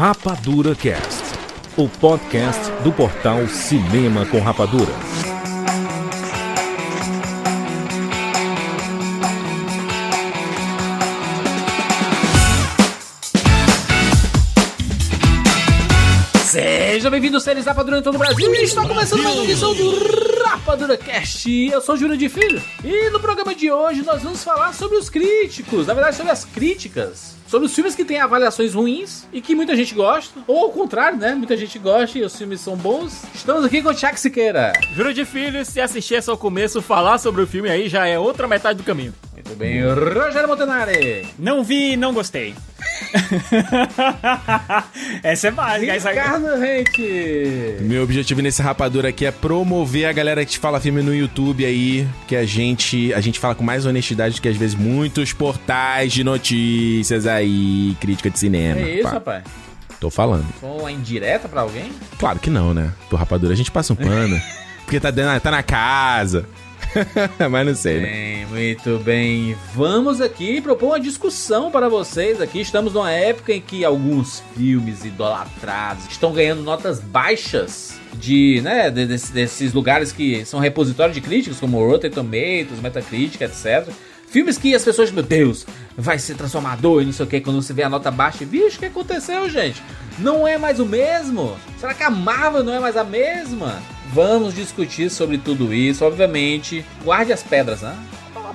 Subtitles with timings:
[0.00, 1.22] Rapadura Cast,
[1.76, 4.90] o podcast do portal Cinema com Rapadura.
[16.46, 18.54] Seja bem-vindo, séries Rapadura em todo o Brasil.
[18.54, 21.46] E está começando mais uma edição do Rapadura Cast.
[21.46, 22.62] Eu sou Júlio de Filho.
[22.82, 25.86] E no programa de hoje nós vamos falar sobre os críticos.
[25.86, 27.38] Na verdade, sobre as críticas.
[27.50, 30.38] Sobre os filmes que têm avaliações ruins e que muita gente gosta.
[30.46, 31.34] Ou ao contrário, né?
[31.34, 33.24] Muita gente gosta e os filmes são bons.
[33.34, 34.72] Estamos aqui com o Tiago Siqueira.
[34.94, 38.16] Júlio de Filho, se assistir só o começo, falar sobre o filme aí já é
[38.16, 39.12] outra metade do caminho.
[39.32, 41.26] Muito bem, Rogério Montanari.
[41.36, 42.54] Não vi e não gostei.
[45.22, 45.92] Essa é básica.
[45.92, 46.10] Essa...
[46.10, 47.76] Ricardo Rente.
[47.80, 52.06] Meu objetivo nesse rapadura aqui é promover a galera que fala filme no YouTube aí,
[52.26, 56.12] que a gente a gente fala com mais honestidade do que às vezes muitos portais
[56.12, 58.80] de notícias aí, crítica de cinema.
[58.80, 59.44] É isso, Pá, rapaz.
[59.98, 60.46] Tô falando.
[60.60, 61.92] Foi uma indireta pra alguém?
[62.18, 62.90] Claro que não, né?
[63.08, 64.40] Pro rapadura a gente passa um pano.
[64.84, 66.46] porque tá, dentro- tá na casa.
[67.50, 68.06] Mas não sei, né?
[68.08, 69.56] Bem, muito bem.
[69.74, 72.60] Vamos aqui propor uma discussão para vocês aqui.
[72.60, 79.06] Estamos numa época em que alguns filmes idolatrados estão ganhando notas baixas de, né, de-
[79.06, 83.88] desse- desses lugares que são repositório de críticos, como Rotten Tomatoes, Metacritic, etc.
[84.26, 85.66] Filmes que as pessoas, meu Deus,
[85.96, 88.76] vai ser transformador e não sei o que, quando você vê a nota baixa, bicho,
[88.76, 89.82] o que aconteceu, gente?
[90.18, 91.56] Não é mais o mesmo?
[91.78, 93.80] Será que a Marvel não é mais a mesma?
[94.12, 96.84] Vamos discutir sobre tudo isso, obviamente.
[97.04, 97.96] Guarde as pedras, né?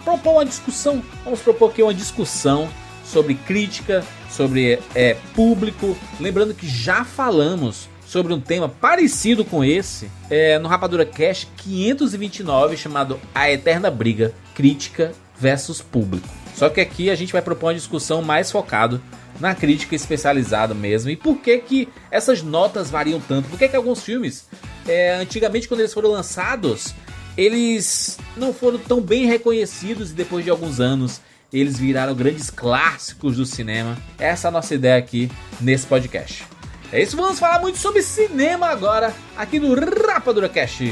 [0.03, 1.01] Propor uma discussão.
[1.23, 2.69] Vamos propor aqui uma discussão
[3.05, 5.97] sobre crítica, sobre é, público.
[6.19, 12.75] Lembrando que já falamos sobre um tema parecido com esse é, no Rapadura Cash 529,
[12.77, 16.44] chamado A Eterna Briga Crítica versus Público.
[16.55, 19.01] Só que aqui a gente vai propor uma discussão mais focado
[19.39, 21.09] na crítica especializada mesmo.
[21.09, 23.49] E por que que essas notas variam tanto?
[23.49, 24.47] Por que que alguns filmes,
[24.87, 26.95] é, antigamente quando eles foram lançados,
[27.37, 31.19] eles não foram tão bem reconhecidos e depois de alguns anos
[31.51, 33.97] eles viraram grandes clássicos do cinema.
[34.17, 35.29] Essa é a nossa ideia aqui
[35.59, 36.54] nesse podcast.
[36.91, 40.83] É isso, vamos falar muito sobre cinema agora, aqui no Rapadura Cast.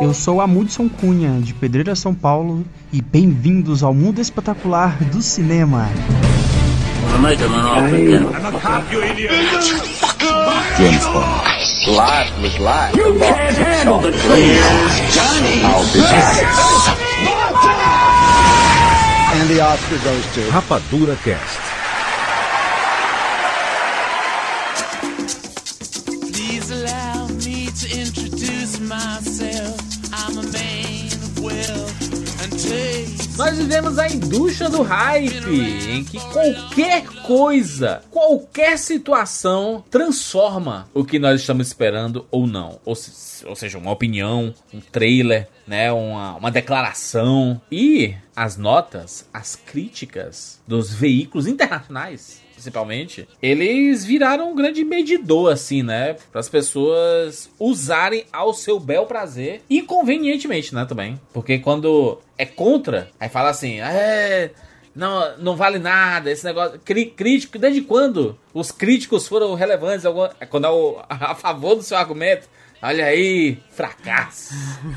[0.00, 5.88] Eu sou Amundson Cunha, de Pedreira, São Paulo, e bem-vindos ao mundo espetacular do cinema.
[20.50, 21.69] Rapadura Cast.
[33.60, 41.42] Vivemos a indústria do hype, em que qualquer coisa, qualquer situação transforma o que nós
[41.42, 42.80] estamos esperando ou não.
[42.86, 47.60] Ou, se- ou seja, uma opinião, um trailer, né, uma, uma declaração.
[47.70, 55.82] E as notas, as críticas dos veículos internacionais, principalmente, eles viraram um grande medidor, assim,
[55.82, 56.16] né?
[56.30, 60.84] Para as pessoas usarem ao seu bel prazer e convenientemente, né?
[60.84, 61.18] Também.
[61.32, 64.50] Porque quando é contra, aí fala assim, é.
[64.94, 66.80] Não, não vale nada, esse negócio.
[66.84, 70.04] Cri, crítico, desde quando os críticos foram relevantes?
[70.04, 72.48] Alguma- Quando é o- a favor do seu argumento.
[72.82, 74.52] Olha aí, fracasso.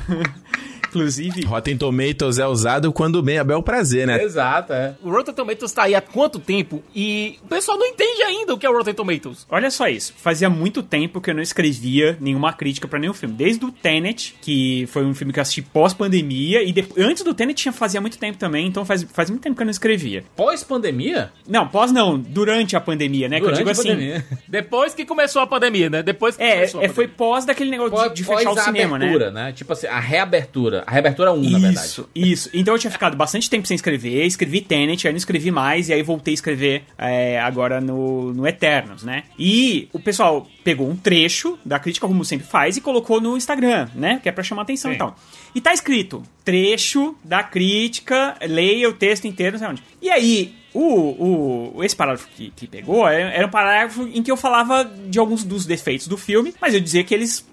[0.88, 4.22] Inclusive, Rotten Tomatoes é usado quando bem é bel prazer, né?
[4.22, 4.94] Exato, é.
[5.02, 8.58] O Rotten Tomatoes tá aí há quanto tempo e o pessoal não entende ainda o
[8.58, 9.44] que é o Rotten Tomatoes.
[9.50, 10.14] olha só isso.
[10.16, 13.34] Fazia muito tempo que eu não escrevia nenhuma crítica pra nenhum filme.
[13.34, 17.34] Desde o Tenet, que foi um filme que eu assisti pós-pandemia, e depo- antes do
[17.34, 20.22] Tenet tinha fazia muito tempo também, então faz, faz muito tempo que eu não escrevia.
[20.36, 21.32] Pós-pandemia?
[21.48, 23.38] Não, pós não, durante a pandemia, né?
[23.40, 23.88] que eu Durante digo a assim.
[23.88, 24.24] pandemia.
[24.46, 26.02] Depois que começou a pandemia, né?
[26.04, 28.54] Depois que É, começou a é, foi pós daquele negócio de, Pós, de fechar o
[28.60, 28.84] cinema, né?
[28.84, 29.52] abertura, né?
[29.52, 30.84] Tipo assim, a reabertura.
[30.86, 31.86] A reabertura 1, na verdade.
[31.86, 32.50] Isso, isso.
[32.52, 35.92] Então eu tinha ficado bastante tempo sem escrever, escrevi Tenet, aí não escrevi mais, e
[35.92, 39.24] aí voltei a escrever é, agora no, no Eternos, né?
[39.38, 43.88] E o pessoal pegou um trecho da crítica, como sempre faz, e colocou no Instagram,
[43.94, 44.20] né?
[44.22, 45.16] Que é pra chamar atenção e tal.
[45.54, 49.82] E tá escrito, trecho da crítica, leia o texto inteiro, não sei onde.
[50.02, 54.30] E aí, o, o, esse parágrafo que, que pegou era, era um parágrafo em que
[54.30, 57.48] eu falava de alguns dos defeitos do filme, mas eu dizia que eles.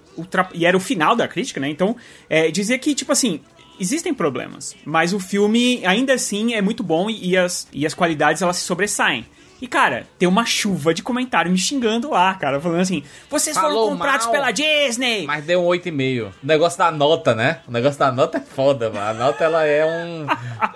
[0.54, 1.68] E era o final da crítica, né?
[1.68, 1.96] Então,
[2.28, 3.40] é, dizia que, tipo assim,
[3.80, 7.94] existem problemas, mas o filme ainda assim é muito bom e, e as, e as
[7.94, 9.26] qualidades elas se sobressaem.
[9.62, 13.84] E, cara, tem uma chuva de comentário me xingando lá, cara, falando assim: vocês Falou
[13.84, 14.34] foram comprados mal.
[14.34, 15.24] pela Disney!
[15.24, 16.26] Mas deu um 8,5.
[16.26, 17.60] O negócio da nota, né?
[17.68, 19.06] O negócio da nota é foda, mano.
[19.06, 20.26] A nota, ela é um...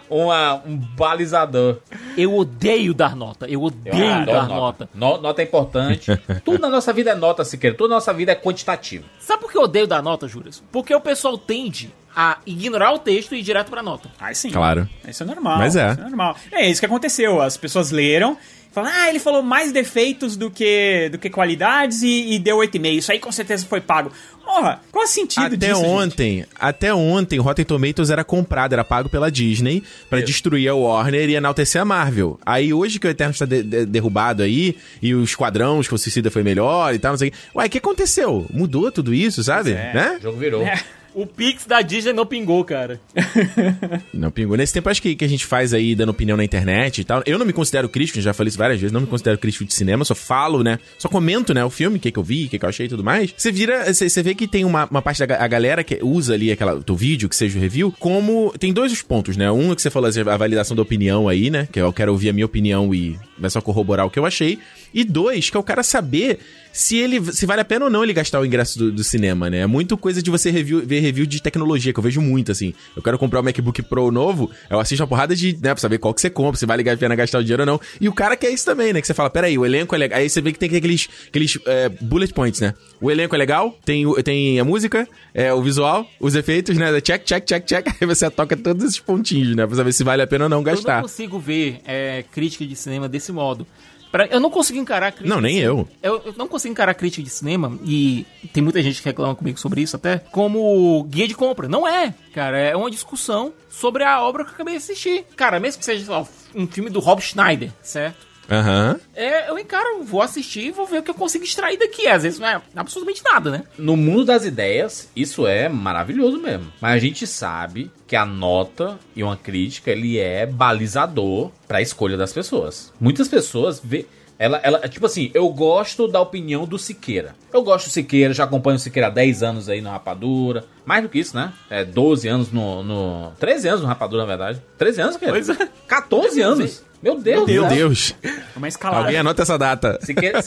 [0.09, 1.79] uma, um balizador.
[2.17, 3.47] Eu odeio dar nota.
[3.49, 4.88] Eu odeio Eu dar nota.
[4.94, 6.17] No- nota é importante.
[6.44, 7.77] Tudo na nossa vida é nota, Siqueira.
[7.77, 9.05] Tudo na nossa vida é quantitativo.
[9.19, 10.62] Sabe por que eu odeio dar nota, Juras?
[10.71, 14.09] Porque o pessoal tende a ignorar o texto e ir direto pra nota.
[14.19, 14.50] Aí sim.
[14.50, 14.88] Claro.
[15.06, 15.59] Isso é normal.
[15.59, 15.91] Mas é.
[15.91, 16.37] Isso é normal.
[16.53, 17.43] É isso que aconteceu.
[17.43, 18.38] As pessoas leram.
[18.76, 22.99] Falaram, ah, ele falou mais defeitos do que, do que qualidades e, e deu 8,5.
[22.99, 24.12] Isso aí com certeza foi pago.
[24.44, 25.81] Porra, qual é o sentido Até disso?
[25.81, 25.88] gente?
[25.88, 31.28] ontem, até ontem, Rotten Tomatoes era comprado, era pago pela Disney pra destruir a Warner
[31.31, 32.38] e enaltecer a Marvel.
[32.44, 36.31] Aí hoje que o Eterno está de- de- derrubado aí, e o Esquadrão, os Suicida
[36.31, 37.38] foi melhor e tal, não sei o que.
[37.56, 38.46] Ué, o que aconteceu?
[38.52, 39.73] Mudou tudo isso, sabe?
[39.73, 39.93] é.
[39.94, 40.17] Né?
[40.20, 40.62] O jogo virou.
[40.62, 40.81] É.
[41.16, 43.00] O Pix da Disney não pingou, cara.
[44.12, 44.54] Não pingou.
[44.54, 47.22] Nesse tempo, acho que, que a gente faz aí dando opinião na internet e tal.
[47.24, 49.72] Eu não me considero crítico, já falei isso várias vezes, não me considero crítico de
[49.72, 50.78] cinema, só falo, né?
[50.98, 52.84] Só comento, né, o filme, o que, que eu vi, o que, que eu achei
[52.84, 53.32] e tudo mais.
[53.34, 56.52] Você vira, você vê que tem uma, uma parte da a galera que usa ali
[56.52, 58.52] aquela, teu vídeo, que seja o review, como.
[58.58, 59.50] Tem dois pontos, né?
[59.50, 61.66] Um é que você falou, assim, a validação da opinião aí, né?
[61.72, 64.58] Que eu quero ouvir a minha opinião e vai só corroborar o que eu achei.
[64.96, 66.38] E dois, que é o cara saber
[66.72, 69.50] se ele se vale a pena ou não ele gastar o ingresso do, do cinema,
[69.50, 69.58] né?
[69.58, 72.72] É muito coisa de você review, ver review de tecnologia, que eu vejo muito, assim.
[72.96, 75.98] Eu quero comprar o MacBook Pro novo, eu assisto uma porrada de, né, pra saber
[75.98, 77.81] qual que você compra, se vale a pena gastar o dinheiro ou não.
[78.00, 79.02] E o cara quer isso também, né?
[79.02, 80.19] Que você fala, peraí, o elenco é legal.
[80.19, 82.72] Aí você vê que tem aqueles, aqueles é, bullet points, né?
[82.99, 86.99] O elenco é legal, tem, tem a música, é, o visual, os efeitos, né?
[87.02, 87.87] Check, check, check, check.
[88.00, 89.66] Aí você toca todos esses pontinhos, né?
[89.66, 90.96] Pra saber se vale a pena ou não Eu gastar.
[90.96, 93.66] não consigo ver é, crítica de cinema desse modo.
[94.11, 95.29] Pra- eu não consigo encarar crítica.
[95.35, 95.88] Não, nem eu.
[96.03, 96.23] eu.
[96.25, 99.81] eu não consigo encarar crítica de cinema, e tem muita gente que reclama comigo sobre
[99.82, 101.69] isso até, como guia de compra.
[101.69, 102.58] Não é, cara.
[102.58, 105.25] É uma discussão sobre a obra que eu acabei de assistir.
[105.37, 108.25] Cara, mesmo que seja sei lá, um filme do Rob Schneider, certo?
[108.50, 108.98] Aham.
[109.14, 112.06] É, eu encaro, vou assistir e vou ver o que eu consigo extrair daqui.
[112.06, 113.64] Às vezes não é absolutamente nada, né?
[113.78, 116.72] No mundo das ideias, isso é maravilhoso mesmo.
[116.81, 122.16] Mas a gente sabe que a nota e uma crítica, ele é balizador pra escolha
[122.16, 122.93] das pessoas.
[123.00, 124.06] Muitas pessoas vê...
[124.38, 127.34] Ela, ela, tipo assim, eu gosto da opinião do Siqueira.
[127.50, 130.62] Eu gosto do Siqueira, já acompanho o Siqueira há 10 anos aí no Rapadura.
[130.84, 131.54] Mais do que isso, né?
[131.70, 132.82] É 12 anos no.
[132.82, 134.62] no 13 anos no Rapadura, na verdade.
[134.76, 135.32] 13 anos, Siqueira?
[135.32, 135.69] Pois é.
[135.88, 136.84] 14 anos.
[137.02, 137.69] Meu Deus, Meu né?
[137.69, 138.14] Deus.
[138.22, 139.04] É uma escalada.
[139.04, 139.98] Alguém anota essa data.
[140.02, 140.40] Siqueira,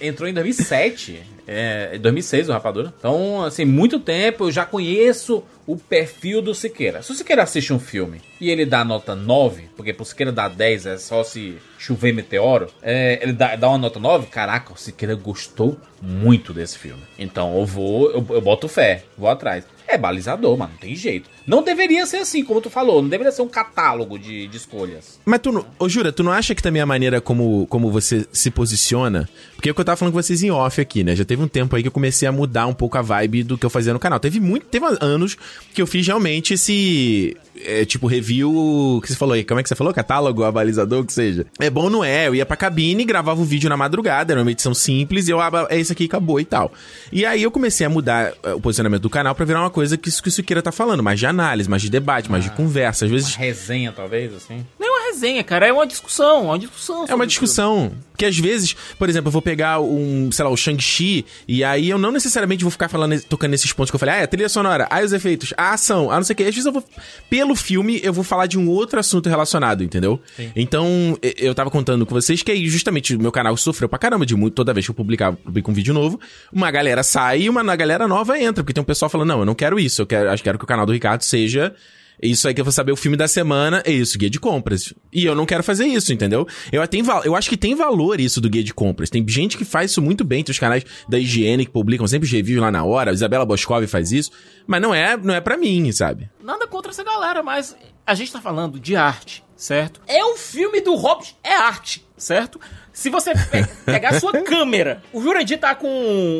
[0.00, 2.92] entrou em 2007, é, em 2006 o Rapadura.
[2.98, 7.02] Então, assim, muito tempo eu já conheço o perfil do Siqueira.
[7.02, 10.48] Se o Siqueira assiste um filme e ele dá nota 9, porque pro Siqueira dar
[10.48, 14.76] 10 é só se chover meteoro, é, ele dá, dá uma nota 9, caraca, o
[14.76, 17.02] Siqueira gostou muito desse filme.
[17.18, 19.64] Então eu vou, eu, eu boto fé, vou atrás.
[19.90, 21.28] É balizador, mano, não tem jeito.
[21.44, 25.18] Não deveria ser assim, como tu falou, não deveria ser um catálogo de, de escolhas.
[25.24, 28.52] Mas tu, ô Jura, tu não acha que também a maneira como, como você se
[28.52, 29.28] posiciona?
[29.56, 31.16] Porque é o que eu tava falando com vocês em off aqui, né?
[31.16, 33.58] Já teve um tempo aí que eu comecei a mudar um pouco a vibe do
[33.58, 34.20] que eu fazia no canal.
[34.20, 35.36] Teve muito, teve anos
[35.74, 39.68] que eu fiz realmente esse, é, tipo, review, que você falou aí, como é que
[39.68, 39.92] você falou?
[39.92, 41.46] Catálogo, abalizador, o que seja.
[41.58, 42.28] É bom, não é?
[42.28, 45.40] Eu ia pra cabine, gravava o vídeo na madrugada, era uma edição simples, e eu,
[45.40, 46.72] ah, é isso aqui, acabou e tal.
[47.12, 49.96] E aí eu comecei a mudar eh, o posicionamento do canal pra virar uma coisa
[49.96, 52.50] que isso que o Siqueira tá falando, mais de análise, mais de debate, mais de
[52.50, 53.04] conversa.
[53.04, 54.64] Às vezes resenha, talvez, assim.
[54.78, 55.66] Não é resenha, cara.
[55.66, 56.46] É uma discussão.
[56.46, 57.04] Uma discussão.
[57.08, 57.92] É uma discussão.
[58.16, 61.88] Que às vezes, por exemplo, eu vou pegar um, sei lá, o Shang-Chi, e aí
[61.88, 64.26] eu não necessariamente vou ficar falando, tocando nesses pontos que eu falei, ah, é a
[64.26, 66.42] trilha sonora, ah, os efeitos, a ação, ah, não sei o que.
[66.42, 66.84] Às vezes eu vou,
[67.30, 70.20] pelo filme, eu vou falar de um outro assunto relacionado, entendeu?
[70.54, 73.98] Então, e- eu tava contando com vocês que aí, justamente, o meu canal sofreu pra
[73.98, 76.20] caramba de muito, toda vez que eu publicar, publico um vídeo novo,
[76.52, 79.46] uma galera sai e uma galera nova entra, porque tem um pessoal falando, não, eu
[79.46, 81.74] não quero isso, eu quero, acho que quero que o canal do Ricardo seja
[82.22, 84.92] isso aí que eu vou saber o filme da semana, é isso, guia de compras.
[85.12, 86.46] E eu não quero fazer isso, entendeu?
[86.70, 89.08] Eu, val- eu acho que tem valor isso do guia de compras.
[89.10, 92.26] Tem gente que faz isso muito bem, tem os canais da higiene que publicam sempre
[92.26, 94.30] os reviews lá na hora, a Isabela Boscov faz isso,
[94.66, 96.28] mas não é, não é para mim, sabe?
[96.42, 100.00] Nada contra essa galera, mas a gente tá falando de arte, certo?
[100.06, 102.60] É um filme do Hobbit, é arte, certo?
[102.92, 105.88] Se você pe- pegar a sua câmera, o Jurandir tá com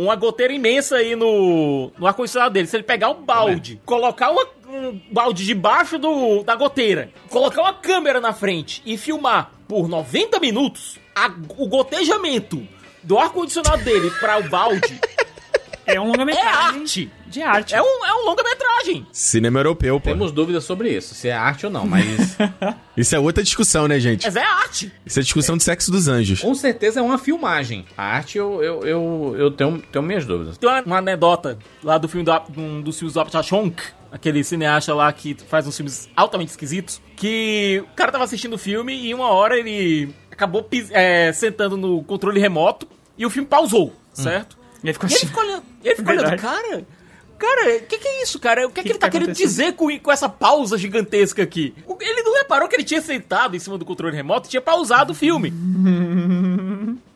[0.04, 2.66] uma goteira imensa aí no, no ar-condicionado dele.
[2.68, 7.74] Se ele pegar um balde, colocar uma- um balde debaixo do, da goteira, colocar uma
[7.74, 12.64] câmera na frente e filmar por 90 minutos, a- o gotejamento
[13.02, 15.00] do ar-condicionado dele para o balde
[15.94, 17.10] É um é longa-metragem arte.
[17.26, 17.74] de arte.
[17.74, 19.06] É um, é um longa-metragem.
[19.12, 20.08] Cinema europeu, pô.
[20.08, 22.36] Temos dúvidas sobre isso, se é arte ou não, mas
[22.96, 24.24] Isso é outra discussão, né, gente?
[24.24, 24.92] Mas é arte.
[25.04, 26.40] Isso é discussão de sexo dos anjos.
[26.40, 27.86] com certeza é uma filmagem.
[27.96, 30.58] A arte eu, eu, eu, eu tenho, tenho minhas dúvidas.
[30.58, 34.94] Tem uma, uma anedota lá do filme do, um dos filmes do Apachonk, aquele cineasta
[34.94, 39.14] lá que faz uns filmes altamente esquisitos, que o cara tava assistindo o filme e
[39.14, 44.56] uma hora ele acabou é, sentando no controle remoto e o filme pausou, certo?
[44.56, 45.26] E aí ficou E ele assim.
[45.26, 46.84] ficou olhando, ele ficou olhando, cara.
[47.38, 48.66] Cara, o que, que é isso, cara?
[48.66, 51.74] O que, que, que ele tá, tá querendo dizer com, com essa pausa gigantesca aqui?
[51.98, 55.12] Ele não reparou que ele tinha sentado em cima do controle remoto e tinha pausado
[55.12, 55.50] o filme.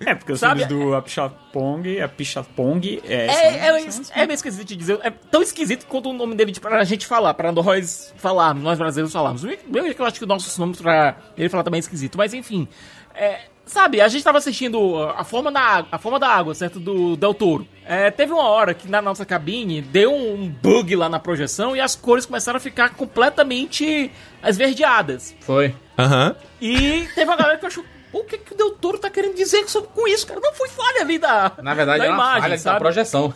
[0.00, 0.66] É, porque os Sabe?
[0.66, 3.26] filmes do Apichatpong, Apichatpong, é...
[3.26, 4.98] É, são- é, são- é, meio esquisito de dizer.
[5.02, 8.78] É tão esquisito quanto o nome dele de- pra gente falar, pra nós falarmos, nós
[8.78, 9.42] brasileiros falarmos.
[9.44, 12.16] Mesmo que eu acho que o nosso nome pra ele falar também é esquisito.
[12.16, 12.66] Mas enfim.
[13.14, 16.78] é, sabe, a gente tava assistindo a forma da, água- a forma da água, certo?
[16.80, 17.66] Do Del Toro.
[17.86, 21.80] É, teve uma hora que na nossa cabine deu um bug lá na projeção e
[21.80, 24.10] as cores começaram a ficar completamente
[24.42, 25.34] esverdeadas.
[25.40, 25.74] Foi.
[25.98, 26.34] Aham.
[26.60, 27.84] E teve uma galera que achou.
[28.10, 30.38] "Pô, O que, que o Del Toro tá querendo dizer com isso, cara?
[30.40, 32.78] Não foi falha ali da, Na verdade, da é uma imagem, falha da sabe?
[32.78, 33.34] projeção.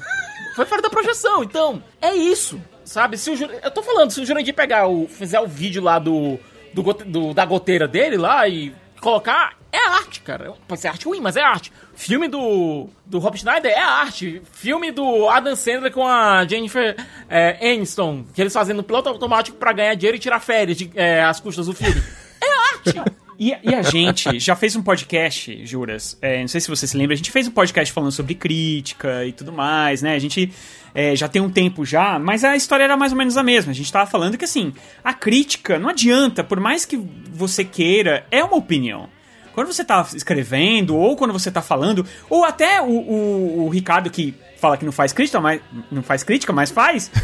[0.55, 2.61] Foi fora da projeção, então, é isso.
[2.85, 3.51] Sabe, se o Jur...
[3.63, 5.07] Eu tô falando, se o Jurandir pegar o.
[5.09, 6.39] fizer o vídeo lá do,
[6.73, 9.58] do, gote- do- da goteira dele lá e colocar.
[9.73, 10.55] É arte, cara.
[10.67, 11.73] Pode ser arte ruim, mas é arte.
[11.95, 12.89] Filme do.
[13.05, 14.41] do Rob Schneider é arte.
[14.53, 16.97] Filme do Adam Sandler com a Jennifer
[17.29, 21.23] é, Aniston, que eles fazendo piloto automático pra ganhar dinheiro e tirar férias de, é,
[21.23, 22.03] às custas do filme.
[22.41, 23.13] É arte!
[23.37, 26.17] E, e a gente já fez um podcast, Juras.
[26.23, 29.25] é, não sei se você se lembra, a gente fez um podcast falando sobre crítica
[29.25, 30.15] e tudo mais, né?
[30.15, 30.53] A gente
[30.95, 33.71] é, já tem um tempo já, mas a história era mais ou menos a mesma.
[33.71, 34.73] A gente tava falando que assim,
[35.03, 39.09] a crítica não adianta, por mais que você queira, é uma opinião.
[39.59, 44.09] Quando você tá escrevendo, ou quando você tá falando, ou até o, o- o Ricardo
[44.09, 45.61] que fala que não faz crítica, mas
[45.91, 47.11] não faz crítica, mas faz.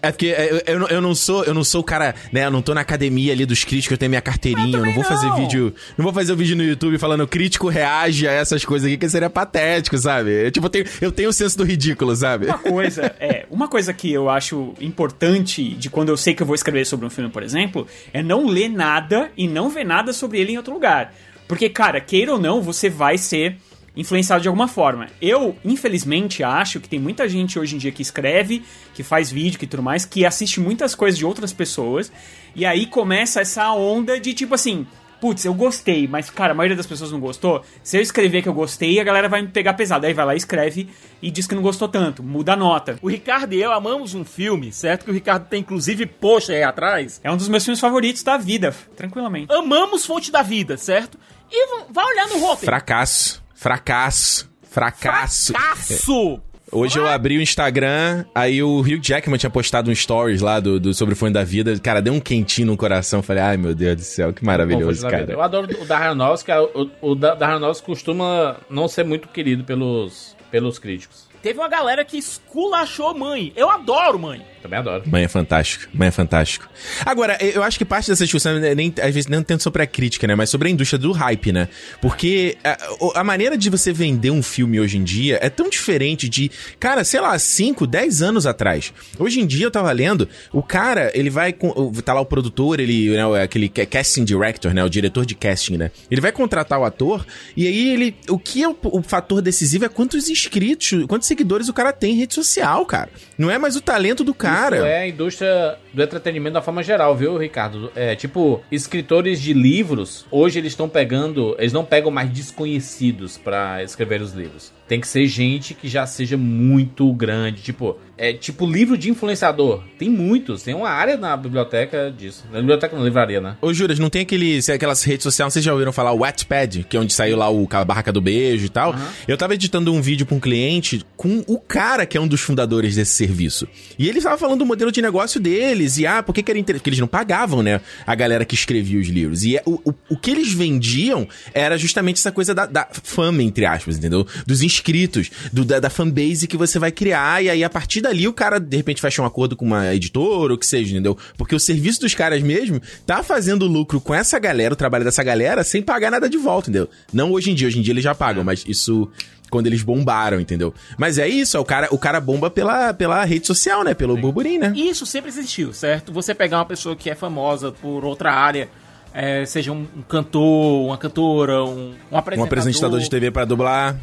[0.00, 2.46] É porque eu, eu, não- eu não sou, eu não sou o cara, né?
[2.46, 5.04] Eu não tô na academia ali dos críticos, eu tenho minha carteirinha, eu, não vou
[5.04, 5.36] fazer não.
[5.36, 5.74] vídeo.
[5.98, 9.06] Não vou fazer o vídeo no YouTube falando crítico reage a essas coisas aqui, que
[9.08, 10.46] seria patético, sabe?
[10.46, 12.46] Eu, tipo, eu tenho, eu tenho o senso do ridículo, sabe?
[12.46, 16.46] Uma coisa, é, uma coisa que eu acho importante de quando eu sei que eu
[16.46, 20.12] vou escrever sobre um filme, por exemplo, é não ler nada e não ver nada
[20.14, 21.12] sobre ele em outro lugar.
[21.48, 23.56] Porque, cara, queira ou não, você vai ser
[23.96, 25.08] influenciado de alguma forma.
[25.20, 28.62] Eu, infelizmente, acho que tem muita gente hoje em dia que escreve,
[28.94, 32.12] que faz vídeo, que tudo mais, que assiste muitas coisas de outras pessoas,
[32.54, 34.86] e aí começa essa onda de tipo assim,
[35.20, 37.62] putz, eu gostei, mas, cara, a maioria das pessoas não gostou.
[37.82, 40.06] Se eu escrever que eu gostei, a galera vai me pegar pesado.
[40.06, 40.88] Aí vai lá, escreve
[41.20, 42.98] e diz que não gostou tanto, muda a nota.
[43.02, 45.04] O Ricardo e eu amamos um filme, certo?
[45.04, 47.20] Que o Ricardo tem inclusive post aí atrás.
[47.24, 49.52] É um dos meus filmes favoritos da vida, tranquilamente.
[49.52, 51.18] Amamos Fonte da Vida, certo?
[51.50, 52.66] E vai olhar no roteiro.
[52.66, 53.42] Fracasso.
[53.54, 54.48] Fracasso.
[54.62, 55.52] Fracasso.
[55.52, 56.40] Fracasso!
[56.70, 60.78] Hoje eu abri o Instagram, aí o Hugh Jackman tinha postado um stories lá do,
[60.78, 61.78] do sobre o fone da vida.
[61.78, 63.22] Cara, deu um quentinho no coração.
[63.22, 65.32] Falei, ai meu Deus do céu, que maravilhoso, Bom, cara.
[65.32, 66.50] Eu adoro o da Aronofsky.
[66.74, 71.26] O, o da da Aronofsky costuma não ser muito querido pelos, pelos críticos.
[71.42, 73.52] Teve uma galera que esculachou mãe.
[73.56, 74.44] Eu adoro mãe.
[74.62, 75.02] Também adoro.
[75.06, 76.68] Mãe é fantástico, mãe é fantástico.
[77.04, 79.86] Agora, eu acho que parte dessa discussão, né, nem, às vezes, não tanto sobre a
[79.86, 80.34] crítica, né?
[80.34, 81.68] Mas sobre a indústria do hype, né?
[82.00, 86.28] Porque a, a maneira de você vender um filme hoje em dia é tão diferente
[86.28, 88.92] de, cara, sei lá, 5, 10 anos atrás.
[89.18, 91.52] Hoje em dia, eu tava lendo, o cara, ele vai.
[91.52, 94.82] com- Tá lá o produtor, ele, né, aquele ca- casting director, né?
[94.84, 95.90] O diretor de casting, né?
[96.10, 98.16] Ele vai contratar o ator, e aí ele.
[98.28, 102.14] O que é o, o fator decisivo é quantos inscritos, quantos seguidores o cara tem
[102.14, 103.08] em rede social, cara.
[103.36, 104.47] Não é mais o talento do cara.
[104.48, 107.90] Isso é a indústria do entretenimento da forma geral, viu, Ricardo?
[107.94, 113.82] É, tipo, escritores de livros, hoje eles estão pegando, eles não pegam mais desconhecidos pra
[113.82, 114.72] escrever os livros.
[114.86, 119.82] Tem que ser gente que já seja muito grande, tipo, é tipo livro de influenciador.
[119.98, 122.44] Tem muitos, tem uma área na biblioteca disso.
[122.52, 123.56] Na biblioteca não, livraria, né?
[123.62, 126.84] Ô, Juras, não tem aquele, se- aquelas redes sociais, vocês já ouviram falar, o Wattpad,
[126.88, 128.94] que é onde saiu lá o a Barraca do Beijo e tal.
[129.26, 132.40] Eu tava editando um vídeo pra um cliente com o cara que é um dos
[132.40, 133.68] fundadores desse serviço.
[133.98, 136.58] E ele tava falando do modelo de negócio deles, e ah, por que que era
[136.58, 136.80] interessante?
[136.80, 139.44] Porque eles não pagavam, né, a galera que escrevia os livros.
[139.44, 143.42] E é- o, o, o que eles vendiam era justamente essa coisa da, da fama,
[143.42, 144.26] entre aspas, entendeu?
[144.46, 148.26] Dos inscritos, do, da, da fanbase que você vai criar, e aí a partir dali
[148.26, 151.16] o cara, de repente, fecha um acordo com uma editora, ou o que seja, entendeu?
[151.36, 155.22] Porque o serviço dos caras mesmo tá fazendo lucro com essa galera, o trabalho dessa
[155.22, 156.88] galera, sem pagar nada de volta, entendeu?
[157.12, 159.10] Não hoje em dia, hoje em dia eles já pagam, mas isso
[159.50, 160.74] quando eles bombaram, entendeu?
[160.98, 163.94] Mas é isso, é o cara, o cara bomba pela, pela rede social, né?
[163.94, 164.72] Pelo burburinho, né?
[164.76, 166.12] Isso sempre existiu, certo?
[166.12, 168.68] Você pegar uma pessoa que é famosa por outra área,
[169.14, 172.46] é, seja um, um cantor, uma cantora, um, um Um apresentador.
[172.46, 173.96] apresentador de TV pra dublar.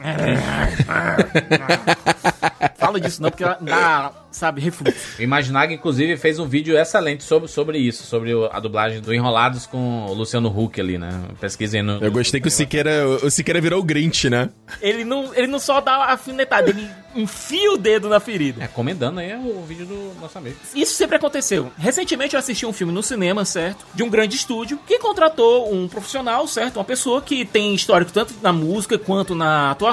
[2.76, 5.18] Fala disso não, porque dá, sabe, refluxo.
[5.18, 9.66] O Imaginag, inclusive, fez um vídeo excelente sobre, sobre isso, sobre a dublagem do Enrolados
[9.66, 11.10] com o Luciano Huck ali, né?
[11.38, 12.02] Pesquisem no.
[12.02, 14.48] Eu gostei que o Siqueira, o Siqueira virou o Grinch, né?
[14.80, 18.64] Ele não, ele não só dá a afinetada, ele enfia o dedo na ferida.
[18.64, 20.56] É, comendando aí o vídeo do nosso amigo.
[20.74, 21.70] Isso sempre aconteceu.
[21.76, 23.84] Recentemente eu assisti um filme no cinema, certo?
[23.94, 26.76] De um grande estúdio que contratou um profissional, certo?
[26.76, 29.89] Uma pessoa que tem histórico tanto na música quanto na atuação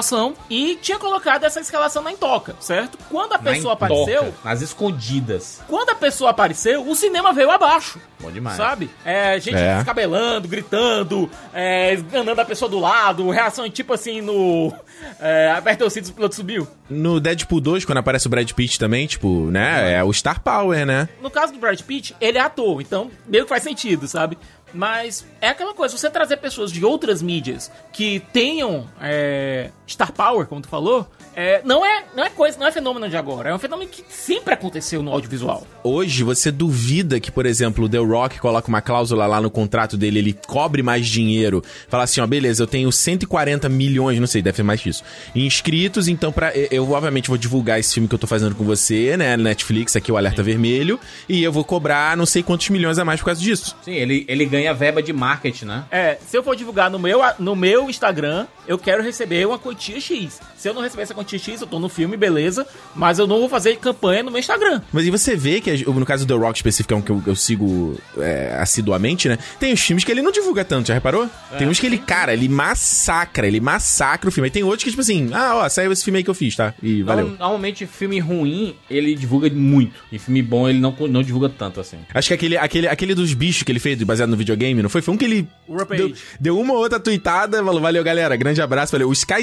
[0.48, 2.98] e tinha colocado essa escalação na intoca, certo?
[3.10, 5.60] Quando a pessoa Na intoca, apareceu, Nas escondidas.
[5.68, 8.00] quando a pessoa apareceu, o cinema veio abaixo.
[8.20, 8.56] Bom demais.
[8.56, 8.90] Sabe?
[9.04, 9.76] É, gente É.
[9.76, 14.72] descabelando, gritando, é, esganando a pessoa do lado, reação tipo assim no.
[15.20, 16.66] É, aperta o cinto, o piloto subiu.
[16.90, 19.94] No Deadpool 2, quando aparece o Brad Pitt também, tipo, né?
[19.94, 21.08] É o Star Power, né?
[21.22, 24.36] No caso do Brad Pitt, ele é ator, então meio que faz sentido, sabe?
[24.72, 30.46] Mas é aquela coisa, você trazer pessoas de outras mídias que tenham é, Star Power,
[30.46, 33.54] como tu falou, é, não, é, não é coisa, não é fenômeno de agora, é
[33.54, 35.64] um fenômeno que sempre aconteceu no audiovisual.
[35.84, 39.96] Hoje, você duvida que, por exemplo, o The Rock coloca uma cláusula lá no contrato
[39.96, 41.62] dele, ele cobre mais dinheiro.
[41.88, 45.04] Fala assim, ó, beleza, eu tenho 140 milhões, não sei, deve ser mais que isso,
[45.32, 49.16] inscritos, então pra, eu, obviamente vou divulgar esse filme que eu tô fazendo com você,
[49.16, 50.98] né, no Netflix, aqui o Alerta Vermelho,
[51.28, 53.76] e eu vou cobrar não sei quantos milhões a mais por causa disso.
[53.82, 55.84] Sim, ele, ele ganha verba de marketing, né?
[55.90, 60.00] É, se eu for divulgar no meu, no meu Instagram, eu quero receber uma quantia
[60.00, 60.40] X.
[60.56, 63.38] Se eu não receber essa quantia X, eu tô no filme, beleza, mas eu não
[63.38, 64.80] vou fazer campanha no meu Instagram.
[64.92, 67.98] Mas e você vê que, no caso do The Rock específico, que eu, eu sigo
[68.18, 69.38] é, assiduamente, né?
[69.60, 71.28] Tem os filmes que ele não divulga tanto, já reparou?
[71.56, 74.46] tem uns que ele, cara, ele massacra, ele massacra o filme.
[74.46, 76.54] Aí tem outros que, tipo assim, ah, ó, saiu esse filme aí que eu fiz,
[76.56, 76.74] tá?
[76.82, 77.26] E valeu.
[77.26, 79.92] Norm- Normalmente, filme ruim, ele divulga muito.
[80.12, 81.98] E filme bom, ele não, não divulga tanto assim.
[82.12, 85.02] Acho que aquele, aquele, aquele dos bichos que ele fez, baseado no videogame, não foi?
[85.02, 85.48] Foi um que ele
[85.96, 89.08] deu, deu uma ou outra tuitada, falou, valeu, galera, grande abraço, valeu.
[89.08, 89.42] O Sky,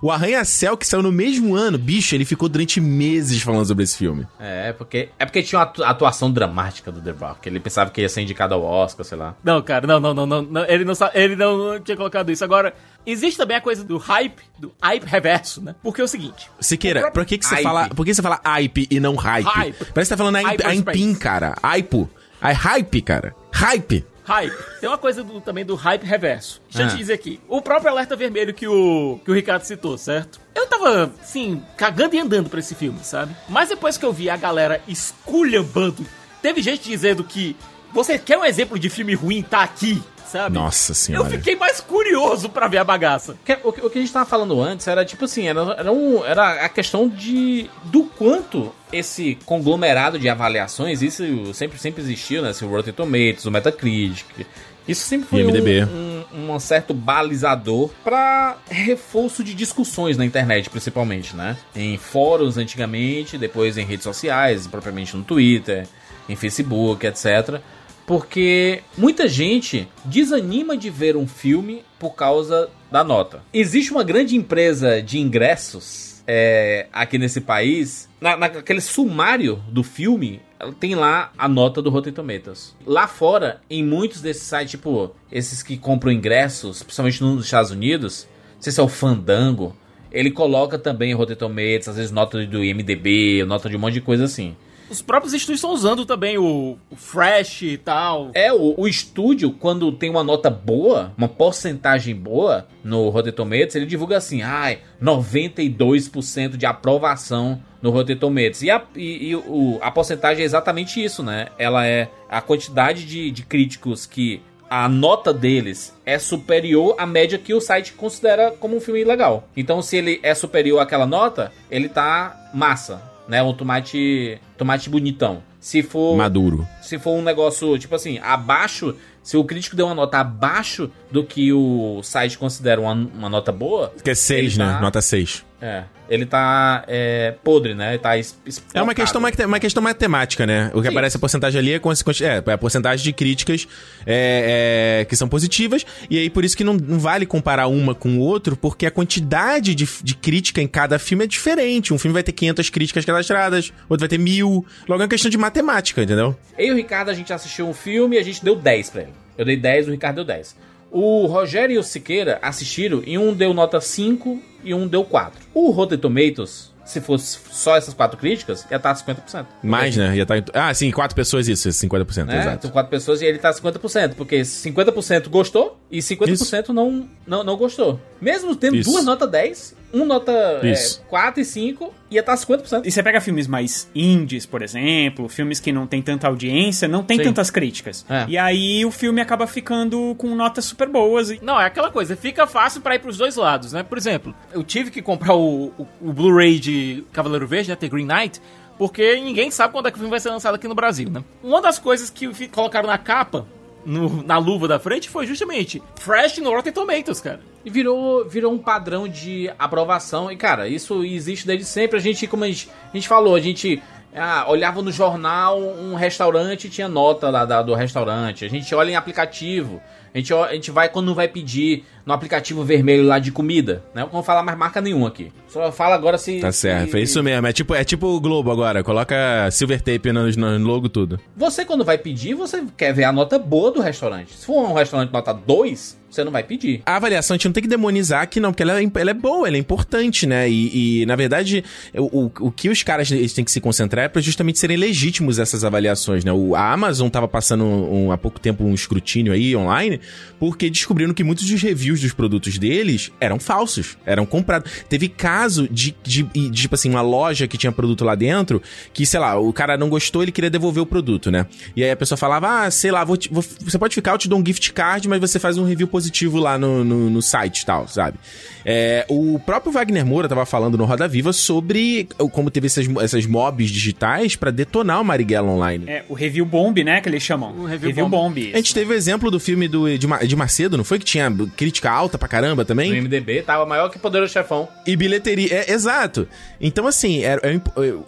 [0.00, 3.96] o Arranha-Céu, que saiu no mesmo ano, bicho, ele ficou durante meses falando sobre esse
[3.96, 4.26] filme.
[4.40, 7.48] É, porque, é porque tinha uma atu- atuação dramática do The Rock.
[7.48, 9.34] Ele pensava que ia ser indicado ao Oscar, sei lá.
[9.44, 12.42] Não, cara, não, não, não, não, não, ele não ele não, não tinha colocado isso.
[12.44, 15.74] Agora, existe também a coisa do hype, do hype reverso, né?
[15.82, 17.64] Porque é o seguinte, Siqueira, O próprio por que, que você hype.
[17.64, 17.88] fala.
[17.88, 19.44] Por que você fala hype e não hype?
[19.46, 19.76] Hype.
[19.76, 20.74] Parece que você tá falando a.
[20.74, 21.54] Impin, cara.
[21.62, 22.08] Hypo.
[22.42, 23.34] É hype, cara.
[23.52, 24.04] Hype.
[24.26, 24.52] Hype.
[24.80, 26.60] Tem uma coisa do- também do hype reverso.
[26.68, 26.90] Deixa eu Ah.
[26.90, 27.40] te dizer aqui.
[27.48, 30.40] O próprio alerta vermelho que o, que o Ricardo citou, certo?
[30.54, 33.34] Eu tava, assim, cagando e andando pra esse filme, sabe?
[33.48, 36.04] Mas depois que eu vi a galera esculhambando,
[36.42, 37.56] teve gente dizendo que
[37.92, 40.54] você quer um exemplo de filme ruim, tá aqui, sabe?
[40.54, 41.30] Nossa Eu senhora.
[41.30, 43.36] fiquei mais curioso pra ver a bagaça.
[43.44, 45.92] Que- O que, o que a gente tava falando antes era tipo assim, era, era,
[45.92, 52.42] um- era a questão de do quanto esse conglomerado de avaliações, isso sempre, sempre existiu,
[52.42, 52.50] né?
[52.50, 54.46] Esse Rotten Tomatoes, o Metacritic.
[54.86, 61.34] Isso sempre foi um, um, um certo balizador para reforço de discussões na internet, principalmente,
[61.34, 61.56] né?
[61.74, 65.88] Em fóruns antigamente, depois em redes sociais, propriamente no Twitter,
[66.28, 67.60] em Facebook, etc.
[68.06, 73.42] Porque muita gente desanima de ver um filme por causa da nota.
[73.52, 78.08] Existe uma grande empresa de ingressos é, aqui nesse país.
[78.20, 80.40] Na, naquele sumário do filme,
[80.80, 82.74] tem lá a nota do Rotten Tomatoes.
[82.84, 88.26] Lá fora, em muitos desses sites, tipo, esses que compram ingressos, principalmente nos Estados Unidos,
[88.56, 89.76] não sei se é o Fandango,
[90.10, 93.94] ele coloca também o Rotten Tomatoes, às vezes nota do IMDB, nota de um monte
[93.94, 94.56] de coisa assim.
[94.88, 98.30] Os próprios estúdios estão usando também o, o Fresh e tal.
[98.34, 103.74] É, o, o estúdio, quando tem uma nota boa, uma porcentagem boa no Rotten Tomatoes,
[103.74, 108.62] ele divulga assim, ai, 92% de aprovação no Rotten Tomatoes.
[108.62, 111.48] E a, e, e o, a porcentagem é exatamente isso, né?
[111.58, 117.38] Ela é a quantidade de, de críticos que a nota deles é superior à média
[117.38, 119.48] que o site considera como um filme legal.
[119.56, 123.42] Então, se ele é superior àquela nota, ele tá massa, né?
[123.42, 125.42] Um tomate, tomate bonitão.
[125.60, 126.66] Se for Maduro.
[126.86, 131.24] Se for um negócio, tipo assim, abaixo, se o crítico deu uma nota abaixo do
[131.24, 134.72] que o site considera uma, uma nota boa, Que é 6, Ele né?
[134.74, 135.44] tá- Nota 6.
[135.60, 137.90] é, ele tá é, podre, né?
[137.90, 140.70] Ele tá É uma questão, uma questão matemática, né?
[140.72, 140.88] O que Sim.
[140.94, 143.66] aparece a porcentagem ali é, é, é a porcentagem de críticas
[144.06, 147.94] é, é, que são positivas, e aí por isso que não, não vale comparar uma
[147.94, 151.92] com o outro, porque a quantidade de, de crítica em cada filme é diferente.
[151.92, 154.64] Um filme vai ter 500 críticas cadastradas, outro vai ter mil.
[154.88, 156.36] Logo é uma questão de matemática, entendeu?
[156.56, 159.12] Eu o Ricardo, a gente assistiu um filme e a gente deu 10 pra ele.
[159.36, 160.56] Eu dei 10, o Ricardo deu 10.
[160.90, 165.38] O Rogério e o Siqueira assistiram e um deu nota 5 e um deu 4.
[165.52, 169.44] O Rotten Tomatoes, se fosse só essas quatro críticas, ia estar 50%.
[169.62, 170.16] Mais, né?
[170.16, 172.38] Ia tá em- Ah, sim, quatro pessoas isso, 50%, né?
[172.40, 172.62] exato.
[172.62, 177.56] São quatro pessoas e ele tá 50%, porque 50% gostou e 50% não, não, não
[177.56, 178.00] gostou.
[178.20, 178.90] Mesmo tendo Isso.
[178.90, 180.32] duas notas 10, um nota
[180.62, 181.02] é, Isso.
[181.08, 182.82] 4 e 5, ia estar 50%.
[182.84, 187.02] E você pega filmes mais indies, por exemplo, filmes que não tem tanta audiência, não
[187.02, 187.24] tem Sim.
[187.24, 188.04] tantas críticas.
[188.08, 188.26] É.
[188.28, 191.30] E aí o filme acaba ficando com notas super boas.
[191.30, 191.40] E...
[191.42, 193.82] Não, é aquela coisa, fica fácil pra ir pros dois lados, né?
[193.82, 197.76] Por exemplo, eu tive que comprar o, o- o Blu-ray de Cavaleiro Verde, né?
[197.76, 198.40] The Green Knight,
[198.78, 201.24] porque ninguém sabe quando é que o filme vai ser lançado aqui no Brasil, né?
[201.42, 203.46] Uma das coisas que colocaram na capa,
[203.86, 207.40] no- na luva da frente, foi justamente Fresh no Rotten Tomatoes, cara.
[207.64, 210.30] E virou, virou um padrão de aprovação.
[210.30, 211.96] E, cara, isso existe desde sempre.
[211.98, 213.82] A gente, como a gente, a gente falou, a gente
[214.14, 218.44] ah, olhava no jornal um restaurante tinha nota lá da- do restaurante.
[218.44, 219.80] A gente olha em aplicativo.
[220.14, 223.82] A gente, a gente vai quando vai pedir no aplicativo vermelho lá de comida.
[223.94, 224.02] Né?
[224.02, 225.30] Não vou falar mais marca nenhuma aqui.
[225.48, 226.40] Só fala agora se.
[226.40, 227.46] Tá certo, se- é isso mesmo.
[227.46, 228.82] É tipo, é tipo o Globo agora.
[228.84, 229.16] Coloca
[229.50, 231.18] silver tape no, no logo tudo.
[231.36, 234.32] Você, quando vai pedir, você quer ver a nota boa do restaurante.
[234.34, 236.80] Se for um restaurante nota 2, você não vai pedir.
[236.86, 239.14] A avaliação a gente não tem que demonizar aqui, não, porque ela é, ela é
[239.14, 240.48] boa, ela é importante, né?
[240.48, 241.64] E, e, na verdade,
[241.94, 244.76] o, o, o que os caras eles têm que se concentrar é pra justamente serem
[244.76, 246.32] legítimos essas avaliações, né?
[246.32, 249.95] O, a Amazon tava passando um- há pouco tempo um escrutínio aí online,
[250.38, 254.70] porque descobriram que muitos dos reviews dos produtos deles eram falsos, eram comprados.
[254.88, 259.04] Teve caso de, de, de, tipo assim, uma loja que tinha produto lá dentro, que,
[259.06, 261.46] sei lá, o cara não gostou, ele queria devolver o produto, né?
[261.74, 264.18] E aí a pessoa falava, ah, sei lá, vou te- vou- você pode ficar, eu
[264.18, 267.22] te dou um gift card, mas você faz um review positivo lá no, no, no
[267.22, 268.18] site e tal, sabe?
[268.64, 273.24] É, o próprio Wagner Moura tava falando no Roda Viva sobre como teve essas, essas
[273.26, 275.84] mobs digitais pra detonar o Marighella online.
[275.86, 277.52] É, o review bomb, né, que eles chamam.
[277.56, 278.36] O review bomb.
[278.52, 280.98] A gente teve o exemplo do filme do Ed Macedo, não foi?
[280.98, 282.92] Que tinha crítica alta pra caramba No também?
[283.00, 284.68] MDB tava maior que Poderoso Chefão.
[284.86, 285.48] E bilheteria.
[285.52, 286.28] É, exato.
[286.60, 287.60] Então, assim, é- é é-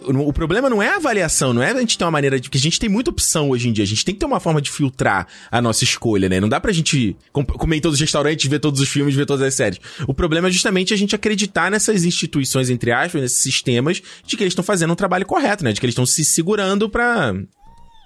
[0.07, 2.49] o problema não é a avaliação, não é a gente ter uma maneira de.
[2.49, 3.83] Porque a gente tem muita opção hoje em dia.
[3.83, 6.39] A gente tem que ter uma forma de filtrar a nossa escolha, né?
[6.39, 9.25] Não dá pra gente com- comer em todos os restaurantes, ver todos os filmes, ver
[9.25, 9.79] todas as séries.
[10.07, 14.43] O problema é justamente a gente acreditar nessas instituições, entre aspas, nesses sistemas, de que
[14.43, 15.71] eles estão fazendo um trabalho correto, né?
[15.73, 17.33] De que eles estão se segurando pra.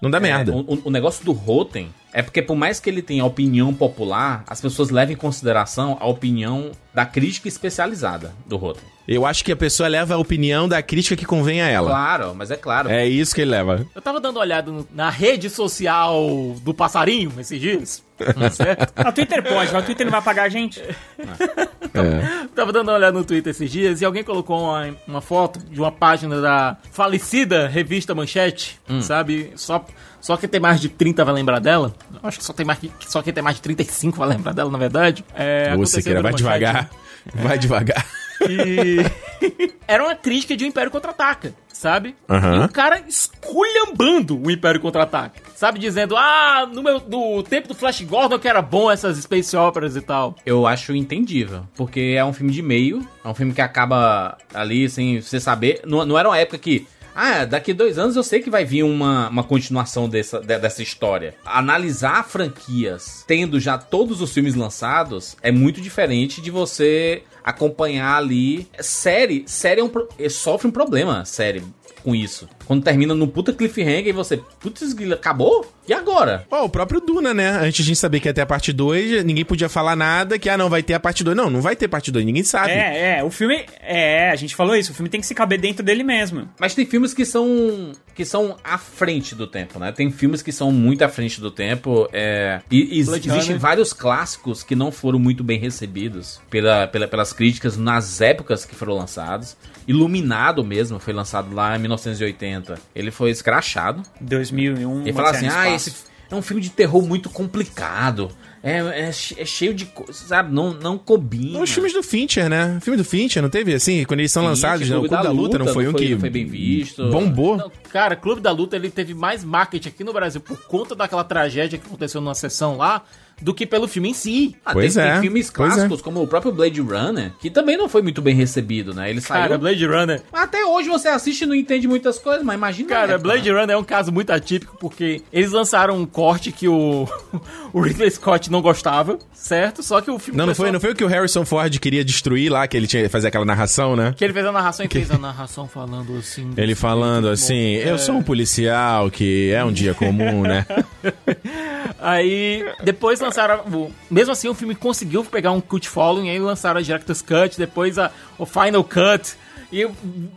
[0.01, 0.51] Não merda.
[0.51, 4.43] É, o, o negócio do Rotten é porque, por mais que ele tenha opinião popular,
[4.47, 8.83] as pessoas levam em consideração a opinião da crítica especializada do Rotten.
[9.07, 11.89] Eu acho que a pessoa leva a opinião da crítica que convém a ela.
[11.89, 12.89] Claro, mas é claro.
[12.89, 13.85] É isso que ele leva.
[13.93, 18.03] Eu tava dando uma olhada na rede social do passarinho esses dias,
[18.51, 18.93] certo?
[18.95, 20.81] A Twitter pode, mas o Twitter não vai pagar a gente.
[20.81, 22.47] É.
[22.55, 25.79] Tava dando uma olhada no Twitter esses dias e alguém colocou uma, uma foto de
[25.79, 29.51] uma página da falecida revista Manchete, sabe?
[29.55, 29.85] Só,
[30.23, 31.93] só quem tem mais de 30 vai lembrar dela.
[32.23, 34.71] Acho que só, tem mais, que- só quem tem mais de 35 vai lembrar dela,
[34.71, 35.23] na verdade.
[35.35, 36.89] É, Siqueira, no vai Manchete, devagar.
[37.35, 38.05] Vai devagar.
[38.49, 38.97] E...
[39.87, 42.15] Era uma crítica de O Império Contra-Ataca, sabe?
[42.29, 42.63] Aham.
[42.63, 45.41] E o cara esculhambando o Império Contra-Ataca.
[45.55, 45.79] Sabe?
[45.79, 49.95] Dizendo, ah, no, meu, no tempo do Flash Gordon que era bom essas space operas
[49.95, 50.35] e tal.
[50.45, 54.89] Eu acho entendível, porque é um filme de meio, é um filme que acaba ali
[54.89, 55.81] sem você saber.
[55.85, 56.85] Não, não era uma época que.
[57.15, 60.81] Ah, daqui dois anos eu sei que vai vir uma, uma continuação dessa, de- dessa
[60.81, 61.35] história.
[61.45, 68.67] Analisar franquias tendo já todos os filmes lançados é muito diferente de você acompanhar ali.
[68.79, 71.63] Série, série é um, é- sofre um problema, série,
[72.03, 72.47] com isso.
[72.65, 75.65] Quando termina num puta cliffhanger e você, putz, acabou?
[75.87, 76.45] E agora?
[76.49, 77.49] Ó, o próprio Duna, né?
[77.49, 80.39] Antes de a gente saber que ia ter a parte 2, ninguém podia falar nada
[80.39, 81.35] que, ah, não, vai ter a parte 2.
[81.35, 82.71] Não, não vai ter parte 2, ninguém sabe.
[82.71, 83.65] É, é, o filme.
[83.81, 86.47] É, a gente falou isso, o filme tem que se caber dentro dele mesmo.
[86.59, 89.91] Mas tem filmes que são que são à frente do tempo, né?
[89.91, 92.07] Tem filmes que são muito à frente do tempo.
[92.13, 97.33] É, e, e existem vários clássicos que não foram muito bem recebidos pela, pela- pelas
[97.33, 99.57] críticas nas épocas que foram lançados.
[99.87, 102.52] Iluminado mesmo foi lançado lá em 1980.
[102.95, 104.03] Ele foi escrachado.
[104.21, 105.01] 2001.
[105.01, 108.29] Ele fala assim: ah, Espaço." esse é um filme de terror muito complicado.
[108.65, 110.53] É, é é cheio de coisas, sabe?
[110.53, 111.59] Não, não combina.
[111.59, 112.77] Os filmes do Fincher, né?
[112.77, 114.05] O filme do Fincher, não teve assim?
[114.05, 114.95] Quando eles são Fincher, lançados, né?
[114.95, 116.45] O Clube da, da Luta, não Luta foi não um foi- que não foi bem
[116.45, 117.09] visto.
[117.09, 117.57] bombou?
[117.57, 121.25] Não, cara, Clube da Luta ele teve mais marketing aqui no Brasil por conta daquela
[121.25, 123.03] tragédia que aconteceu numa sessão lá
[123.43, 124.55] do que pelo filme em si.
[124.65, 125.75] Ah, Pois tem, é, tem filmes pois é.
[125.75, 129.09] clássicos, como o próprio Blade Runner, que também não foi muito bem recebido, né?
[129.09, 129.59] Ele Cara, saiu.
[129.59, 130.21] Blade Runner.
[130.31, 132.89] Até hoje você assiste e não entende muitas coisas, mas imagina.
[132.89, 133.59] Cara, época, Blade né?
[133.59, 137.07] Runner é um caso muito atípico porque eles lançaram um corte que o,
[137.73, 139.83] o Ridley Scott não gostava, certo?
[139.83, 140.37] Só que o filme.
[140.37, 142.77] Não, não começou- foi, não foi o que o Harrison Ford queria destruir lá, que
[142.77, 144.13] ele tinha que fazer aquela narração, né?
[144.15, 146.51] Que ele fez a narração e fez a narração falando assim.
[146.57, 150.65] Ele falando assim, eu sou um policial, que é um dia comum, né?
[151.99, 153.32] Aí, depois lançaram.
[153.71, 157.57] O- Mesmo assim, o filme conseguiu pegar um cult following, aí lançaram a Director's Cut,
[157.57, 159.35] depois a, o Final Cut.
[159.71, 159.87] E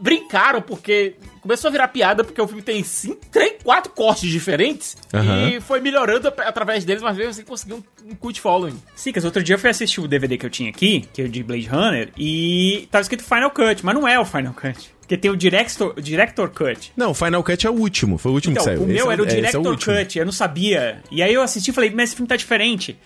[0.00, 4.96] brincaram, porque começou a virar piada porque o filme tem cinco, três, quatro cortes diferentes
[5.12, 5.50] Aham.
[5.50, 8.80] e foi melhorando através deles, mas mesmo assim conseguiu um, um cult following.
[8.94, 11.28] Sicas, outro dia eu fui assistir o DVD que eu tinha aqui, que é o
[11.28, 14.90] de Blade Runner, e tava escrito Final Cut, mas não é o Final Cut.
[15.06, 16.92] Porque tem o Director, o director Cut.
[16.96, 18.18] Não, o Final Cut é o último.
[18.18, 18.82] Foi o último Então, que saiu.
[18.82, 19.96] o meu Esse é era o é, é Director último.
[19.96, 21.00] Cut, eu não sabia.
[21.12, 22.98] E aí eu assisti e falei, mas esse filme tá diferente.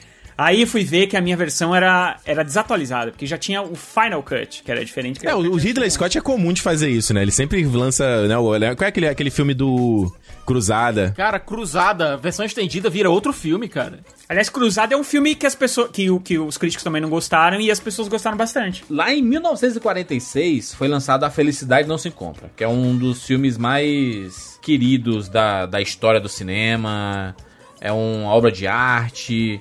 [0.43, 4.23] Aí fui ver que a minha versão era, era desatualizada, porque já tinha o Final
[4.23, 5.21] Cut, que era diferente.
[5.21, 7.21] que É, era- o o Ridley Scott é comum de fazer isso, né?
[7.21, 8.27] Ele sempre lança.
[8.27, 8.45] Né, o-
[8.77, 10.11] qual é aquele, aquele filme do
[10.47, 11.13] Cruzada?
[11.15, 13.99] Cara, Cruzada, versão estendida, vira outro filme, cara.
[14.29, 15.91] Aliás, Cruzada é um filme que as pessoas.
[15.91, 18.83] Que, o- que os críticos também não gostaram e as pessoas gostaram bastante.
[18.89, 23.59] Lá em 1946 foi lançado A Felicidade Não Se Encontra, que é um dos filmes
[23.59, 27.37] mais queridos da, da história do cinema.
[27.81, 29.61] É uma obra de arte.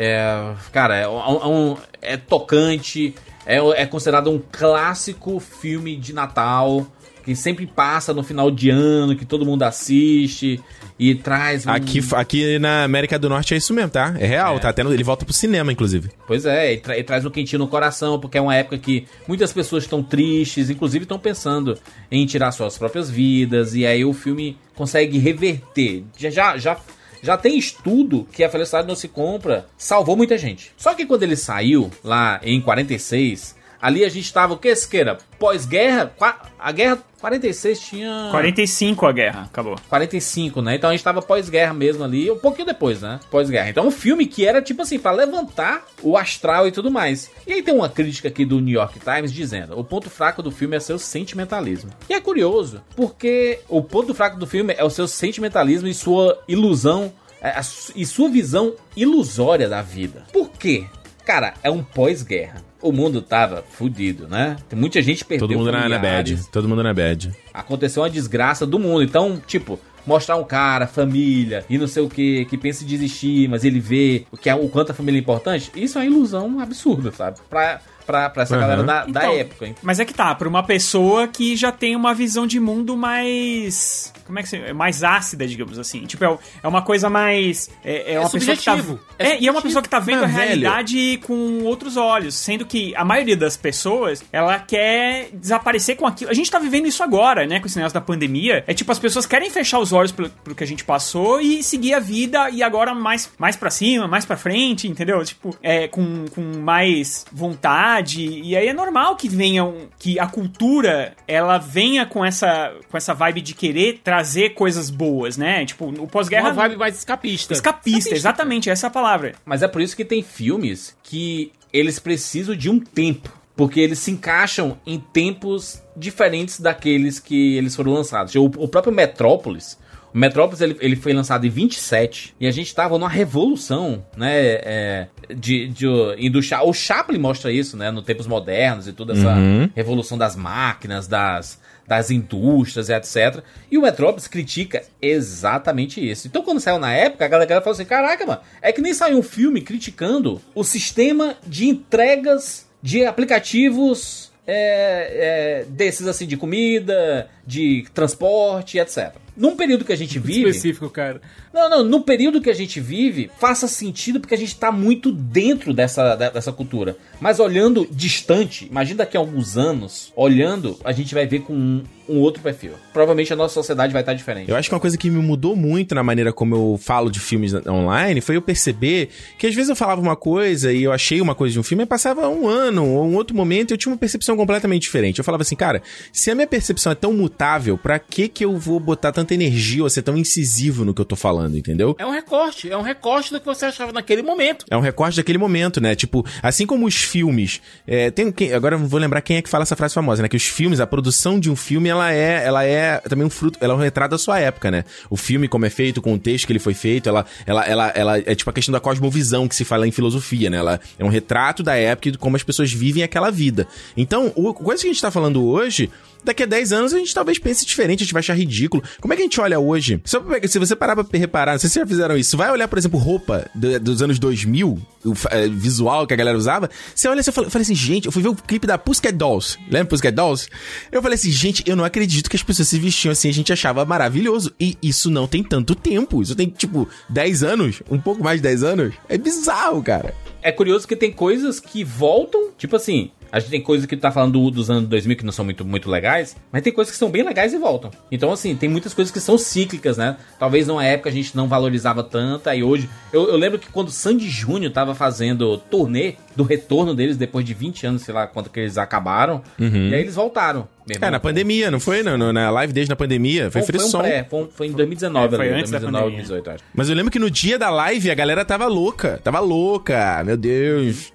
[0.00, 3.14] É, cara, é, um- é um- é tocante.
[3.44, 6.86] É, é considerado um clássico filme de Natal.
[7.24, 10.58] Que sempre passa no final de ano, que todo mundo assiste.
[10.98, 11.70] E traz um...
[11.70, 14.14] Aqui, aqui na América do Norte é isso mesmo, tá?
[14.18, 14.70] É real, tá?
[14.70, 16.08] Até no- ele volta pro cinema, inclusive.
[16.26, 19.06] Pois é, e, tra- e traz um quentinho no coração, porque é uma época que
[19.28, 21.76] muitas pessoas estão tristes, inclusive estão pensando
[22.10, 26.04] em tirar suas próprias vidas, e aí o filme consegue reverter.
[26.16, 26.76] Já, já, já,
[27.22, 30.72] já tem estudo que a felicidade não se compra, salvou muita gente.
[30.76, 35.18] Só que quando ele saiu, lá em 46, ali a gente tava, o que, Siqueira?
[35.38, 36.12] Pós-guerra,
[36.58, 38.28] a guerra 46 tinha...
[38.30, 39.76] 45 a guerra, acabou.
[39.88, 40.76] 45, né?
[40.76, 43.18] Então a gente tava pós-guerra mesmo ali, um pouquinho depois, né?
[43.30, 43.70] Pós-guerra.
[43.70, 47.30] Então um filme que era tipo assim, pra levantar o astral e tudo mais.
[47.46, 50.50] E aí tem uma crítica aqui do New York Times dizendo: o ponto fraco do
[50.50, 51.90] filme é seu sentimentalismo.
[52.08, 56.40] E é curioso, porque o ponto fraco do filme é o seu sentimentalismo e sua
[56.46, 57.12] ilusão.
[57.42, 57.58] é,
[57.94, 60.24] E sua visão ilusória da vida.
[60.32, 60.86] Por quê?
[61.24, 62.67] Cara, é um pós-guerra.
[62.80, 64.56] O mundo tava fudido, né?
[64.68, 66.50] Tem muita gente perdeu Todo mundo na, na familiares bad.
[66.50, 67.32] Todo mundo na bad.
[67.52, 69.02] aconteceu uma desgraça do mundo.
[69.02, 73.48] Então, tipo, mostrar um cara, família e não sei o que, que pensa em desistir,
[73.48, 76.06] mas ele vê o, que é, o quanto a família é importante, isso é uma
[76.06, 77.38] ilusão absurda, sabe?
[77.50, 78.62] Pra, pra, pra essa Aham.
[78.62, 79.74] galera da, da Então, época, hein?
[79.82, 84.12] Mas é que tá, pra uma pessoa que já tem uma visão de mundo mais.
[84.24, 84.56] Como é que se.
[84.56, 86.04] é Mais ácida, digamos assim.
[86.06, 87.70] Tipo, é, é uma coisa mais.
[87.84, 88.76] É, é uma pessoa que tá.
[89.18, 91.96] É, É e é uma pessoa que tá vendo Mas, a velho- realidade com outros
[91.96, 92.34] olhos.
[92.34, 96.30] Sendo que a maioria das pessoas, ela quer desaparecer com aquilo.
[96.30, 97.60] A gente tá vivendo isso agora, né?
[97.60, 98.64] Com esse negócio da pandemia.
[98.66, 101.62] É tipo, as pessoas querem fechar os olhos pro, pro que a gente passou e
[101.62, 105.22] seguir a vida e agora mais, mais pra cima, mais pra frente, entendeu?
[105.24, 107.97] Tipo, é, com, com mais vontade.
[108.42, 109.88] E aí é normal que venham.
[109.98, 115.36] Que a cultura ela venha com essa, com essa vibe de querer trazer coisas boas,
[115.36, 115.64] né?
[115.64, 116.48] Tipo, o pós-guerra.
[116.48, 117.52] Uma vibe mais escapista.
[117.52, 119.34] Escapista, exatamente, essa é a palavra.
[119.44, 123.36] Mas é por isso que tem filmes que eles precisam de um tempo.
[123.56, 128.32] Porque eles se encaixam em tempos diferentes daqueles que eles foram lançados.
[128.36, 129.76] O, o próprio Metrópolis.
[130.14, 134.32] O Metrópolis ele, ele foi lançado em 27 e a gente tava numa revolução, né?
[134.62, 135.86] É, de, de.
[135.86, 137.90] O Chaplin mostra isso, né?
[137.90, 139.70] No tempos modernos e toda essa Uhum.
[139.74, 143.42] revolução das máquinas, das, das indústrias e etc.
[143.70, 146.26] E o Metrópolis critica exatamente isso.
[146.26, 149.18] Então, quando saiu na época, a galera falou assim: caraca, mano, é que nem saiu
[149.18, 157.28] um filme criticando o sistema de entregas de aplicativos é, é, desses assim, de comida,
[157.46, 159.14] de transporte, etc.
[159.38, 160.48] Num período que a gente vive.
[160.48, 161.20] Específico, cara.
[161.54, 165.12] Não, não, no período que a gente vive, faça sentido porque a gente tá muito
[165.12, 166.96] dentro dessa, dessa cultura.
[167.20, 171.82] Mas olhando distante, imagina daqui a alguns anos, olhando, a gente vai ver com um,
[172.08, 172.72] um outro perfil.
[172.92, 174.50] Provavelmente a nossa sociedade vai estar diferente.
[174.50, 177.20] Eu acho que uma coisa que me mudou muito na maneira como eu falo de
[177.20, 181.20] filmes online foi eu perceber que às vezes eu falava uma coisa e eu achei
[181.20, 183.78] uma coisa de um filme e passava um ano ou um outro momento e eu
[183.78, 185.18] tinha uma percepção completamente diferente.
[185.18, 188.56] Eu falava assim, cara, se a minha percepção é tão mutável, pra que que eu
[188.56, 191.94] vou botar tanta energia ou ser tão incisivo no que eu tô falando, entendeu?
[191.98, 194.64] É um recorte, é um recorte do que você achava naquele momento.
[194.70, 195.94] É um recorte daquele momento, né?
[195.94, 197.60] Tipo, assim como os filmes.
[197.86, 200.28] é, tem quem, agora eu vou lembrar quem é que fala essa frase famosa, né?
[200.28, 203.58] Que os filmes, a produção de um filme, ela é, ela é também um fruto,
[203.60, 204.84] ela é um retrato da sua época, né?
[205.10, 207.88] O filme, como é feito, com o texto que ele foi feito, ela, ela, ela,
[207.88, 210.56] ela é tipo a questão da cosmovisão que se fala em filosofia, né?
[210.56, 213.66] Ela é um retrato da época e de como as pessoas vivem aquela vida.
[213.96, 215.90] Então, o, coisa que a gente tá falando hoje.
[216.28, 218.82] Daqui a 10 anos a gente talvez pense diferente, a gente vai achar ridículo.
[219.00, 219.98] Como é que a gente olha hoje?
[220.04, 222.68] Só pra se você parar pra reparar, não sei se já fizeram isso, vai olhar,
[222.68, 227.08] por exemplo, roupa do- dos anos 2000, o eh, visual que a galera usava, você
[227.08, 229.14] olha assim, eu falei, eu falei assim, gente, eu fui ver o clipe da Pussycat
[229.16, 230.48] Dolls, lembra Pussycat Dolls?
[230.92, 233.50] Eu falei assim, gente, eu não acredito que as pessoas se vestiam assim, a gente
[233.50, 234.52] achava maravilhoso.
[234.60, 238.42] E isso não tem tanto tempo, isso tem, tipo, 10 anos, um pouco mais de
[238.42, 238.94] 10 anos.
[239.08, 240.14] É bizarro, cara.
[240.42, 244.00] É curioso que tem coisas que voltam, tipo assim, A gente tem coisas que tu
[244.00, 246.90] tá falando do- dos anos 2000 que não são muito, muito legais, mas tem coisas
[246.90, 247.90] que são bem legais e voltam.
[248.10, 250.16] Então, assim, tem muitas coisas que são cíclicas, né?
[250.38, 252.88] Talvez numa época a gente não valorizava tanto, aí hoje.
[253.12, 257.44] Eu, eu lembro que quando o Sandy Júnior tava fazendo turnê do retorno deles depois
[257.44, 260.68] de 20 anos, sei lá quanto que eles acabaram, e aí eles voltaram.
[260.88, 262.02] É, na pandemia, não foi?
[262.02, 263.50] No, na live desde na pandemia.
[263.50, 265.78] Foi, Foi, foi, um pré, foi, um- foi em 2019, É, foi ali, antes da
[265.78, 266.26] 2019, pandemia.
[266.28, 266.64] 2018, acho.
[266.74, 269.20] Mas eu lembro que no dia da live a galera tava louca.
[269.22, 270.22] Tava louca.
[270.24, 271.12] Meu Deus.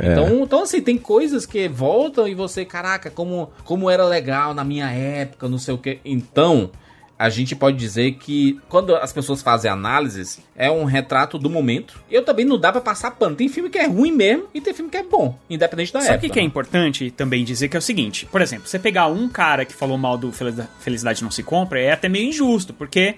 [0.00, 0.12] É.
[0.12, 4.64] Então, então, assim, tem coisas que voltam e você, caraca, como, como era legal na
[4.64, 5.98] minha época, não sei o que.
[6.04, 6.70] Então,
[7.18, 12.00] a gente pode dizer que quando as pessoas fazem análises, é um retrato do momento.
[12.08, 13.34] Eu também não dá pra passar pano.
[13.34, 16.10] Tem filme que é ruim mesmo e tem filme que é bom, independente da Sabe
[16.10, 16.28] o época.
[16.28, 19.28] que, que é importante também dizer que é o seguinte, por exemplo, você pegar um
[19.28, 20.30] cara que falou mal do
[20.78, 23.16] Felicidade Não Se Compra é até meio injusto, porque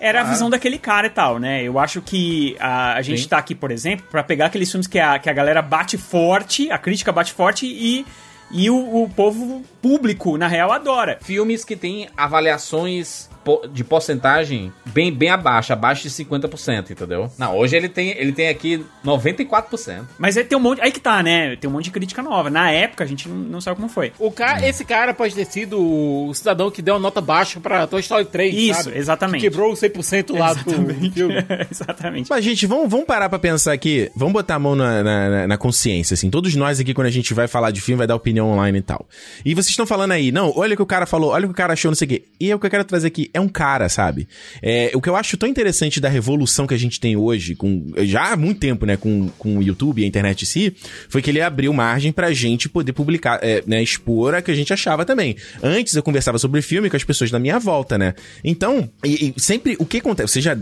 [0.00, 0.34] era a Claro.
[0.34, 1.62] visão daquele cara e tal, né?
[1.62, 3.28] Eu acho que a, a gente Sim.
[3.28, 6.70] tá aqui, por exemplo, pra pegar aqueles filmes que a, que a galera bate forte,
[6.70, 8.06] a crítica bate forte e,
[8.50, 11.18] e o, o povo público, na real, adora.
[11.20, 13.27] Filmes que têm avaliações
[13.72, 17.30] de porcentagem bem, bem abaixo, abaixo de 50%, entendeu?
[17.38, 20.02] Não, hoje ele tem, ele tem aqui 94%.
[20.18, 20.80] Mas aí tem um monte.
[20.80, 21.56] Aí que tá, né?
[21.56, 22.50] Tem um monte de crítica nova.
[22.50, 24.12] Na época a gente não, não sabe como foi.
[24.18, 27.86] O cara, esse cara pode ter sido o cidadão que deu uma nota baixa pra
[27.86, 28.98] Toy Story 3, Isso, sabe?
[28.98, 29.40] exatamente.
[29.42, 31.12] Que quebrou o 100% lá do filme.
[31.70, 32.28] Exatamente.
[32.30, 34.10] Mas, gente, vamos, vamos parar pra pensar aqui.
[34.14, 36.30] Vamos botar a mão na, na, na- na consciência, assim.
[36.30, 38.82] Todos nós aqui, quando a gente vai falar de filme, vai dar opinião online e
[38.82, 39.06] tal.
[39.44, 41.52] E vocês estão falando aí, não, olha o que o cara falou, olha o que
[41.52, 42.24] o cara achou, não sei o quê.
[42.40, 43.30] E é o que eu quero trazer aqui.
[43.38, 44.26] É um cara, sabe?
[44.60, 47.86] É, o que eu acho tão interessante da revolução que a gente tem hoje, com
[47.98, 50.74] já há muito tempo, né, com, com o YouTube e a internet em si,
[51.08, 54.54] foi que ele abriu margem pra gente poder publicar, é, né, expor a que a
[54.54, 55.36] gente achava também.
[55.62, 58.12] Antes eu conversava sobre filme com as pessoas da minha volta, né?
[58.42, 60.32] Então, e, e sempre, o que acontece?
[60.32, 60.56] Vocês já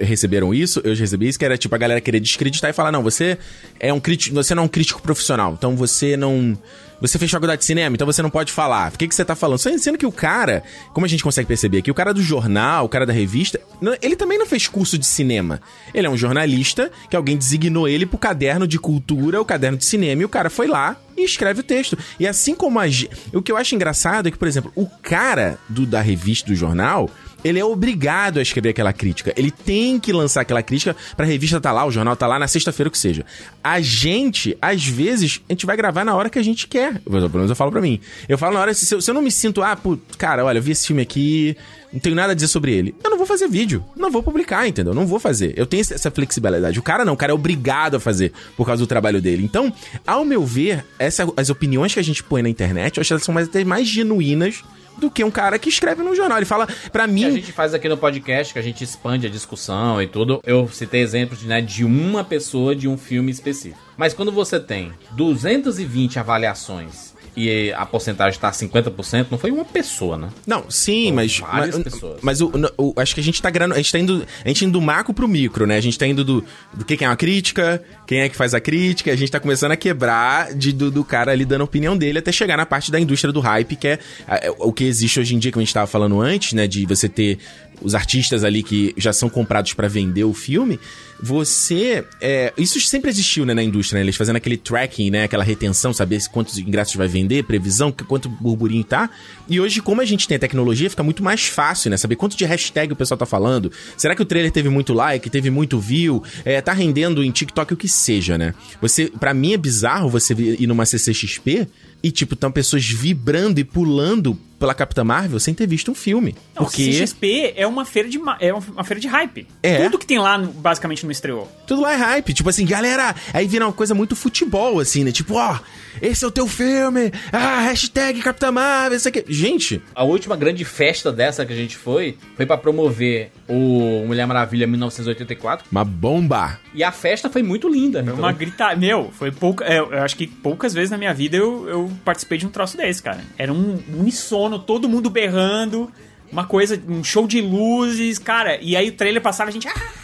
[0.00, 0.80] receberam isso?
[0.82, 3.36] Eu já recebi isso, que era tipo a galera querer descreditar e falar, não, você
[3.78, 6.56] é um crítico, você não é um crítico profissional, então você não...
[7.02, 8.92] Você fez faculdade de cinema, então você não pode falar.
[8.92, 9.58] Por que, que você tá falando?
[9.58, 10.62] Sendo que o cara,
[10.94, 13.60] como a gente consegue perceber aqui, o cara do jornal, o cara da revista,
[14.00, 15.60] ele também não fez curso de cinema.
[15.92, 19.84] Ele é um jornalista que alguém designou ele pro caderno de cultura, o caderno de
[19.84, 21.98] cinema, e o cara foi lá e escreve o texto.
[22.20, 22.84] E assim como a.
[23.32, 26.54] O que eu acho engraçado é que, por exemplo, o cara do, da revista, do
[26.54, 27.10] jornal,
[27.44, 29.32] ele é obrigado a escrever aquela crítica.
[29.36, 32.48] Ele tem que lançar aquela crítica pra revista tá lá, o jornal tá lá na
[32.48, 33.24] sexta-feira, que seja.
[33.62, 37.00] A gente, às vezes, a gente vai gravar na hora que a gente quer.
[37.00, 38.00] Pelo menos eu falo pra mim.
[38.28, 40.58] Eu falo na hora, se eu, se eu não me sinto, ah, pô, cara, olha,
[40.58, 41.56] eu vi esse filme aqui,
[41.92, 42.94] não tenho nada a dizer sobre ele.
[43.04, 43.84] Eu não vou fazer vídeo.
[43.94, 44.94] Não vou publicar, entendeu?
[44.94, 45.52] Não vou fazer.
[45.56, 46.78] Eu tenho essa flexibilidade.
[46.78, 49.44] O cara não, o cara é obrigado a fazer por causa do trabalho dele.
[49.44, 49.72] Então,
[50.06, 53.12] ao meu ver, essa, as opiniões que a gente põe na internet, eu acho que
[53.12, 54.62] elas são mais, até mais genuínas
[54.98, 56.38] do que um cara que escreve no jornal.
[56.38, 57.24] Ele fala, pra que mim.
[57.24, 60.40] a gente faz aqui no podcast, que a gente expande a discussão e tudo.
[60.44, 63.80] Eu citei exemplos né, de uma pessoa de um filme específico.
[63.96, 70.18] Mas quando você tem 220 avaliações e a porcentagem tá 50%, não foi uma pessoa,
[70.18, 70.28] né?
[70.46, 71.38] Não, sim, mas.
[71.38, 72.18] várias mas, pessoas.
[72.22, 74.26] mas o, o- acho que a gente tá grano, a gente tá indo.
[74.44, 75.76] A gente indo do macro pro micro, né?
[75.76, 78.52] A gente tá indo do, do que que é uma crítica, quem é que faz
[78.52, 81.64] a crítica, a gente tá começando a quebrar de, do, do cara ali dando a
[81.64, 84.84] opinião dele até chegar na parte da indústria do hype, que é, é, o que
[84.84, 86.66] existe hoje em dia, como a gente tava falando antes, né?
[86.66, 87.38] De você ter
[87.80, 90.78] os artistas ali que já são comprados pra vender o filme.
[91.22, 92.04] Você.
[92.20, 94.04] é, isso sempre existiu, né, na indústria, né?
[94.04, 95.24] Eles fazendo aquele tracking, né?
[95.24, 99.08] Aquela retenção, saber quantos ingressos vai vender, previsão, quanto burburinho tá.
[99.48, 101.96] E hoje, como a gente tem a tecnologia, fica muito mais fácil, né?
[101.96, 103.70] Saber quanto de hashtag o pessoal tá falando.
[103.96, 106.22] Será que o trailer teve muito like, teve muito view?
[106.44, 108.52] É, tá rendendo em TikTok, o que seja, né?
[108.80, 111.68] Você, para mim é bizarro você ir numa CCXP
[112.02, 116.36] e, tipo, tão pessoas vibrando e pulando pela Capitã Marvel sem ter visto um filme.
[116.54, 119.44] Não, Porque CXP é uma feira de é uma feira de hype.
[119.60, 119.82] É.
[119.86, 121.50] Tudo que tem lá, no- basicamente, não estreou.
[121.66, 122.32] tudo lá é hype.
[122.32, 125.10] Tipo assim, galera, aí vira uma coisa muito futebol, assim, né?
[125.10, 125.58] Tipo, ó,
[126.00, 127.10] esse é o teu filme.
[127.32, 129.24] Ah, hashtag Capitã Marvel, isso aqui.
[129.28, 134.26] Gente, A última grande festa dessa que a gente foi, foi pra promover o Mulher
[134.26, 135.66] Maravilha 1984.
[135.72, 136.58] uma bomba.
[136.74, 137.98] E a festa foi muito linda.
[138.04, 138.76] Foi então- uma grita...
[138.76, 139.64] Meu, foi pouca...
[139.64, 142.76] é, eu acho que poucas vezes na minha vida eu, eu participei de um troço
[142.76, 143.20] desse, cara.
[143.36, 145.90] Era um unissono, todo mundo berrando,
[146.30, 148.58] uma coisa, um show de luzes, cara.
[148.60, 149.68] E aí o trailer passava, a gente...
[149.68, 150.02] Ah!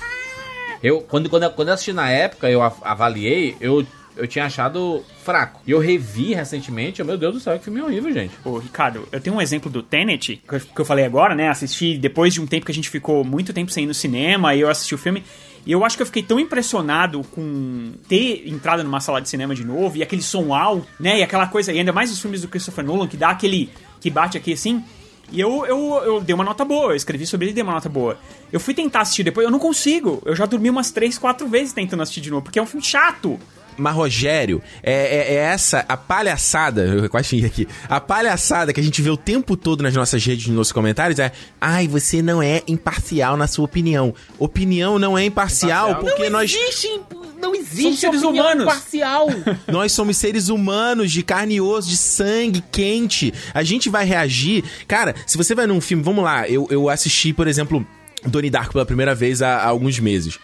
[0.82, 3.84] Eu, quando, quando, eu- quando eu assisti na época, eu av- avaliei, eu,
[4.16, 5.60] eu tinha achado fraco.
[5.66, 8.32] E eu revi recentemente, meu Deus do céu, que filme horrível, gente.
[8.44, 11.48] Ô, Ricardo, eu tenho um exemplo do Tenet, que eu, que eu falei agora, né?
[11.48, 14.54] Assisti depois de um tempo que a gente ficou muito tempo sem ir no cinema,
[14.54, 15.24] e eu assisti o filme.
[15.66, 19.56] E eu acho que eu fiquei tão impressionado com ter entrado numa sala de cinema
[19.56, 21.18] de novo, e aquele som alto, né?
[21.18, 23.68] E aquela coisa, e ainda mais os filmes do Christopher Nolan, que dá aquele.
[24.00, 24.82] Que bate aqui assim.
[25.30, 27.74] E eu, eu, eu dei uma nota boa, eu escrevi sobre ele e dei uma
[27.74, 28.18] nota boa.
[28.50, 30.22] Eu fui tentar assistir depois, eu não consigo.
[30.24, 32.84] Eu já dormi umas 3, 4 vezes tentando assistir de novo, porque é um filme
[32.84, 33.38] chato.
[33.78, 38.80] Mas, Rogério, é, é- é essa a palhaçada, eu quase xinguei aqui, a palhaçada que
[38.80, 42.20] a gente vê o tempo todo nas nossas redes, nos nossos comentários é ai, você
[42.20, 44.14] não é imparcial na sua opinião.
[44.38, 47.00] Opinião não é imparcial, porque nós, existe,
[47.40, 48.64] não existe Somos seres opinião humanos.
[48.64, 49.28] parcial.
[49.68, 53.32] nós somos seres humanos de carne e osso, de sangue quente.
[53.54, 54.64] A gente vai reagir.
[54.86, 57.86] Cara, se você vai num filme, vamos lá, eu, eu assisti, por exemplo,
[58.26, 60.38] Donnie Darko pela primeira vez há, há alguns meses.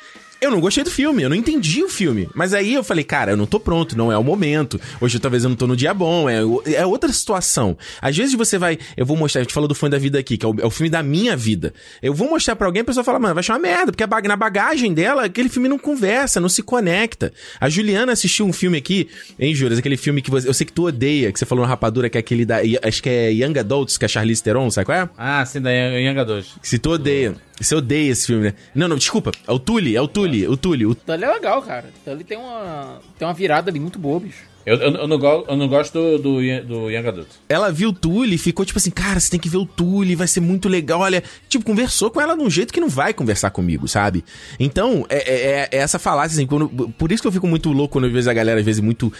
[0.44, 2.28] Eu não gostei do filme, eu não entendi o filme.
[2.34, 4.78] Mas aí eu falei, cara, eu não tô pronto, não é o momento.
[5.00, 6.40] Hoje talvez eu não tô no dia bom, é,
[6.74, 7.78] é outra situação.
[7.98, 8.78] Às vezes você vai.
[8.94, 10.66] Eu vou mostrar, a gente falou do fã da vida aqui, que é o, é
[10.66, 11.72] o filme da minha vida.
[12.02, 14.06] Eu vou mostrar pra alguém, a pessoa fala, mano, vai achar uma merda, porque a
[14.28, 17.32] na bagagem dela, aquele filme não conversa, não se conecta.
[17.58, 19.08] A Juliana assistiu um filme aqui,
[19.40, 19.78] hein, Juras?
[19.78, 22.18] Aquele filme que você, eu sei que tu odeia, que você falou na rapadura, que
[22.18, 22.58] é aquele da.
[22.82, 25.08] Acho que é Young Adults, que é a Charlize Theron, sabe qual é?
[25.16, 26.56] Ah, sim, da Yanga 2.
[26.62, 27.34] Se tu odeia.
[27.60, 28.54] Você odeia esse filme, né?
[28.74, 29.30] Não, não, desculpa.
[29.46, 30.86] É o Tully, é o Tully, o Tully.
[30.86, 30.96] O...
[31.06, 31.88] Ele é legal, cara.
[32.02, 34.42] Então ele tem uma, tem uma virada ali muito boa, bicho.
[34.66, 37.28] Eu, eu, eu não, go- eu não gosto do, do, Young- do Young Adult.
[37.50, 40.14] Ela viu o Tully e ficou tipo assim, cara, você tem que ver o Tully,
[40.16, 41.00] vai ser muito legal.
[41.00, 44.24] Olha, tipo, conversou com ela de um jeito que não vai conversar comigo, sabe?
[44.58, 47.92] Então, é, é- é essa falácia, assim, quando- por isso que eu fico muito louco
[47.92, 49.12] quando eu vejo a galera, às vezes, muito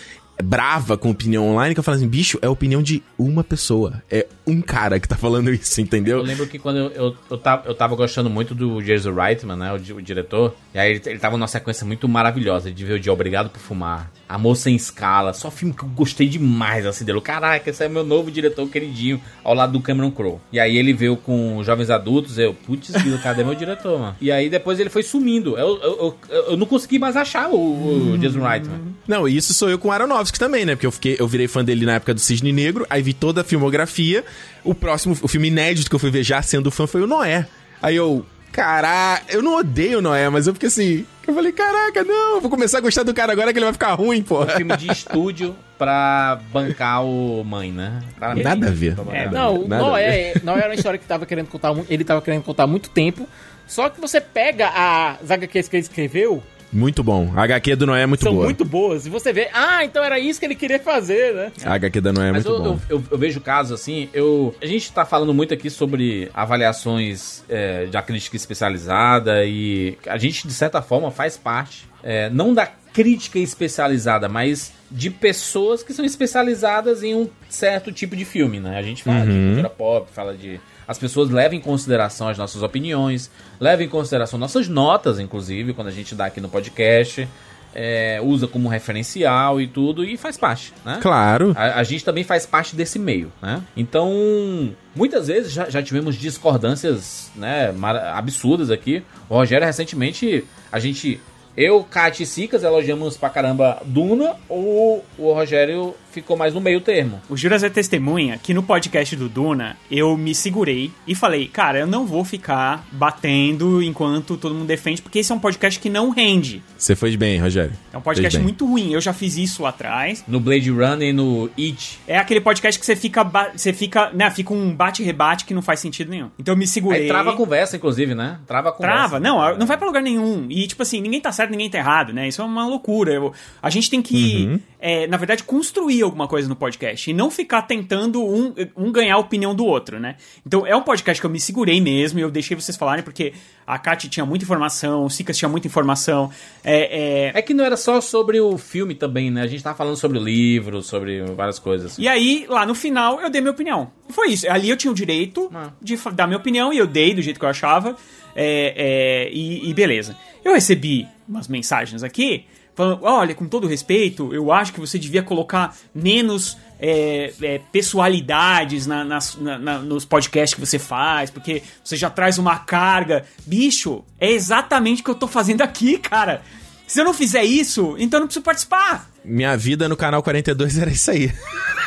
[0.42, 4.02] brava com opinião online, que eu falo assim, bicho, é a opinião de uma pessoa.
[4.10, 6.18] É um cara que tá falando isso, entendeu?
[6.18, 9.56] Eu lembro que quando eu, eu, eu, tava, eu tava gostando muito do Jason Reitman,
[9.56, 9.72] né?
[9.72, 10.54] O, o diretor.
[10.74, 13.60] E aí ele, ele tava numa sequência muito maravilhosa de ver o dia Obrigado por
[13.60, 14.10] Fumar.
[14.28, 15.32] Amor Sem Escala.
[15.32, 17.20] Só filme que eu gostei demais, assim, dele.
[17.20, 20.40] Caraca, esse é meu novo diretor queridinho, ao lado do Cameron Crowe.
[20.52, 22.38] E aí ele veio com Jovens Adultos.
[22.38, 24.16] Eu, putz, cadê meu diretor, mano?
[24.20, 25.56] E aí depois ele foi sumindo.
[25.56, 28.93] Eu, eu, eu, eu não consegui mais achar o, o Jason Reitman.
[29.06, 30.74] Não, e isso sou eu com o Aronofsky também, né?
[30.74, 33.42] Porque eu, fiquei, eu virei fã dele na época do Cisne Negro, aí vi toda
[33.42, 34.24] a filmografia.
[34.62, 37.46] O próximo, o filme inédito que eu fui ver já sendo fã foi o Noé.
[37.82, 41.06] Aí eu, caraca, eu não odeio o Noé, mas eu fiquei assim.
[41.26, 43.72] Eu falei, caraca, não, eu vou começar a gostar do cara agora que ele vai
[43.72, 44.44] ficar ruim, pô.
[44.44, 48.02] Um filme de estúdio pra bancar o mãe, né?
[48.16, 48.44] Claramente.
[48.44, 48.96] Nada a ver.
[49.12, 51.74] É, a não, nada não a é, não era uma história que tava querendo contar,
[51.88, 53.28] ele tava querendo contar há muito tempo.
[53.66, 56.42] Só que você pega as HQs que ele escreveu,
[56.74, 57.32] Muito bom.
[57.36, 58.44] A HQ do Noé é muito são boa.
[58.44, 59.06] muito boas.
[59.06, 61.52] E você vê, ah, então era isso que ele queria fazer, né?
[61.64, 62.80] A HQ da Noé é Mas muito eu, bom.
[62.90, 67.44] eu, eu- eu vejo casos assim, eu, a gente tá falando muito aqui sobre avaliações
[67.48, 72.66] é, da crítica especializada e a gente, de certa forma, faz parte, é, não da
[72.66, 78.78] crítica especializada, mas de pessoas que são especializadas em um certo tipo de filme, né?
[78.78, 80.60] A gente fala de cultura pop, fala de...
[80.86, 85.88] As pessoas levam em consideração as nossas opiniões, levam em consideração nossas notas, inclusive, quando
[85.88, 87.28] a gente dá aqui no podcast,
[87.74, 90.98] é, usa como referencial e tudo, e faz parte, né?
[91.02, 91.52] Claro.
[91.56, 93.62] A, a gente também faz parte desse meio, né?
[93.76, 97.74] Então, muitas vezes já, já tivemos discordâncias, né,
[98.14, 99.02] absurdas aqui.
[99.28, 101.20] O Rogério, recentemente, a gente...
[101.56, 106.80] Eu, Kat e Sicas elogiamos pra caramba Duna, ou o Rogério ficou mais no meio
[106.80, 107.20] termo.
[107.28, 111.80] O Juras é testemunha que no podcast do Duna eu me segurei e falei, cara,
[111.80, 115.90] eu não vou ficar batendo enquanto todo mundo defende, porque esse é um podcast que
[115.90, 116.62] não rende.
[116.78, 117.72] Você fez bem, Rogério.
[117.92, 118.92] É um podcast muito ruim.
[118.92, 120.24] Eu já fiz isso lá atrás.
[120.28, 121.98] No Blade Runner e no It.
[122.06, 123.24] É aquele podcast que você fica,
[123.54, 126.30] você fica, né, fica um bate-rebate que não faz sentido nenhum.
[126.38, 127.02] Então eu me segurei.
[127.02, 128.38] Aí trava a conversa, inclusive, né?
[128.46, 128.96] Trava a conversa.
[128.96, 130.46] Trava, não, não vai pra lugar nenhum.
[130.48, 132.28] E, tipo assim, ninguém tá certo, ninguém tá errado, né?
[132.28, 133.12] Isso é uma loucura.
[133.12, 133.32] Eu-
[133.62, 137.62] a gente tem que, é, na verdade, construir alguma coisa no podcast e não ficar
[137.62, 140.16] tentando um, um ganhar a opinião do outro, né?
[140.46, 143.32] Então, é um podcast que eu me segurei mesmo e eu deixei vocês falarem porque
[143.66, 146.30] a Kati tinha muita informação, o Sicas tinha muita informação.
[146.62, 149.42] É, é, É que não era só sobre o filme também, né?
[149.42, 151.98] A gente tava falando sobre o livro, sobre várias coisas.
[151.98, 153.90] E aí, lá no final, eu dei minha opinião.
[154.08, 154.50] E foi isso.
[154.50, 155.70] Ali eu tinha o direito Ah.
[155.80, 157.96] de dar minha opinião e eu dei do jeito que eu achava.
[158.36, 160.16] É, é, e, e beleza.
[160.44, 165.22] Eu recebi umas mensagens aqui falando: olha, com todo respeito, eu acho que você devia
[165.22, 171.62] colocar menos é, é, pessoalidades na- nas- na- na- nos podcasts que você faz, porque
[171.82, 173.24] você já traz uma carga.
[173.46, 176.42] Bicho, é exatamente o que eu tô fazendo aqui, cara.
[176.86, 179.08] Se eu não fizer isso, então eu não preciso participar.
[179.24, 181.32] Minha vida no canal 42 era isso aí.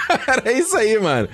[0.28, 1.28] era isso aí, mano.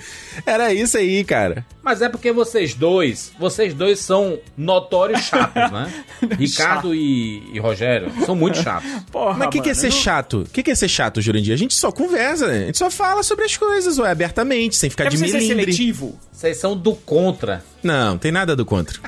[0.45, 1.65] Era isso aí, cara.
[1.81, 5.91] Mas é porque vocês dois, vocês dois são notórios chatos, né?
[6.39, 8.89] Ricardo e, e Rogério são muito chatos.
[9.11, 10.41] Porra, Mas o que, que é ser chato?
[10.41, 11.53] O que, que é ser chato, Jurandir?
[11.53, 12.63] A gente só conversa, né?
[12.63, 15.73] a gente só fala sobre as coisas, ué, abertamente, sem ficar Deve de ser milindre.
[15.73, 16.19] seletivo.
[16.31, 17.63] Vocês são do contra.
[17.81, 18.99] Não, tem nada do contra.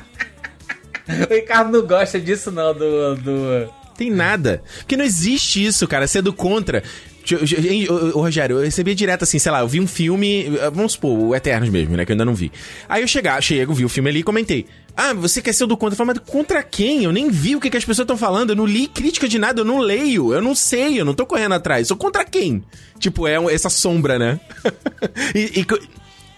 [1.08, 3.14] O Ricardo não gosta disso, não, do.
[3.16, 3.68] do...
[3.96, 4.62] Tem nada.
[4.78, 6.06] Porque não existe isso, cara.
[6.06, 6.82] Ser do contra.
[8.14, 11.18] Ô, Rogério, eu recebia direto assim, sei lá, eu vi um filme, eh, vamos supor,
[11.18, 12.52] o Eternos mesmo, né, que eu ainda não vi.
[12.88, 14.66] Aí eu chegar, chego, vi o filme ali e comentei.
[14.96, 15.92] Ah, você quer ser o do contra?
[15.94, 17.04] Eu falei, mas contra quem?
[17.04, 19.38] Eu nem vi o que, que as pessoas estão falando, eu não li crítica de
[19.38, 21.88] nada, eu não leio, eu não sei, eu não tô correndo atrás.
[21.88, 22.62] Sou contra quem?
[22.98, 24.40] Tipo, é um- essa sombra, né?
[25.34, 25.66] e, e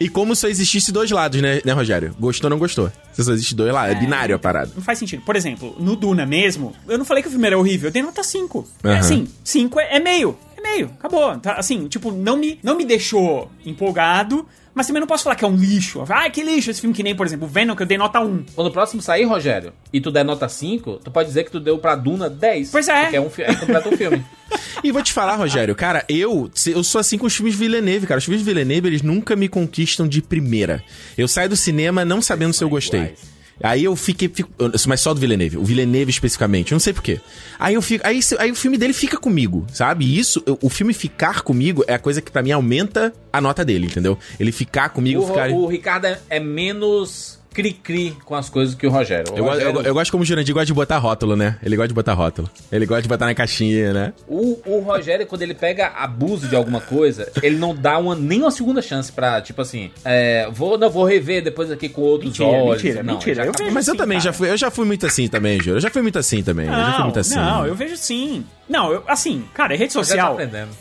[0.01, 2.15] e como só existisse dois lados, né, né, Rogério?
[2.21, 2.89] Gostou ou não gostou?
[3.13, 4.71] Se só existe dois lados, é, binário a parada.
[4.77, 5.23] Não faz sentido.
[5.25, 8.01] Por exemplo, no Duna mesmo, eu não falei que o filme era horrível, eu dei
[8.01, 8.65] nota 5.
[8.85, 8.99] É Aham.
[9.01, 10.39] assim, 5 é, é meio.
[10.59, 11.39] É meio, acabou.
[11.39, 14.45] Tá, assim, tipo, não me, não me deixou empolgado,
[14.75, 16.05] mas também não posso falar que é um lixo.
[16.09, 18.19] Ah, que lixo esse filme, que nem, por exemplo, o Venom, que eu dei nota
[18.21, 18.47] 1.
[18.57, 21.61] Quando o próximo sair, Rogério, e tu der nota 5, tu pode dizer que tu
[21.61, 22.73] deu pra Duna 10.
[22.73, 23.03] Pois é.
[23.03, 24.25] Porque é um, é completo um filme.
[24.83, 28.07] E vou te falar, Rogério, cara, eu, eu sou assim com os filmes de Villeneuve,
[28.07, 28.19] cara.
[28.19, 30.83] Os filmes de Villeneuve, eles nunca me conquistam de primeira.
[31.19, 33.15] Eu saio do cinema não sabendo se eu gostei.
[33.63, 34.51] Aí eu fiquei, fico,
[34.87, 37.21] mas só do Villeneuve, o Villeneuve especificamente, eu não sei porquê.
[37.59, 40.05] Aí eu fico, aí, aí o filme dele fica comigo, sabe?
[40.05, 43.41] E isso, eu- o filme ficar comigo é a coisa que pra mim aumenta a
[43.41, 44.17] nota dele, entendeu?
[44.39, 45.51] Ele ficar comigo, O, ficar...
[45.51, 49.33] o Ricardo é, é menos cri-cri com as coisas que o Rogério.
[49.33, 51.59] O, Eu, eu, Rogério- go- eu gosto como o Jurandir gosta de botar rótulo, né?
[51.61, 52.49] Ele gosta de botar rótulo.
[52.71, 54.13] Ele gosta de botar na caixinha, né?
[54.29, 58.41] o, o Rogério, quando ele pega abuso de alguma coisa, ele não dá uma, nem
[58.43, 62.31] uma segunda chance pra, tipo assim, é, vou, não, vou rever depois aqui com outros
[62.39, 62.83] Mentira, olhos.
[62.83, 63.35] mentira, não, mentira.
[63.35, 63.65] já Eu acabou.
[63.67, 64.33] vejo Mas eu sim, também já cara.
[64.37, 65.77] fui, eu já fui muito assim também, Júlio.
[65.77, 66.67] Eu já fui muito assim também.
[66.67, 67.35] eu já fui muito assim.
[67.35, 68.45] Não, eu vejo sim.
[68.69, 70.37] Não, eu, assim, cara, rede já tá social.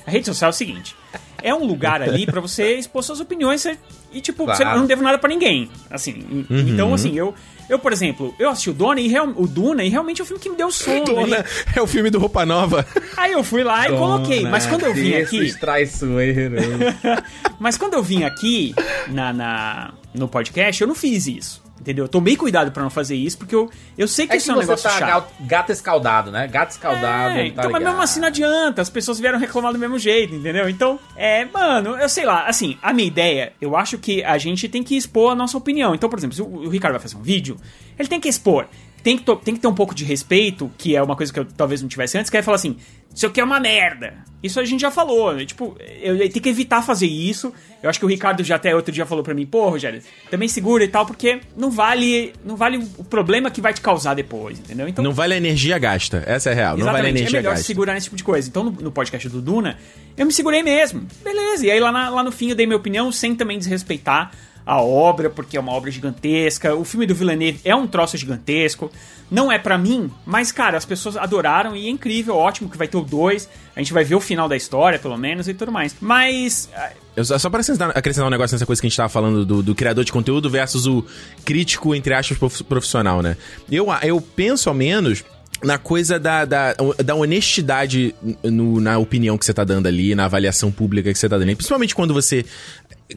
[0.06, 0.94] a rede social é o seguinte:
[1.41, 3.78] é um lugar ali pra você expor suas opiniões você-
[4.12, 4.58] e, tipo, Claro.
[4.58, 5.70] você eu não devo nada pra ninguém.
[5.89, 6.60] Assim, Uhum.
[6.68, 7.34] então, assim, eu,
[7.70, 10.28] eu, por exemplo, eu assisti o Duna e, real- o Duna e realmente é um
[10.28, 11.03] filme que me deu sono.
[11.05, 11.45] Dona, ali.
[11.76, 12.86] é o filme do Roupa Nova.
[13.16, 14.41] Aí eu fui lá e coloquei.
[14.43, 15.53] Mas quando eu vim aqui.
[15.60, 16.64] Traiçoeiros.
[17.60, 18.74] Mas quando eu vim aqui
[19.10, 21.62] na, na- no podcast, eu não fiz isso.
[21.80, 22.06] Entendeu?
[22.06, 24.52] Eu tomei cuidado pra não fazer isso, porque eu, eu sei que É isso que
[24.52, 25.32] é um negócio tá chato.
[25.42, 26.48] gato, escaldado, né?
[26.48, 27.36] Gato escaldado.
[27.36, 30.36] É, tá então, mas mesmo assim não adianta, as pessoas vieram reclamar do mesmo jeito,
[30.36, 30.68] entendeu?
[30.70, 34.68] Então, é, mano, eu sei lá, assim, a minha ideia, eu acho que a gente
[34.68, 35.94] tem que expor a nossa opinião.
[35.94, 37.58] Então, por exemplo, se o, o Ricardo vai fazer um vídeo,
[37.98, 38.68] ele tem que expor.
[39.08, 41.45] Tem que, tem que ter um pouco de respeito, que é uma coisa que eu
[41.45, 42.76] talvez não tivesse antes, que é falar assim,
[43.16, 44.16] isso aqui é uma merda.
[44.43, 45.45] Isso a gente já falou, né?
[45.45, 47.53] Tipo, eu, eu tenho que evitar fazer isso.
[47.82, 50.49] Eu acho que o Ricardo já até outro dia falou pra mim, pô, Rogério, também
[50.49, 54.60] segura e tal, porque não vale, não vale o problema que vai te causar depois,
[54.60, 54.89] entendeu?
[54.89, 56.22] Então, Não vale a energia gasta.
[56.28, 56.78] Essa é a real.
[56.78, 57.66] Não vale a Exatamente, energia é melhor gasta.
[57.66, 58.49] segurar nesse tipo de coisa.
[58.49, 59.78] Então, no, no podcast do Duna,
[60.18, 61.08] eu me segurei mesmo.
[61.24, 61.66] Beleza.
[61.66, 64.32] E aí, lá, na- lá no fim, eu dei minha opinião, sem também desrespeitar
[64.68, 66.76] a obra, porque é uma obra gigantesca.
[66.76, 68.91] O filme do Villeneuve é um troço gigantesco.
[69.32, 72.88] Não é pra mim, mas, cara, as pessoas adoraram e é incrível, ótimo que vai
[72.88, 73.47] ter o 2.
[73.76, 75.95] A gente vai ver o final da história, pelo menos, e tudo mais.
[76.01, 76.70] Mas.
[77.15, 79.63] Eu só, só pra acrescentar, um negócio nessa coisa que a gente tava falando do,
[79.63, 81.03] do criador de conteúdo versus o
[81.45, 83.36] crítico, entre aspas, prof- profissional, né?
[83.72, 85.24] Eu, eu penso, ao menos,
[85.63, 88.13] na coisa da, da, da honestidade
[88.43, 91.47] no- na opinião que você tá dando ali, na avaliação pública que você tá dando
[91.47, 91.55] ali.
[91.55, 92.45] Principalmente quando você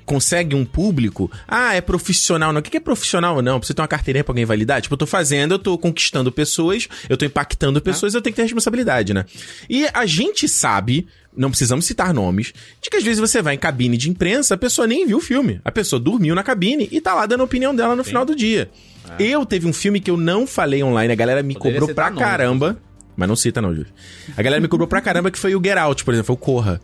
[0.04, 2.52] consegue um público, ah, é profissional.
[2.52, 3.42] Não, o que é profissional?
[3.42, 4.80] Não, precisa ter uma carteirinha pra alguém validar.
[4.80, 8.36] Tipo, eu tô fazendo, eu tô conquistando pessoas, eu tô impactando pessoas, eu tenho que
[8.36, 9.24] ter responsabilidade, né?
[9.68, 13.58] E a gente sabe, não precisamos citar nomes, de que às vezes você vai em
[13.58, 15.60] cabine de imprensa, a pessoa nem viu o filme.
[15.64, 18.34] A pessoa dormiu na cabine e tá lá dando a opinião dela no final do
[18.34, 18.70] dia.
[19.18, 22.10] Eu teve um filme que eu não falei online, a galera me Poderia cobrou pra
[22.10, 22.80] nomes, caramba.
[23.16, 23.92] Mas não cita, não, Júlio.
[24.36, 26.38] A galera me cobrou pra caramba que foi o Get Out, por exemplo, foi o
[26.38, 26.80] Corra.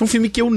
[0.00, 0.48] Foi um filme que eu.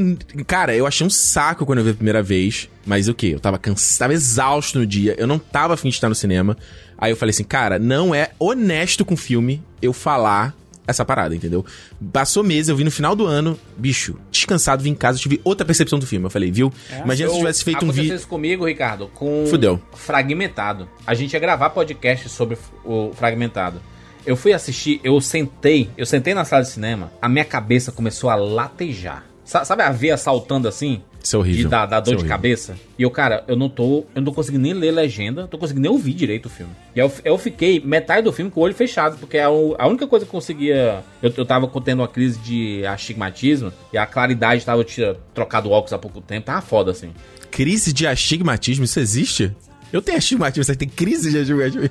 [0.48, 2.70] Cara, eu achei um saco quando eu vi a primeira vez.
[2.86, 3.32] Mas o quê?
[3.34, 5.16] Eu tava cansado, tava exausto no dia.
[5.18, 6.56] Eu não tava afim de estar no cinema.
[6.98, 10.56] Aí eu falei assim, cara, não é honesto com o filme eu falar
[10.88, 11.66] essa parada, entendeu?
[12.14, 15.66] Passou meses, eu vi no final do ano, bicho, descansado, vim em casa, tive outra
[15.66, 16.26] percepção do filme.
[16.26, 16.72] Eu falei, viu?
[17.04, 18.16] Imagina se eu tivesse feito um Aconteceu vídeo.
[18.16, 19.78] isso comigo, Ricardo, com Fudeu.
[19.94, 20.88] Fragmentado.
[21.06, 23.82] A gente ia gravar podcast sobre o Fragmentado.
[24.26, 28.30] Eu fui assistir, eu sentei, eu sentei na sala de cinema, a minha cabeça começou
[28.30, 29.33] a latejar.
[29.54, 31.04] Sa- Sabe a veia saltando assim?
[31.22, 31.70] Isso é horrível.
[31.70, 32.76] Dar, dar Isso dor é de cabeça.
[32.98, 34.00] E eu, cara, eu não tô.
[34.16, 36.74] Eu não tô conseguindo nem ler legenda, não tô conseguindo nem ouvir direito o filme.
[36.96, 39.88] E eu, eu fiquei metade do filme com o olho fechado, porque a, u- a
[39.88, 41.04] única coisa que eu conseguia.
[41.22, 45.94] Eu, eu tava tendo uma crise de astigmatismo e a claridade tava tira, trocado óculos
[45.94, 46.48] há pouco tempo.
[46.48, 47.12] Tava foda, assim.
[47.52, 49.56] Crise de astigmatismo, isso existe?
[49.94, 51.88] Eu tenho astigmatismo, você tem crise de astigmatismo?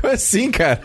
[0.00, 0.80] Como assim, cara?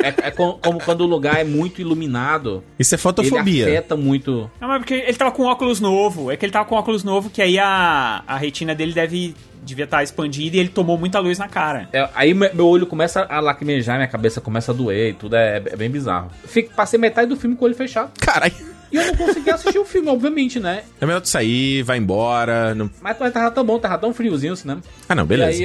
[0.00, 2.62] É, é co- como quando o lugar é muito iluminado.
[2.78, 3.64] Isso é Ele fotofobia.
[3.66, 4.48] afeta muito.
[4.60, 6.30] Não, mas porque ele tava com óculos novo.
[6.30, 9.84] É que ele tava com óculos novo, que aí a, a retina dele deve devia
[9.84, 11.88] estar expandida e ele tomou muita luz na cara.
[11.92, 15.34] É, aí me- meu olho começa a lacrimejar, minha cabeça começa a doer e tudo.
[15.34, 16.30] É, é bem bizarro.
[16.46, 18.12] Fico, passei metade do filme com o olho fechado.
[18.20, 18.54] Caralho.
[18.90, 20.82] E eu não consegui assistir o filme, obviamente, né?
[21.00, 22.74] É melhor tu sair, vai embora.
[22.74, 22.90] Não...
[23.00, 24.80] Mas, mas tava tão bom, tava tão friozinho o cinema.
[25.08, 25.50] Ah, não, E beleza.
[25.50, 25.56] aí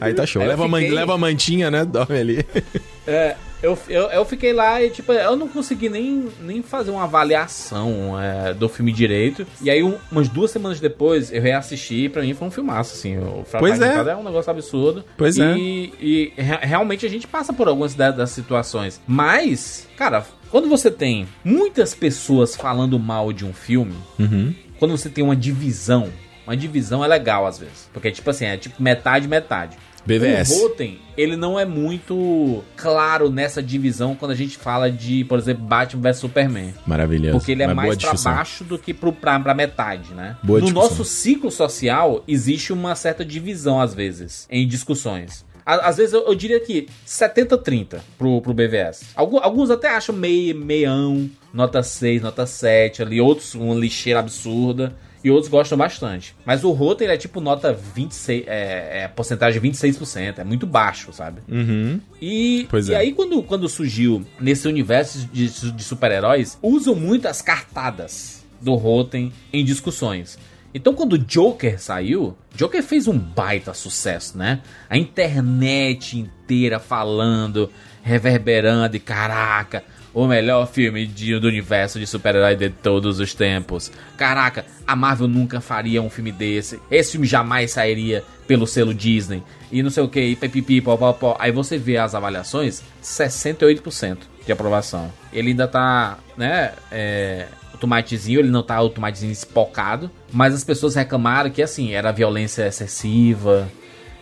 [0.00, 0.14] Aí, eu.
[0.14, 0.42] tá show.
[0.42, 1.84] Aí Leva, a man- fiquei- leva a mantinha, né?
[1.84, 2.46] Dorme ali.
[3.10, 7.04] É, Eu, eu, eu fiquei lá e, tipo, eu não consegui nem, nem fazer uma
[7.04, 9.46] avaliação é, do filme direito.
[9.62, 12.94] E aí, um- umas duas semanas depois, eu reassisti e pra mim foi um filmaço,
[12.94, 13.16] assim.
[13.16, 13.94] O Pois é.
[14.10, 14.14] É.
[14.16, 15.04] um negócio absurdo.
[15.16, 15.56] Pois e, é.
[15.58, 19.00] E re- realmente a gente passa por algumas da- das situações.
[19.06, 24.54] Mas, cara, quando você tem muitas pessoas falando mal de um filme, Uhum.
[24.78, 26.08] quando você tem uma divisão,
[26.46, 27.88] uma divisão é legal às vezes.
[27.92, 29.76] Porque, tipo assim, é tipo metade, metade.
[30.06, 30.50] BVS.
[30.52, 35.38] O Rotten, ele não é muito claro nessa divisão quando a gente fala de, por
[35.38, 36.72] exemplo, Batman vs Superman.
[36.86, 37.36] Maravilhoso.
[37.38, 40.36] Porque ele é boa mais pra baixo do que pro, pra, pra metade, né?
[40.42, 45.44] Boa no nosso ciclo social, existe uma certa divisão, às vezes, em discussões.
[45.76, 49.02] Às vezes eu, eu diria que 70-30 pro, pro BVS.
[49.14, 54.94] Algu- Alguns até acham meio, meião, nota 6, nota 7 ali, outros uma lixeira absurda.
[55.22, 56.32] E outros gostam bastante.
[56.46, 61.12] Mas o Rotten ele é tipo nota 26, é, é porcentagem 26%, é muito baixo,
[61.12, 61.40] sabe?
[61.48, 62.00] Uhum.
[62.22, 62.98] E, Pois e é.
[62.98, 69.32] aí, quando, quando surgiu nesse universo de, de super-heróis, usam muito as cartadas do Rotten
[69.52, 70.38] em discussões.
[70.74, 74.60] Então, quando o Joker saiu, Joker fez um baita sucesso, né?
[74.88, 77.70] A internet inteira falando,
[78.02, 83.90] reverberando e caraca, o melhor filme de- do universo de super-herói de todos os tempos.
[84.16, 86.80] Caraca, a Marvel nunca faria um filme desse.
[86.90, 89.42] Esse filme jamais sairia pelo selo Disney.
[89.70, 91.36] E não sei o que, pipipi, pó, pó, pó.
[91.38, 95.12] Aí você vê as avaliações, 68% de aprovação.
[95.32, 97.46] Ele ainda tá, né, é,
[97.78, 102.66] tomatezinho, ele não tá o tomatezinho espocado, mas as pessoas reclamaram que, assim, era violência
[102.66, 103.68] excessiva,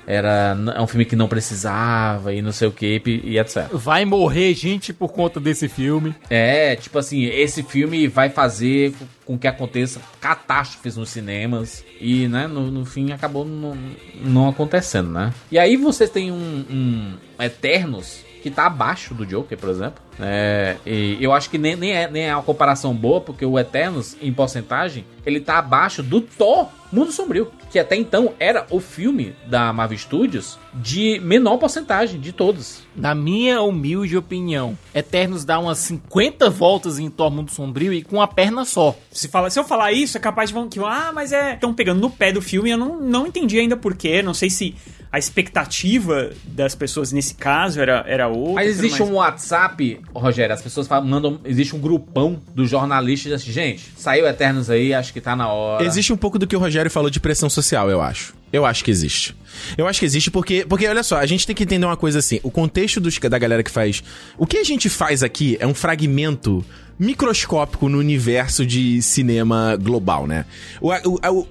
[0.07, 3.67] era é um filme que não precisava e não sei o que, e etc.
[3.73, 6.15] Vai morrer gente por conta desse filme.
[6.31, 8.95] É, tipo assim, esse filme vai fazer
[9.25, 11.85] com que aconteça catástrofes nos cinemas.
[12.01, 13.77] E, né, no, no fim acabou não,
[14.23, 15.35] não acontecendo, né?
[15.51, 20.01] E aí vocês têm um, um Eternos que tá abaixo do Joker, por exemplo.
[20.21, 23.59] É, e eu acho que nem, nem, é, nem é uma comparação boa, porque o
[23.59, 28.79] Eternos, em porcentagem, ele tá abaixo do Thor Mundo Sombrio, que até então era o
[28.79, 32.85] filme da Marvel Studios de menor porcentagem de todos.
[32.95, 38.23] Na minha humilde opinião, Eternos dá umas 50 voltas em Thor Mundo Sombrio e com
[38.23, 38.97] a perna só.
[39.11, 41.55] Se, fala, se eu falar isso, é capaz de vão que ah, mas é.
[41.55, 42.71] Estão pegando no pé do filme.
[42.71, 44.23] Eu não, não entendi ainda porquê.
[44.23, 44.77] Não sei se
[45.17, 48.53] a expectativa das pessoas nesse caso era, era outra.
[48.57, 49.11] Mas existe mais.
[49.11, 51.41] um WhatsApp, Rogério, as pessoas falam- mandam.
[51.43, 55.83] Existe um grupão dos jornalistas assim, gente, saiu Eternos aí, acho que tá na hora.
[55.87, 58.35] Existe um pouco do que o Rogério falou de pressão social, eu acho.
[58.57, 59.37] Eu acho que existe.
[59.79, 62.19] Eu acho que existe porque, porque olha só, a gente tem que entender uma coisa
[62.19, 62.41] assim.
[62.43, 64.03] O contexto dos, da galera que faz.
[64.37, 66.65] O que a gente faz aqui é um fragmento
[66.99, 70.45] microscópico no universo de cinema global, né?
[70.81, 70.99] O, a,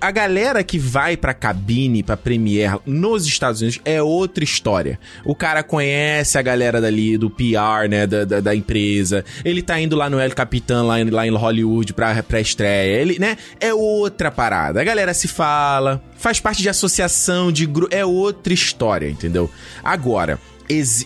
[0.07, 4.99] a galera que vai pra cabine, pra premiere nos Estados Unidos é outra história.
[5.23, 9.23] O cara conhece a galera dali, do PR, né, da, da, da empresa.
[9.43, 12.99] Ele tá indo lá no El Capitan, lá, em- lá em Hollywood, pra, pra estreia.
[13.01, 14.81] Ele, né, é outra parada.
[14.81, 19.49] A galera se fala, faz parte de associação, de grupo, é outra história, entendeu?
[19.83, 20.39] Agora,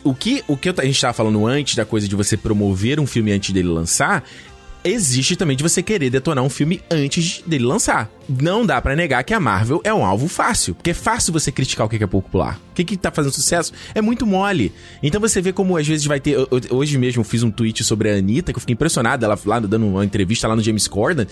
[0.04, 3.06] o que, o que a gente tava falando antes da coisa de você promover um
[3.06, 4.24] filme antes dele lançar,
[4.84, 8.10] existe também de você querer detonar um filme antes dele lançar.
[8.28, 11.52] Não dá pra negar que a Marvel é um alvo fácil, porque é fácil você
[11.52, 12.60] criticar o que é popular.
[12.72, 14.72] O que que tá fazendo sucesso é muito mole.
[15.04, 16.38] Então você vê como às vezes vai ter.
[16.70, 19.86] Hoje mesmo fiz um tweet sobre a Anitta, que eu fiquei impressionado, ela lá dando
[19.86, 21.28] uma entrevista lá no James Corden.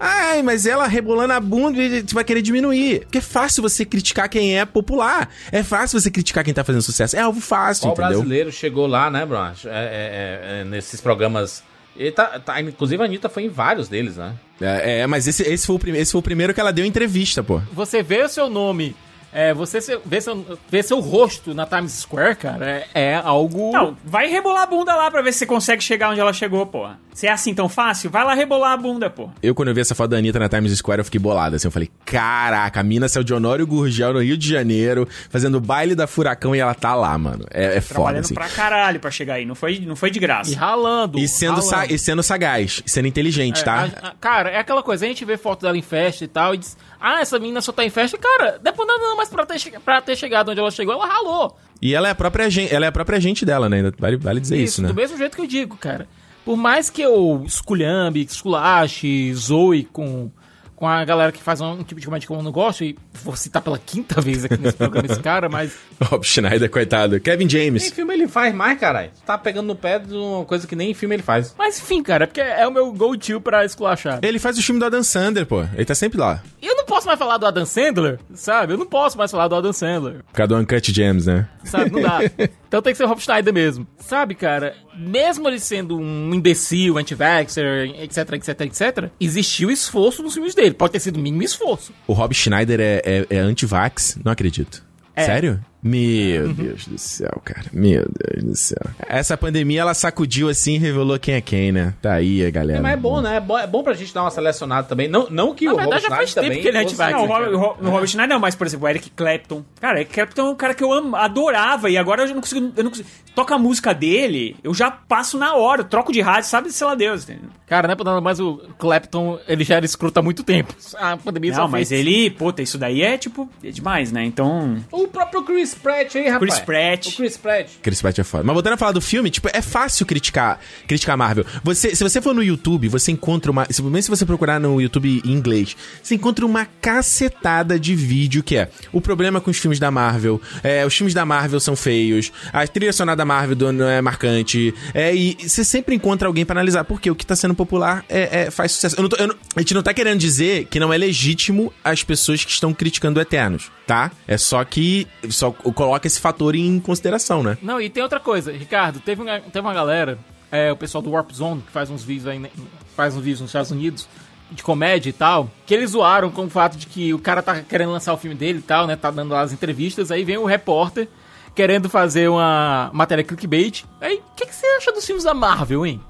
[0.00, 3.00] Ai, mas ela rebolando a bunda e você vai querer diminuir.
[3.00, 5.28] Porque é fácil você criticar quem é popular.
[5.52, 7.14] É fácil você criticar quem tá fazendo sucesso.
[7.16, 8.12] É alvo fácil, Qual entendeu?
[8.18, 9.66] brasileiro chegou lá, né, Branch?
[9.66, 11.62] É, é, é, é, nesses programas.
[11.96, 14.32] Ele tá, tá- inclusive a Anitta foi em vários deles, né?
[14.60, 16.84] É, é, mas esse, esse, foi o prime- esse foi o primeiro que ela deu
[16.86, 17.60] entrevista, pô.
[17.72, 18.94] Você vê o seu nome,
[19.32, 23.72] é, você se- vê, seu, vê seu rosto na Times Square, cara, é, é algo.
[23.72, 26.64] Não, vai rebolar a bunda lá pra ver se você consegue chegar onde ela chegou,
[26.64, 26.98] porra.
[27.12, 29.34] Se é assim tão fácil, vai lá rebolar a bunda, porra.
[29.42, 31.56] Eu, quando eu vi essa foto da Anitta na Times Square, eu fiquei bolado.
[31.56, 35.60] Assim, eu falei, caraca, a mina saiu de Honório Gurgel no Rio de Janeiro, fazendo
[35.60, 37.44] baile da Furacão e ela tá lá, mano.
[37.50, 38.34] É, é foda, Trabalhando assim.
[38.34, 39.44] pra caralho pra chegar aí.
[39.44, 40.56] Não foi, não foi de E graça.
[40.58, 41.18] ralando.
[41.18, 41.94] E sendo, sa- ralando.
[41.94, 43.74] e sendo sagaz, sendo inteligente, É, tá?
[44.02, 46.54] a- a- cara, é aquela coisa, a gente vê foto dela em festa e tal,
[46.54, 48.16] e diz, ah, essa menina só tá em festa.
[48.16, 51.56] Cara, depois não, não, mas pra ter, pra ter chegado onde ela chegou, ela ralou.
[51.82, 53.90] E ela é a própria gente, ela é a própria gente dela, né?
[53.98, 54.88] Vale, vale dizer isso, né?
[54.88, 56.06] do mesmo jeito que eu digo, cara.
[56.50, 60.28] Por mais que eu esculhambe, esculache, zoe com,
[60.74, 63.36] com a galera que faz um tipo de comédia que eu não gosto, e vou
[63.36, 65.72] citar pela quinta vez aqui nesse programa esse cara, mas
[66.02, 67.20] Rob Schneider, coitado.
[67.20, 67.90] Kevin Nem James.
[67.90, 69.12] filme ele faz mais, caralho.
[69.24, 71.54] Tá pegando no pé de uma coisa que nem filme ele faz.
[71.56, 74.18] Mas enfim, cara, é porque é o meu go-to pra esculachar.
[74.20, 75.62] Ele faz o filme do Adam Sandler, pô.
[75.74, 76.42] Ele tá sempre lá.
[76.60, 78.72] E posso mais falar do Adam Sandler, sabe?
[78.72, 80.24] Eu não posso mais falar do Adam Sandler.
[80.24, 81.48] Por causa do Uncut Gems, né?
[81.64, 81.90] Sabe?
[81.90, 82.20] Não dá.
[82.70, 83.84] Então tem que ser o Rob Schneider mesmo.
[83.98, 84.76] Sabe, cara?
[84.96, 90.72] Mesmo ele sendo um imbecil, anti-vaxxer, etc, etc, etc, existiu esforço nos filmes dele.
[90.72, 91.92] Pode ter sido o mínimo esforço.
[92.06, 94.20] O Rob Schneider é, é, é anti-vax?
[94.24, 94.84] Não acredito.
[95.16, 95.24] É.
[95.24, 95.60] Sério?
[95.82, 97.66] Meu Deus do céu, cara.
[97.72, 98.82] Meu Deus do céu.
[99.08, 101.94] Essa pandemia, ela sacudiu assim e revelou quem é quem, né?
[102.02, 102.82] Tá aí, a galera.
[102.82, 103.36] Mas é bom, né?
[103.36, 105.08] É bom, é bom pra gente dar uma selecionada também.
[105.08, 107.12] Não, não que Na o verdade, Rob já faz Schneider tempo que ele é anti-vax.
[107.12, 107.26] Não, o.
[107.26, 109.64] Robert, o Ro- o Robert Schneider não, mas, por exemplo, o Eric Clapton.
[109.80, 112.40] Cara, Eric Clapton é um cara que eu amo, adorava e agora eu já não
[112.42, 113.08] consigo, eu não consigo.
[113.34, 116.94] Toca a música dele, eu já passo na hora, troco de rádio, sabe, sei lá
[116.94, 117.22] Deus.
[117.22, 117.48] entendeu?
[117.66, 120.74] Cara, não é por nada, mas o Clapton, ele já era escroto há muito tempo.
[120.98, 124.24] A pandemia só Não, mas fez- ele, puta, isso daí é tipo, é demais, né?
[124.24, 124.76] Então.
[124.90, 126.52] O próprio Chris Pratt aí, rapaz.
[126.54, 127.06] Chris Pratt.
[127.06, 127.68] O Chris Pratt.
[127.82, 128.44] Chris Pratt é foda.
[128.44, 131.44] Mas voltando a falar do filme, tipo, é fácil criticar, criticar a Marvel.
[131.64, 133.66] Você, se você for no YouTube, você encontra uma.
[133.70, 138.42] Se, mesmo se você procurar no YouTube em inglês, você encontra uma cacetada de vídeo
[138.42, 140.40] que é o problema com os filmes da Marvel.
[140.62, 142.32] É, os filmes da Marvel são feios.
[142.52, 144.74] A trilha sonora da Marvel não é marcante.
[144.94, 146.84] É, e você sempre encontra alguém pra analisar.
[146.84, 148.96] Porque o que tá sendo popular é, é- faz sucesso.
[148.96, 151.72] Eu não tô- eu não- a gente não tá querendo dizer que não é legítimo
[151.84, 154.10] as pessoas que estão criticando Eternos, tá?
[154.26, 155.06] É só que.
[155.28, 157.58] Só coloca esse fator em consideração, né?
[157.62, 160.18] Não, e tem outra coisa, Ricardo, teve, uma, teve uma galera,
[160.50, 162.50] é, o pessoal do Warp Zone, que faz uns vídeos aí, né,
[162.96, 164.08] faz uns vídeos nos Estados Unidos,
[164.50, 167.60] de comédia e tal, que eles zoaram com o fato de que o cara tá
[167.62, 170.38] querendo lançar o filme dele e tal, né, tá dando lá as entrevistas, aí vem
[170.38, 171.08] o repórter
[171.54, 173.84] querendo fazer uma matéria clickbait.
[174.00, 176.00] Aí, o que, que você acha dos filmes da Marvel, hein?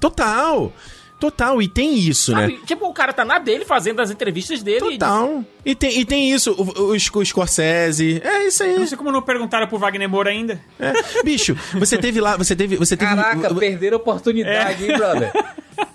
[0.00, 0.72] Total!
[1.18, 2.42] Total, e tem isso, né?
[2.42, 2.60] Sabe?
[2.66, 4.86] Tipo, o cara tá na dele, fazendo as entrevistas dele.
[4.86, 5.44] e Total.
[5.66, 8.22] E tem, e tem isso, o, o, o Scorsese.
[8.24, 8.78] É isso aí.
[8.78, 10.60] Não sei como não perguntaram pro Wagner Moura ainda.
[10.78, 10.92] É.
[11.24, 12.76] Bicho, você teve lá, você teve.
[12.76, 15.32] Você teve Caraca, perderam a oportunidade, hein, brother?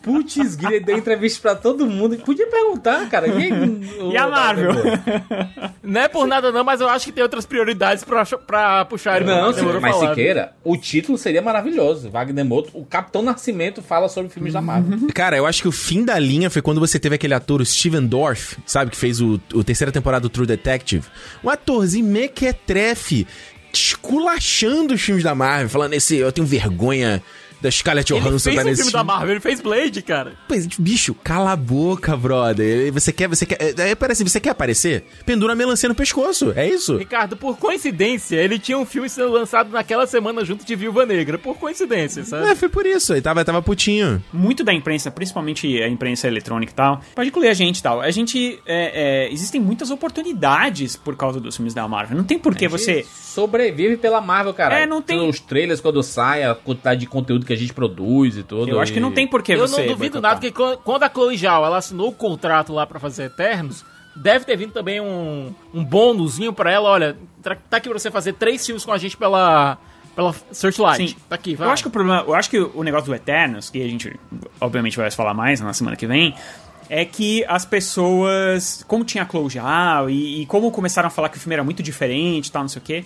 [0.01, 2.17] Putz, Guilherme deu entrevista pra todo mundo.
[2.17, 3.27] Podia perguntar, cara.
[3.27, 3.49] E,
[4.11, 4.73] E a Marvel?
[5.83, 9.17] Não é por nada não, mas eu acho que tem outras prioridades pra, pra puxar
[9.17, 12.09] ele Não, Demorou mas Siqueira, o título seria maravilhoso.
[12.09, 15.07] Wagner Moto, o Capitão Nascimento fala sobre filmes da Marvel.
[15.13, 17.65] Cara, eu acho que o fim da linha foi quando você teve aquele ator, o
[17.65, 21.05] Steven Dorff, sabe, que fez o, o terceira temporada do True Detective.
[21.43, 23.27] Um atorzinho mequetrefe,
[23.73, 27.21] esculachando os filmes da Marvel, falando esse, eu tenho vergonha
[27.61, 30.33] da Scarlett Ele Johansson fez tá um nesse filme da Marvel, ele fez Blade, cara.
[30.47, 32.91] Pois, bicho, cala a boca, brother.
[32.93, 35.05] Você quer, você quer, é, parece, você quer aparecer?
[35.25, 36.97] Pendura a melancia no pescoço, é isso?
[36.97, 41.37] Ricardo, por coincidência, ele tinha um filme sendo lançado naquela semana junto de Viúva Negra.
[41.37, 42.47] Por coincidência, sabe?
[42.49, 44.23] É, foi por isso, ele tava, tava putinho.
[44.33, 48.01] muito da imprensa, principalmente a imprensa eletrônica e tal, pode incluir a gente e tal.
[48.01, 48.59] A gente.
[48.65, 52.17] é, é, existem muitas oportunidades por causa dos filmes da Marvel.
[52.17, 53.05] Não tem por que você.
[53.11, 54.79] Sobrevive pela Marvel, cara.
[54.79, 58.37] É, não tem- Os trailers quando sai, a quantidade de conteúdo que a gente produz
[58.37, 58.69] e tudo.
[58.69, 59.77] Eu acho e- que não tem por que Eu você.
[59.81, 60.21] não duvido boicotar.
[60.21, 63.83] nada que quan- quando a Chloe Zhao ela assinou o contrato lá pra fazer Eternos,
[64.15, 66.89] deve ter vindo também um, um bônusinho pra ela.
[66.89, 69.77] Olha, tá aqui pra você fazer três filmes com a gente pela,
[70.15, 71.09] pela Searchlight.
[71.09, 71.15] Sim.
[71.29, 71.67] Tá aqui, vai.
[71.67, 74.19] Eu acho que o problema, eu acho que o negócio do Eternos, que a gente
[74.59, 76.35] obviamente vai falar mais na semana que vem,
[76.89, 81.29] é que as pessoas, como tinha a Chloe Zhao e, e como começaram a falar
[81.29, 83.05] que o filme era muito diferente e tal, não sei o quê,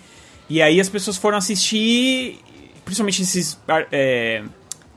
[0.50, 2.40] e aí as pessoas foram assistir,
[2.86, 3.60] principalmente esses
[3.92, 4.44] é,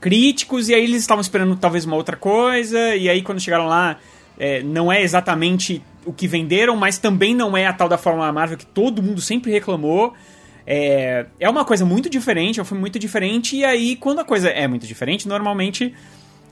[0.01, 3.99] críticos, e aí eles estavam esperando talvez uma outra coisa, e aí quando chegaram lá,
[4.39, 8.33] é, não é exatamente o que venderam, mas também não é a tal da Fórmula
[8.33, 10.15] Marvel que todo mundo sempre reclamou.
[10.67, 14.25] É, é uma coisa muito diferente, é um filme muito diferente, e aí, quando a
[14.25, 15.95] coisa é muito diferente, normalmente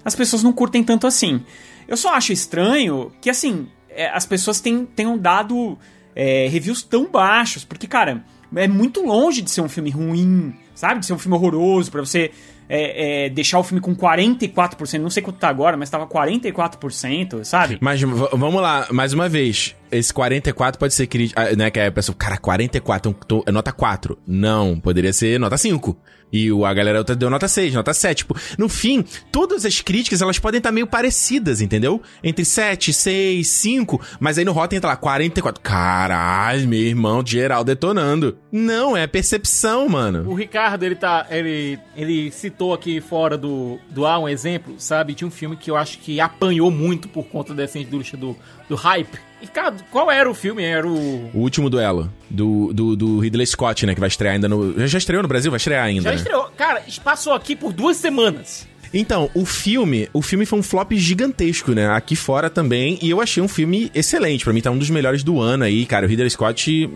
[0.05, 1.43] as pessoas não curtem tanto assim.
[1.87, 5.79] Eu só acho estranho que, assim, é, as pessoas ten- tenham dado
[6.15, 8.25] é, reviews tão baixos, porque, cara,
[8.55, 11.01] é muito longe de ser um filme ruim, sabe?
[11.01, 12.31] De ser um filme horroroso, pra você
[12.69, 17.43] é, é, deixar o filme com 44%, não sei quanto tá agora, mas tava 44%,
[17.43, 17.79] sabe?
[17.81, 19.75] Mas vamos lá, mais uma vez.
[19.91, 21.71] Esse 44 pode ser crítico, ah, né?
[21.71, 24.19] Que a pessoa, cara, 44 então, tô- é nota 4.
[24.27, 25.97] Não, poderia ser nota 5.
[26.33, 28.19] E a galera outra deu nota 6, nota 7.
[28.19, 32.03] Tipo, no fim, todas as críticas, elas podem estar meio parecidas, entendeu?
[32.23, 34.01] Entre 7, 6, 5.
[34.19, 35.63] Mas aí no Rotten tá lá, 44.
[35.63, 38.37] Caralho, meu irmão, geral detonando.
[38.51, 40.29] Não, é percepção, mano.
[40.29, 41.27] O Ricardo, ele tá.
[41.31, 45.15] Ele, ele citou aqui fora do, do ar um exemplo, sabe?
[45.15, 48.37] De um filme que eu acho que apanhou muito por conta dessa indústria do,
[48.69, 49.17] do hype.
[49.41, 50.63] Ricardo, qual era o filme?
[50.63, 51.31] Era o.
[51.35, 53.95] O último duelo do, do, do Ridley Scott, né?
[53.95, 54.87] Que vai estrear ainda no.
[54.87, 55.51] Já estreou no Brasil?
[55.51, 56.03] Vai estrear ainda.
[56.03, 56.17] Já né?
[56.17, 56.51] estreou.
[56.57, 58.67] Cara, passou aqui por duas semanas.
[58.95, 61.89] Então, o filme, o filme foi um flop gigantesco, né?
[61.91, 64.45] Aqui fora também, e eu achei um filme excelente.
[64.45, 66.07] Pra mim tá um dos melhores do ano aí, cara.
[66.07, 66.91] O Ridley Scott,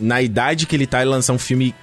[0.00, 1.74] na idade que ele tá, ele lançar um filme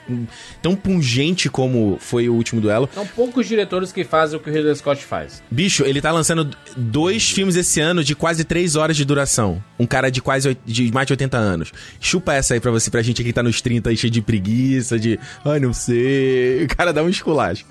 [0.62, 2.90] tão pungente como foi o último duelo.
[2.94, 5.42] São poucos diretores que fazem o que o Ridley Scott faz.
[5.50, 9.64] Bicho, ele tá lançando dois filmes esse ano de quase três horas de duração.
[9.80, 11.72] um cara de quase de mais de 80 anos.
[12.00, 14.22] Chupa essa aí pra você, pra gente aqui que tá nos 30 aí cheio de
[14.22, 15.20] preguiça, de.
[15.46, 16.64] Ai, não sei.
[16.66, 17.66] O cara dá um esculacho.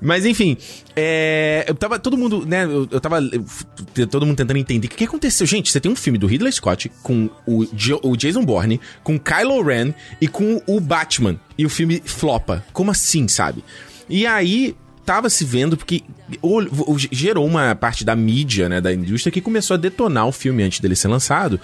[0.00, 0.56] Mas enfim,
[0.96, 1.98] é, eu tava.
[1.98, 2.64] Todo mundo, né?
[2.64, 3.18] Eu, eu tava.
[3.20, 5.46] eu- todo mundo tentando entender o que, que aconteceu.
[5.46, 7.64] Gente, você tem um filme do Ridley Scott com o,
[8.02, 9.79] o Jason Bourne, com Kylo Ren
[10.20, 11.38] e com o Batman.
[11.58, 12.64] E o filme flopa.
[12.72, 13.64] Como assim, sabe?
[14.08, 14.74] E aí,
[15.04, 16.02] tava se vendo porque
[17.10, 20.80] gerou uma parte da mídia, né, da indústria que começou a detonar o filme antes
[20.80, 21.60] dele ser lançado,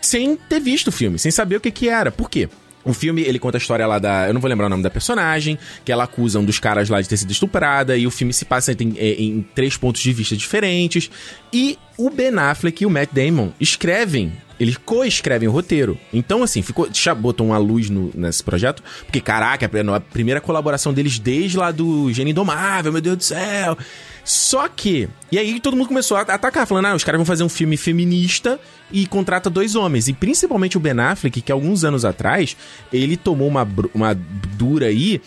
[0.00, 2.10] sem ter visto o filme, sem saber o que que era.
[2.12, 2.48] Por quê?
[2.84, 4.26] O filme, ele conta a história lá da...
[4.28, 7.00] Eu não vou lembrar o nome da personagem, que ela acusa um dos caras lá
[7.00, 10.12] de ter sido estuprada, e o filme se passa em, em- em três pontos de
[10.12, 11.10] vista diferentes.
[11.50, 15.98] E o Ben Affleck e o Matt Damon escrevem eles co-escrevem o roteiro.
[16.12, 16.88] Então, assim, ficou.
[17.16, 18.82] Botou uma luz no- nesse projeto.
[19.04, 23.76] Porque, caraca, a primeira colaboração deles desde lá do Gênio Indomável, meu Deus do céu.
[24.24, 25.08] Só que.
[25.30, 27.76] E aí todo mundo começou a atacar, falando: ah, os caras vão fazer um filme
[27.76, 28.58] feminista
[28.90, 30.08] e contrata dois homens.
[30.08, 32.56] E principalmente o Ben Affleck, que alguns anos atrás,
[32.92, 34.14] ele tomou uma, uma
[34.56, 35.20] dura aí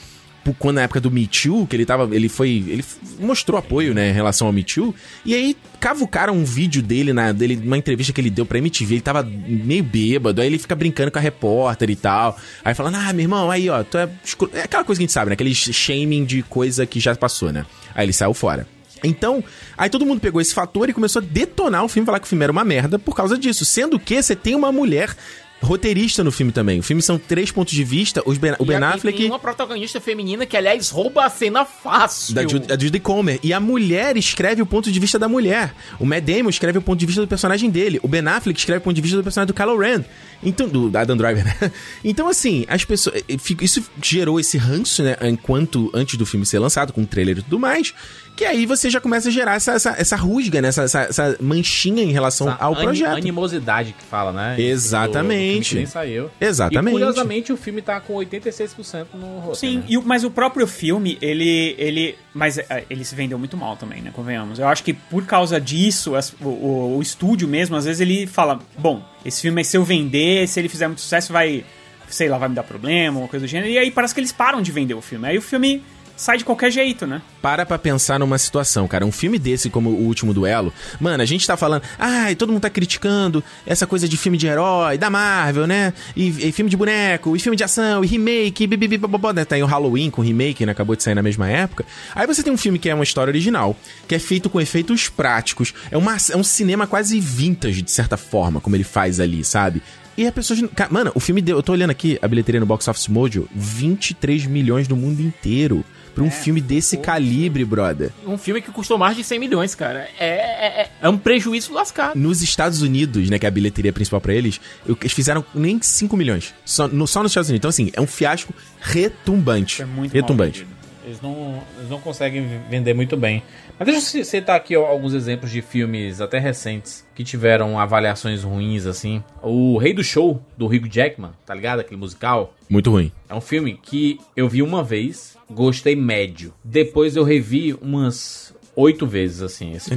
[0.53, 2.13] quando na época do Me Too, que ele tava.
[2.15, 2.49] Ele foi.
[2.49, 2.83] Ele
[3.19, 4.93] mostrou apoio, né, em relação ao Me Too.
[5.25, 8.95] E aí cavucaram um vídeo dele, na, dele, numa entrevista que ele deu pra MTV.
[8.95, 10.41] Ele tava meio bêbado.
[10.41, 12.37] Aí ele fica brincando com a repórter e tal.
[12.63, 14.09] Aí falando, ah, meu irmão, aí, ó, tu é.
[14.23, 15.33] escro-" É aquela coisa que a gente sabe, né?
[15.33, 17.65] Aquele shaming de coisa que já passou, né?
[17.93, 18.67] Aí ele saiu fora.
[19.03, 19.43] Então,
[19.77, 22.29] aí todo mundo pegou esse fator e começou a detonar o filme, falar que o
[22.29, 23.63] filme era uma merda por causa disso.
[23.63, 25.15] Sendo que você tem uma mulher
[25.61, 26.79] roteirista no filme também.
[26.79, 28.21] O filme são três pontos de vista.
[28.25, 29.17] Os ben, o Ben Affleck.
[29.17, 32.35] Tem uma protagonista feminina que, aliás, rouba a cena fácil.
[32.35, 33.39] Da Judy, a Judy Comer.
[33.43, 35.73] E a mulher escreve o ponto de vista da mulher.
[35.99, 37.99] O Matt Damon escreve o ponto de vista do personagem dele.
[38.03, 40.03] O Ben Affleck escreve o ponto de vista do personagem do Kylo Ren.
[40.43, 41.71] Então, do da Adam Driver, né?
[42.03, 43.15] Então, assim, as pessoas.
[43.27, 45.17] eh, Isso gerou esse ranço, né?
[45.23, 47.93] Enquanto antes do filme ser lançado, com o trailer e tudo mais.
[48.37, 50.67] Que aí você já começa a gerar essa, essa, essa rusga, né?
[50.67, 53.17] Essa, essa, essa manchinha em relação Essa ao ani- projeto.
[53.17, 54.55] Animosidade que fala, né?
[54.61, 55.15] Exatamente.
[55.15, 56.29] Do, do filme que nem saiu.
[56.39, 56.87] Exatamente.
[56.87, 59.59] E curiosamente o filme tá com 86% no rosto.
[59.61, 59.83] Sim, né?
[59.89, 61.75] e o- mas o próprio filme, ele.
[61.79, 64.11] ele mas é, ele se vendeu muito mal também, né?
[64.13, 64.59] Convenhamos.
[64.59, 68.27] Eu acho que por causa disso, as- o, o- o estúdio mesmo, às vezes ele
[68.27, 71.65] fala: bom, esse filme, se eu vender, se ele fizer muito sucesso, vai.
[72.09, 73.69] Sei lá, vai me dar problema, uma coisa do gênero.
[73.69, 75.27] E aí parece que eles param de vender o filme.
[75.27, 75.83] Aí o filme
[76.17, 77.21] sai de qualquer jeito, né?
[77.41, 79.05] Para pra pensar numa situação, cara.
[79.05, 80.73] Um filme desse, como o último duelo.
[80.99, 81.83] Mano, a gente tá falando.
[81.97, 85.93] Ai, todo mundo tá criticando essa coisa de filme de herói, da Marvel, né?
[86.15, 88.99] E, e filme de boneco, e filme de ação, e remake, e bibibi,
[89.33, 89.45] né?
[89.45, 90.71] Tem o Halloween com remake, né?
[90.71, 91.85] Acabou de sair na mesma época.
[92.15, 95.07] Aí você tem um filme que é uma história original, que é feito com efeitos
[95.07, 95.73] práticos.
[95.91, 99.83] É, uma, é um cinema quase vintage, de certa forma, como ele faz ali, sabe?
[100.17, 100.57] E a pessoa.
[100.89, 101.57] Mano, o filme deu.
[101.57, 105.85] Eu tô olhando aqui a bilheteria no Box Office Mojo: 23 milhões no mundo inteiro.
[106.17, 108.09] Pra um filme desse calibre, brother.
[108.25, 110.07] Um filme que custou mais de 100 milhões, cara.
[110.19, 112.17] É, é, é- é um prejuízo lascado.
[112.17, 116.17] Nos Estados Unidos, né, que é a bilheteria principal pra eles, eles fizeram nem 5
[116.17, 116.55] milhões.
[116.65, 117.59] Só, no- só nos Estados Unidos.
[117.61, 119.81] Então, assim, é um fiasco retumbante.
[119.81, 120.65] É muito retumbante.
[121.07, 123.41] Eles não, eles não conseguem vender muito bem.
[123.79, 128.43] Mas deixa eu ci- citar aqui alguns exemplos de filmes até recentes que tiveram avaliações
[128.43, 129.23] ruins, assim.
[129.41, 131.79] O Rei do Show, do Hugh Jackman, tá ligado?
[131.79, 132.53] Aquele musical.
[132.69, 133.09] Muito ruim.
[133.29, 136.53] É um filme que eu vi uma vez, gostei médio.
[136.61, 139.73] Depois eu revi umas oito vezes, assim.
[139.73, 139.91] Esse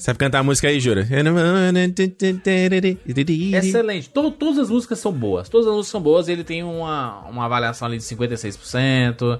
[0.00, 1.06] Sabe cantar a música aí, Jura?
[3.68, 4.10] Excelente.
[4.10, 5.48] To- todas as músicas são boas.
[5.48, 6.28] Todas as músicas são boas.
[6.28, 9.38] Ele tem uma, uma avaliação ali de 56%.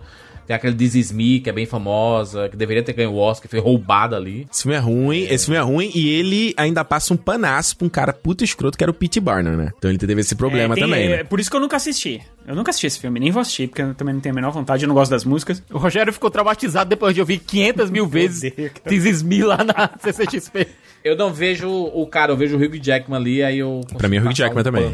[0.49, 3.43] Tem aquele This Is Me, que é bem famosa, que deveria ter ganho o Oscar,
[3.43, 4.47] que foi roubada ali.
[4.51, 7.87] Esse filme é ruim, esse filme é ruim e ele ainda passa um panaço pra
[7.87, 9.71] um cara puto escroto que era o Pete Barnum, né?
[9.77, 11.25] Então ele teve esse problema É, tem- também, é, né?
[11.25, 12.23] Por isso que eu nunca assisti.
[12.47, 14.51] Eu nunca assisti esse filme, nem vou assistir, porque eu também não tenho a menor
[14.51, 15.63] vontade, eu não gosto das músicas.
[15.71, 18.51] O Rogério ficou traumatizado depois de ouvir 500 mil vezes.
[18.89, 20.67] This Is Me lá na CCXP.
[21.05, 23.83] Eu não vejo o cara, eu vejo o Hugh Jackman ali, aí eu.
[23.97, 24.85] Pra mim é o Hugh Jackman um também.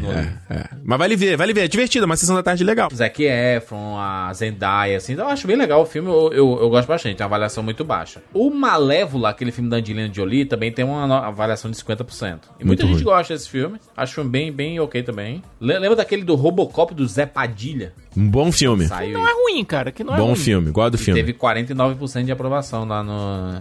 [0.49, 0.63] É, é.
[0.83, 1.61] Mas vale ver, vale ver.
[1.61, 2.89] É divertido, é uma sessão da tarde legal.
[2.93, 6.69] Zac Efron, a Zendaya, assim, então eu acho bem legal o filme, eu, eu, eu
[6.69, 8.21] gosto bastante, tem uma avaliação muito baixa.
[8.33, 12.05] O Malévola, aquele filme da Angelina Jolie, também tem uma avaliação de 50%.
[12.59, 13.03] E muita Muito gente ruim.
[13.03, 15.41] gosta desse filme, acho um bem, bem ok também.
[15.59, 17.93] Le- Lembra daquele do Robocop do Zé Padilha?
[18.15, 18.85] Um bom filme.
[18.87, 19.91] Saiu Não é ruim, cara.
[19.91, 20.35] Que não é Bom ruim.
[20.35, 21.19] filme, gosto do e filme.
[21.21, 23.59] teve 49% de aprovação lá no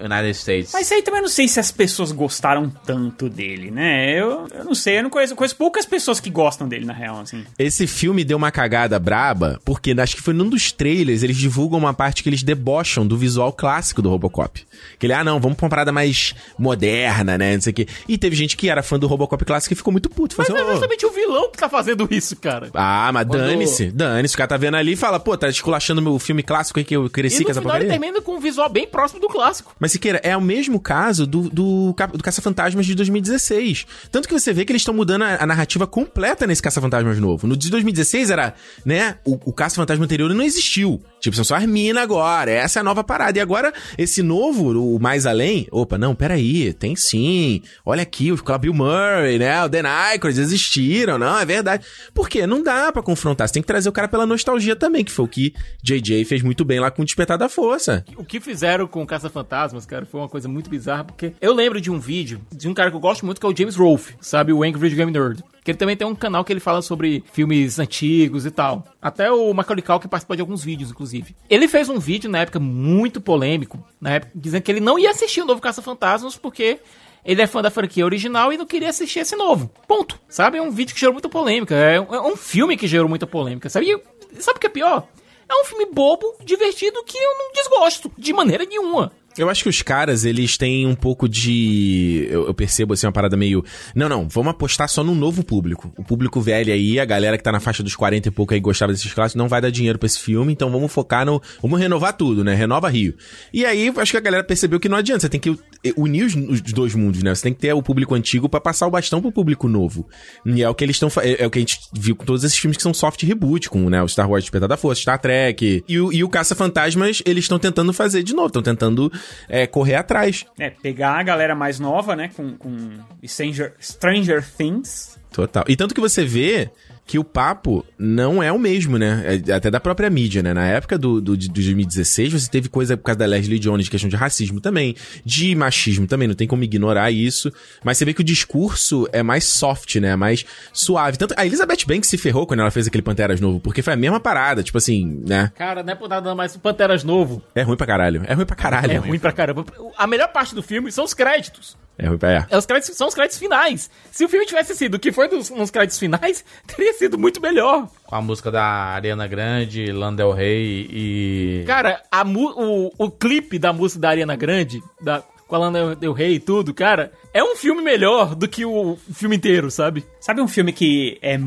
[0.00, 0.70] United States.
[0.72, 4.12] Mas isso aí também não sei se as pessoas gostaram tanto dele, né?
[4.18, 6.92] Eu, eu não sei, eu não conheço, eu conheço poucas pessoas que gostam dele, na
[6.92, 7.44] real, assim.
[7.58, 11.78] Esse filme deu uma cagada braba, porque acho que foi num dos trailers, eles divulgam
[11.78, 14.62] uma parte que eles debocham do visual clássico do Robocop.
[14.98, 17.86] Que ele, ah não, vamos pra uma parada mais moderna, né, não sei o quê.
[18.08, 20.34] E teve gente que era fã do Robocop clássico e ficou muito puto.
[20.38, 22.70] Mas Falou é assim, "Ô, justamente o vilão que tá fazendo isso, cara.
[22.74, 24.34] Ah, mas Quando- dane-se, dane-se.
[24.34, 26.96] O cara tá vendo ali e fala, pô, tá esculachando meu filme clássico aí que
[26.96, 28.00] eu E cresci no com essa final ele porcaria.
[28.00, 29.61] termina com um visual bem próximo do clássico.
[29.62, 29.76] Clássico.
[29.78, 33.86] Mas, Siqueira, é o mesmo caso do, do, do Caça-Fantasmas de 2016.
[34.10, 37.46] Tanto que você vê que eles estão mudando a, a narrativa completa nesse Caça-Fantasmas novo.
[37.46, 38.54] No de 2016 era,
[38.84, 41.02] né, o, o Caça-Fantasma anterior não existiu.
[41.20, 42.50] Tipo, são só as minas agora.
[42.50, 43.38] Essa é a nova parada.
[43.38, 47.62] E agora, esse novo, o Mais Além, opa, não, peraí, tem sim.
[47.84, 51.84] Olha aqui, o Bill Murray, né, o Dan Aykroyd existiram, não, é verdade.
[52.12, 52.46] Por quê?
[52.46, 53.48] Não dá pra confrontar.
[53.48, 56.42] Você tem que trazer o cara pela nostalgia também, que foi o que JJ fez
[56.42, 58.04] muito bem lá com o Despertar da Força.
[58.16, 59.51] O que fizeram com Caça-Fantasmas,
[59.86, 62.90] cara, foi uma coisa muito bizarra, porque eu lembro de um vídeo de um cara
[62.90, 64.52] que eu gosto muito, que é o James Rolfe, sabe?
[64.52, 65.42] O Angry Game Nerd.
[65.64, 68.84] Que ele também tem um canal que ele fala sobre filmes antigos e tal.
[69.00, 71.36] Até o Macaulay Culkin participou de alguns vídeos, inclusive.
[71.48, 75.10] Ele fez um vídeo na época muito polêmico, na época, dizendo que ele não ia
[75.10, 76.80] assistir o novo Caça-Fantasmas porque
[77.24, 79.70] ele é fã da franquia original e não queria assistir esse novo.
[79.86, 80.18] Ponto.
[80.28, 80.58] Sabe?
[80.58, 81.74] É um vídeo que gerou muita polêmica.
[81.74, 83.86] É um, é um filme que gerou muita polêmica, sabe?
[83.86, 85.06] E sabe o que é pior?
[85.48, 89.12] É um filme bobo, divertido, que eu não desgosto de maneira nenhuma.
[89.36, 92.26] Eu acho que os caras, eles têm um pouco de.
[92.30, 93.64] Eu, eu percebo assim uma parada meio.
[93.94, 95.92] Não, não, vamos apostar só no novo público.
[95.96, 98.60] O público velho aí, a galera que tá na faixa dos 40 e pouco aí
[98.60, 101.40] gostava desses clássicos, não vai dar dinheiro pra esse filme, então vamos focar no.
[101.62, 102.54] Vamos renovar tudo, né?
[102.54, 103.14] Renova Rio.
[103.52, 105.20] E aí, acho que a galera percebeu que não adianta.
[105.20, 105.58] Você tem que
[105.96, 107.34] unir os, os dois mundos, né?
[107.34, 110.06] Você tem que ter o público antigo pra passar o bastão pro público novo.
[110.44, 111.08] E é o que eles estão.
[111.22, 113.70] É, é o que a gente viu com todos esses filmes que são soft reboot,
[113.70, 115.84] com né, o Star Wars Despertar da Força, Star Trek.
[115.88, 119.10] E o, e o Caça-Fantasmas, eles estão tentando fazer de novo, estão tentando
[119.48, 120.44] é, correr atrás.
[120.58, 125.18] É, pegar a galera mais nova, né, com, com Stranger, Stranger Things.
[125.32, 125.64] Total.
[125.66, 126.70] E tanto que você vê
[127.04, 129.40] que o papo não é o mesmo, né?
[129.46, 130.54] É até da própria mídia, né?
[130.54, 133.90] Na época do, do, de 2016, você teve coisa por causa da Leslie Jones, de
[133.90, 134.94] questão de racismo também,
[135.24, 137.52] de machismo também, não tem como ignorar isso.
[137.84, 140.14] Mas você vê que o discurso é mais soft, né?
[140.16, 141.18] Mais suave.
[141.18, 143.96] Tanto a Elizabeth Banks se ferrou quando ela fez aquele Panteras novo, porque foi a
[143.96, 145.50] mesma parada, tipo assim, né?
[145.56, 147.42] Cara, não é por nada mais o Panteras novo.
[147.54, 148.22] É ruim pra caralho.
[148.26, 148.92] É ruim pra caralho.
[148.92, 149.64] É ruim pra caramba.
[149.96, 151.76] A melhor parte do filme são os créditos.
[151.98, 152.46] É ruim pra é.
[152.50, 153.90] É, Os créditos são os créditos finais.
[154.10, 157.40] Se o filme tivesse sido o que foi dos, nos créditos finais, teria sido muito
[157.40, 157.88] melhor.
[158.06, 161.64] Com a música da Ariana Grande, Landel Rey e.
[161.66, 165.94] Cara, a mu- o, o clipe da música da Ariana Grande, da, com a Lana
[165.94, 170.04] Del Rey e tudo, cara, é um filme melhor do que o filme inteiro, sabe?
[170.20, 171.38] Sabe um filme que é.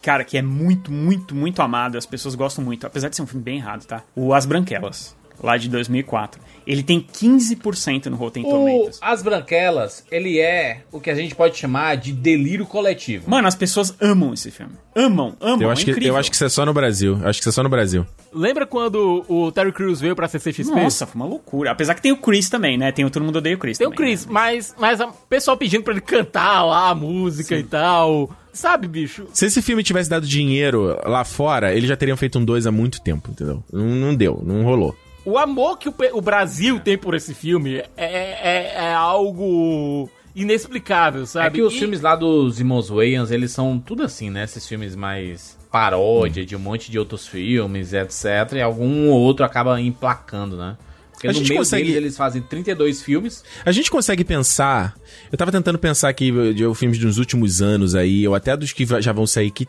[0.00, 3.26] Cara, que é muito, muito, muito amado, as pessoas gostam muito, apesar de ser um
[3.26, 4.04] filme bem errado, tá?
[4.14, 6.40] O As Branquelas, lá de 2004.
[6.66, 8.98] Ele tem 15% no Rotten O Tomatoes.
[9.00, 13.30] As Branquelas, ele é o que a gente pode chamar de delírio coletivo.
[13.30, 14.74] Mano, as pessoas amam esse filme.
[14.94, 15.62] Amam, amam.
[15.62, 16.12] Eu é acho, que, incrível.
[16.12, 17.18] eu acho que isso é só no Brasil.
[17.22, 18.06] Eu acho que isso é só no Brasil.
[18.30, 20.74] Lembra quando o Terry Crews veio pra CCXP?
[20.74, 21.70] Nossa, foi uma loucura.
[21.70, 22.92] Apesar que tem o Chris também, né?
[22.92, 24.32] Tem o Todo Mundo Odeia o Chris Tem o também, Chris, né?
[24.32, 28.30] mas, mas o pessoal pedindo pra ele cantar lá a música e tal.
[28.52, 29.26] Sabe, bicho?
[29.32, 32.72] Se esse filme tivesse dado dinheiro lá fora, eles já teriam feito um 2 há
[32.72, 33.62] muito tempo, entendeu?
[33.72, 34.94] Não, não deu, não rolou.
[35.24, 41.22] O amor que o, o Brasil tem por esse filme é, é, é algo inexplicável,
[41.22, 41.56] É sabe?
[41.58, 44.44] que os E- filmes lá dos irmãos Wayans, eles são tudo assim, né?
[44.44, 48.52] Esses filmes mais paródia de um monte de outros filmes, etc.
[48.54, 50.76] E algum ou outro acaba emplacando, né?
[51.18, 53.42] Porque A no gente meio consegue- deles eles fazem 32 filmes.
[53.64, 54.94] A gente consegue pensar.
[55.32, 58.86] Eu tava tentando pensar aqui de filmes dos últimos anos aí, ou até dos que
[59.00, 59.66] já vão sair, que,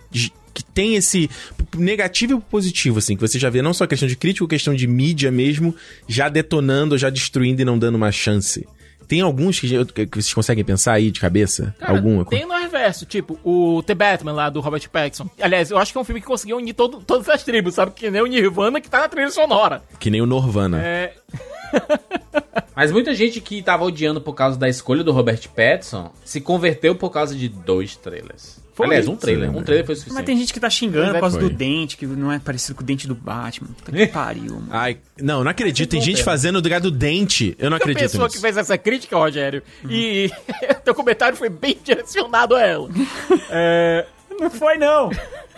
[0.53, 1.27] que tem esse
[1.75, 4.85] negativo e positivo, assim, que você já vê não só questão de crítico, questão de
[4.85, 5.75] mídia mesmo,
[6.07, 8.67] já detonando, já destruindo e não dando uma chance.
[9.09, 9.67] Tem alguns que,
[10.05, 11.75] que vocês conseguem pensar aí de cabeça?
[11.79, 12.23] Cara, Alguma?
[12.25, 15.27] Tem no reverso, tipo, o The Batman lá do Robert Pattinson.
[15.41, 17.91] Aliás, eu acho que é um filme que conseguiu unir todo, todas as tribos, sabe?
[17.91, 19.81] Que nem o Nirvana que tá na trilha sonora.
[19.99, 20.79] Que nem o Norvana.
[20.79, 21.15] É.
[22.75, 26.93] Mas muita gente que tava odiando por causa da escolha do Robert Pattinson se converteu
[26.93, 28.59] por causa de dois trailers.
[28.79, 29.49] Foi Aliás, um trailer.
[29.53, 30.15] Um trailer foi suficiente.
[30.15, 31.49] Mas tem gente que tá xingando é, por causa foi.
[31.49, 33.67] do dente, que não é parecido com o dente do Batman.
[33.75, 34.67] Puta que pariu, mano.
[34.69, 35.89] Ai, não, não acredito.
[35.89, 37.57] Tem gente fazendo do do dente.
[37.59, 38.37] Eu não A acredito pessoa nisso.
[38.37, 40.31] que fez essa crítica, Rogério, e
[40.85, 42.89] teu comentário foi bem direcionado a ela.
[43.51, 44.05] É,
[44.39, 45.09] Não foi, não.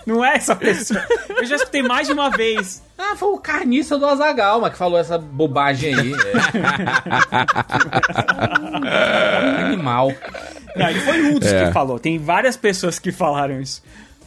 [0.06, 1.04] Não é essa pessoa.
[1.30, 2.82] Eu já escutei mais de uma vez.
[2.98, 6.12] Ah, foi o carniça do Azagal, que falou essa bobagem aí.
[8.84, 9.62] É.
[9.66, 10.12] Animal.
[10.76, 11.68] Não, ele foi um dos É.
[11.68, 12.00] que falou.
[12.00, 13.84] Tem várias pessoas que falaram isso.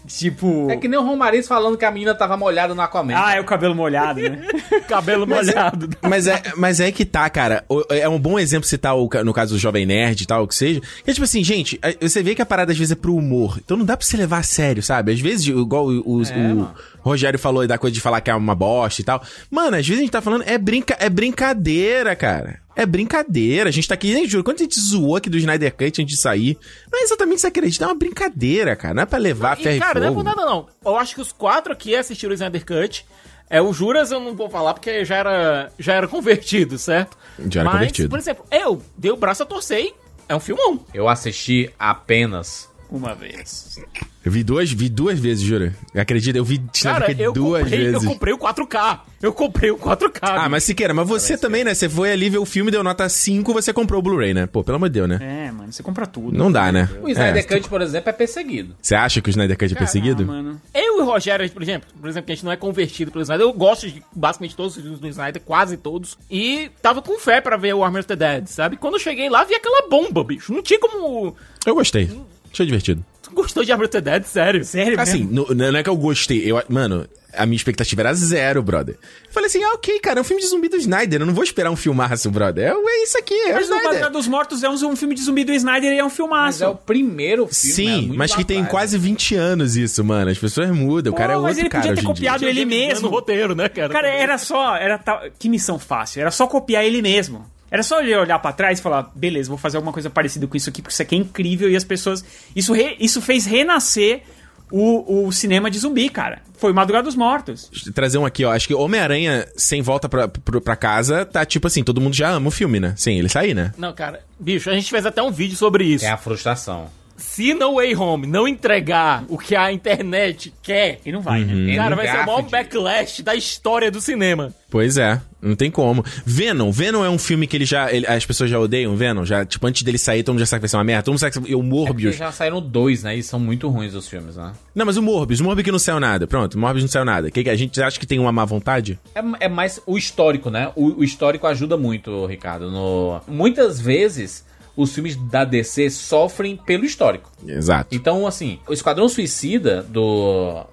[0.07, 0.71] Tipo.
[0.71, 3.15] É que nem o Romariz falando que a menina tava molhada no Aquaman.
[3.17, 4.47] Ah, é o cabelo molhado, né?
[4.87, 5.89] cabelo molhado.
[6.03, 7.65] Mas é, mas é que tá, cara.
[7.89, 10.55] É um bom exemplo citar, o, no caso, o Jovem Nerd e tal, o que
[10.55, 10.81] seja.
[11.03, 13.59] Que é tipo assim, gente, você vê que a parada às vezes é pro humor.
[13.65, 15.13] Então não dá pra você levar a sério, sabe?
[15.13, 16.75] Às vezes, igual o, o- É, o mano.
[17.01, 19.23] Rogério falou aí da coisa de falar que é uma bosta e tal.
[19.51, 22.64] Mano, às vezes a gente tá falando, é, brinca, é brincadeira, cara.
[22.77, 23.69] É brincadeira.
[23.69, 26.17] A gente tá aqui, né, juro, quando a gente zoou aqui do Snyder Cut antes
[26.17, 26.59] de sair,
[26.91, 28.95] não é exatamente isso que acredita, é uma brincadeira, cara.
[28.95, 30.67] Não é pra levar ferro E, cara, não é por nada não.
[30.85, 33.07] Eu acho que os quatro aqui assistiram o Snyder Cut.
[33.49, 37.17] É, o Juras eu não vou falar porque já era, já era convertido, certo?
[37.51, 38.09] Já era Mas, convertido.
[38.09, 39.95] por exemplo, eu dei o braço a torcer e
[40.29, 40.81] é um filmão.
[40.93, 42.69] Eu assisti apenas.
[42.91, 43.79] Uma vez.
[44.25, 45.75] Eu vi duas, vi duas vezes, jura.
[45.95, 46.39] Acredita?
[46.39, 48.09] Eu vi Cara, eu duas comprei, eu vezes.
[48.09, 49.01] comprei o 4K.
[49.21, 50.19] Eu comprei o 4K.
[50.23, 51.75] Ah, mas Siqueira, mas você também, né?
[51.75, 54.47] Você foi ali ver o filme, deu nota 5, você comprou o Blu-ray, né?
[54.47, 55.19] Pô, pelo amor de Deus, né?
[55.21, 56.37] É, mano, você compra tudo.
[56.37, 56.89] Não dá, né?
[57.03, 58.75] O Snyder É, Cut, por exemplo, é perseguido.
[58.81, 60.23] Você acha que o Snyder Cut é perseguido?
[60.23, 60.61] Ah, mano.
[60.73, 63.23] Eu e o Rogério, por exemplo, por exemplo, que a gente não é convertido pelo
[63.23, 67.19] Snyder, eu gosto de basicamente todos os filmes do Snyder, quase todos, e tava com
[67.19, 68.77] fé pra ver o Army of the Dead, sabe?
[68.77, 70.53] Quando eu cheguei lá, vi aquela bomba, bicho.
[70.53, 71.35] Não tinha como...
[71.67, 72.11] Eu gostei.
[72.55, 73.05] Achei divertido.
[73.21, 74.65] Tu gostou de the Dead, sério?
[74.65, 75.47] Sério Assim, mesmo?
[75.55, 76.41] não, não é que eu gostei.
[76.49, 78.95] Eu, mano, a minha expectativa era zero, brother.
[79.27, 81.21] Eu falei assim, ah, ok, cara, é um filme de zumbi do Snyder.
[81.21, 82.71] Eu não vou esperar um filmaço, brother.
[82.71, 83.93] É, é isso aqui, é o Mas o Snyder.
[83.93, 86.15] Batalha dos Mortos é um, um filme de zumbi do Snyder e é um Mas
[86.15, 86.63] filmaço.
[86.63, 87.73] é o primeiro filme.
[87.73, 89.03] é Sim, muito mas que tem atrás, quase né?
[89.05, 90.31] 20 anos isso, mano.
[90.31, 91.11] As pessoas mudam.
[91.13, 92.31] O Pô, cara é mas outro ele cara podia ter hoje em dia.
[92.31, 93.09] copiado ele mesmo.
[93.09, 93.93] No roteiro, né, cara?
[93.93, 94.77] Cara, era só.
[94.77, 96.21] Era tal- Que missão fácil.
[96.21, 97.45] Era só copiar ele mesmo.
[97.75, 100.57] Era só ele olhar pra trás e falar, beleza, vou fazer alguma coisa parecida com
[100.57, 102.25] isso aqui, porque isso aqui é incrível e as pessoas.
[102.55, 104.23] Isso, re- isso fez renascer
[104.71, 106.41] o, o cinema de zumbi, cara.
[106.57, 107.69] Foi Madrugada dos Mortos.
[107.93, 108.53] Trazer um aqui, ó.
[108.53, 112.31] Acho que Homem-Aranha sem volta pra, pra, pra casa tá tipo assim, todo mundo já
[112.31, 112.95] ama o filme, né?
[112.97, 113.73] Sem ele sair, né?
[113.77, 116.05] Não, cara, bicho, a gente fez até um vídeo sobre isso.
[116.05, 116.89] É a frustração.
[117.17, 121.73] Se No Way Home não entregar o que a internet quer, E não vai, né?
[121.73, 124.53] É cara, no vai ser o maior backlash da história do cinema.
[124.69, 126.05] Pois é, não tem como.
[126.27, 127.93] Venom, Venom é um filme que ele já.
[127.93, 130.59] ele- as pessoas já odeiam Venom, já, tipo, antes dele sair, todo mundo já sabe
[130.59, 131.05] que vai ser uma merda.
[131.05, 131.51] Todo mundo sabe que.
[131.53, 132.17] E o É Morbius.
[132.17, 133.15] já saíram dois, né?
[133.17, 134.53] E são muito ruins os filmes, né?
[134.75, 136.27] Não, mas o Morbius, o Morbius que não saiu nada.
[136.27, 137.31] Pronto, o Morbius não saiu nada.
[137.31, 138.99] Que, que a gente acha que tem uma má vontade?
[139.15, 140.73] É, é mais o histórico, né?
[140.75, 142.69] O, o histórico ajuda muito, Ricardo.
[142.71, 143.21] No...
[143.29, 144.45] Muitas vezes
[144.77, 147.31] os filmes da DC sofrem pelo histórico.
[147.47, 147.95] Exato.
[147.95, 150.65] Então, assim, o Esquadrão Suicida do,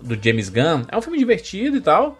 [0.00, 2.18] do James Gunn é um filme divertido e tal.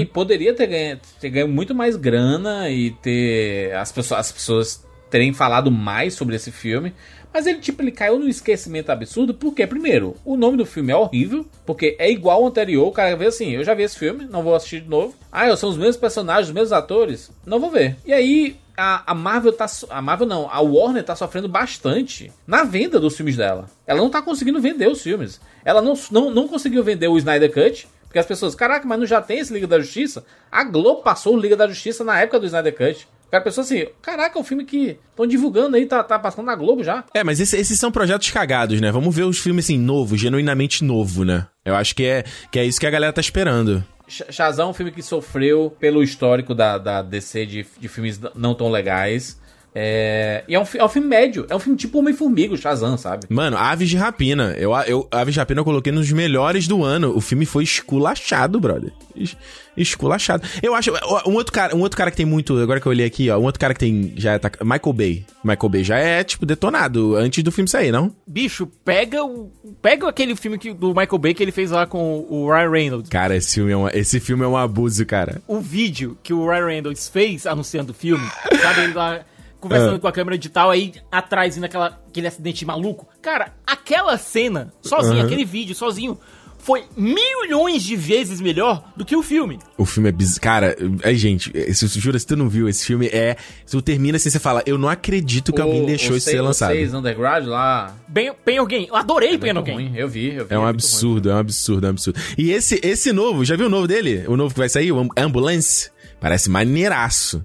[0.00, 4.86] E poderia ter ganho, ter ganho muito mais grana e ter as pessoas, as pessoas
[5.10, 6.92] terem falado mais sobre esse filme.
[7.32, 10.96] Mas ele, tipo, ele caiu no esquecimento absurdo, porque, primeiro, o nome do filme é
[10.96, 12.86] horrível, porque é igual ao anterior.
[12.88, 15.14] O cara vê assim, eu já vi esse filme, não vou assistir de novo.
[15.30, 17.96] Ah, são os mesmos personagens, os mesmos atores, não vou ver.
[18.06, 19.66] E aí, a, a Marvel tá.
[19.90, 23.68] A Marvel não, a Warner tá sofrendo bastante na venda dos filmes dela.
[23.86, 25.40] Ela não tá conseguindo vender os filmes.
[25.64, 27.88] Ela não, não, não conseguiu vender o Snyder Cut.
[28.04, 30.24] Porque as pessoas, caraca, mas não já tem esse Liga da Justiça?
[30.50, 33.06] A Globo passou o Liga da Justiça na época do Snyder Cut.
[33.30, 36.84] Cara pensou assim, caraca, o filme que estão divulgando aí, tá, tá passando na Globo
[36.84, 37.04] já.
[37.12, 38.92] É, mas esse- esses são projetos cagados, né?
[38.92, 41.46] Vamos ver os filmes assim, novo, genuinamente novo, né?
[41.64, 43.84] Eu acho que é, que é isso que a galera tá esperando.
[44.08, 48.20] Sh- Shazam é um filme que sofreu pelo histórico da, da DC de, de filmes
[48.34, 49.40] não tão legais.
[49.78, 51.44] É, e é um, é um filme médio.
[51.50, 53.26] É um filme tipo Homem-Formiga, o Shazam, sabe?
[53.28, 54.54] Mano, Aves de Rapina.
[54.56, 57.14] Eu, eu, Aves de Rapina eu coloquei nos melhores do ano.
[57.14, 58.90] O filme foi esculachado, brother.
[59.14, 59.36] Es-
[59.76, 60.42] Esculachado.
[60.62, 60.90] Eu acho.
[61.26, 62.58] Um outro cara, um outro cara que tem muito.
[62.58, 63.38] Agora que eu olhei aqui, ó.
[63.38, 64.14] Um outro cara que tem.
[64.16, 64.50] Já tá.
[64.62, 65.26] Michael Bay.
[65.44, 68.10] Michael Bay já é, tipo, detonado antes do filme sair, não?
[68.26, 69.52] Bicho, pega o.
[69.82, 73.10] Pega aquele filme que, do Michael Bay que ele fez lá com o Ryan Reynolds.
[73.10, 75.42] Cara, esse filme é, um, esse filme é um abuso, cara.
[75.46, 78.26] O vídeo que o Ryan Reynolds fez anunciando o filme,
[78.62, 78.80] sabe?
[78.80, 79.20] Ele lá
[79.60, 80.00] conversando Ah.
[80.00, 83.06] com a câmera digital, aí atrás, indo aquela, aquele acidente maluco.
[83.22, 85.26] Cara, aquela cena, sozinho, Aham.
[85.26, 86.18] aquele vídeo, sozinho,
[86.58, 89.56] foi milhões de vezes melhor do que o filme.
[89.78, 90.40] O filme é bizarro.
[90.40, 93.36] Cara, é, gente, se, jura, se tu não viu, esse filme é.
[93.64, 96.28] Se tu termina assim, você fala, eu não acredito que alguém O- deixou o isso
[96.28, 96.72] ser lançado.
[96.72, 97.94] seis Underground lá.
[98.08, 99.92] Bem, Pain Again, eu adorei É Pain ruim.
[99.94, 100.54] Eu vi, eu vi.
[100.54, 102.20] É um muito absurdo, é um absurdo, é um absurdo.
[102.36, 104.24] E esse, esse novo, já viu o novo dele?
[104.26, 105.90] O novo que vai sair, o Am- Ambulance?
[106.18, 107.44] Parece maneiraço.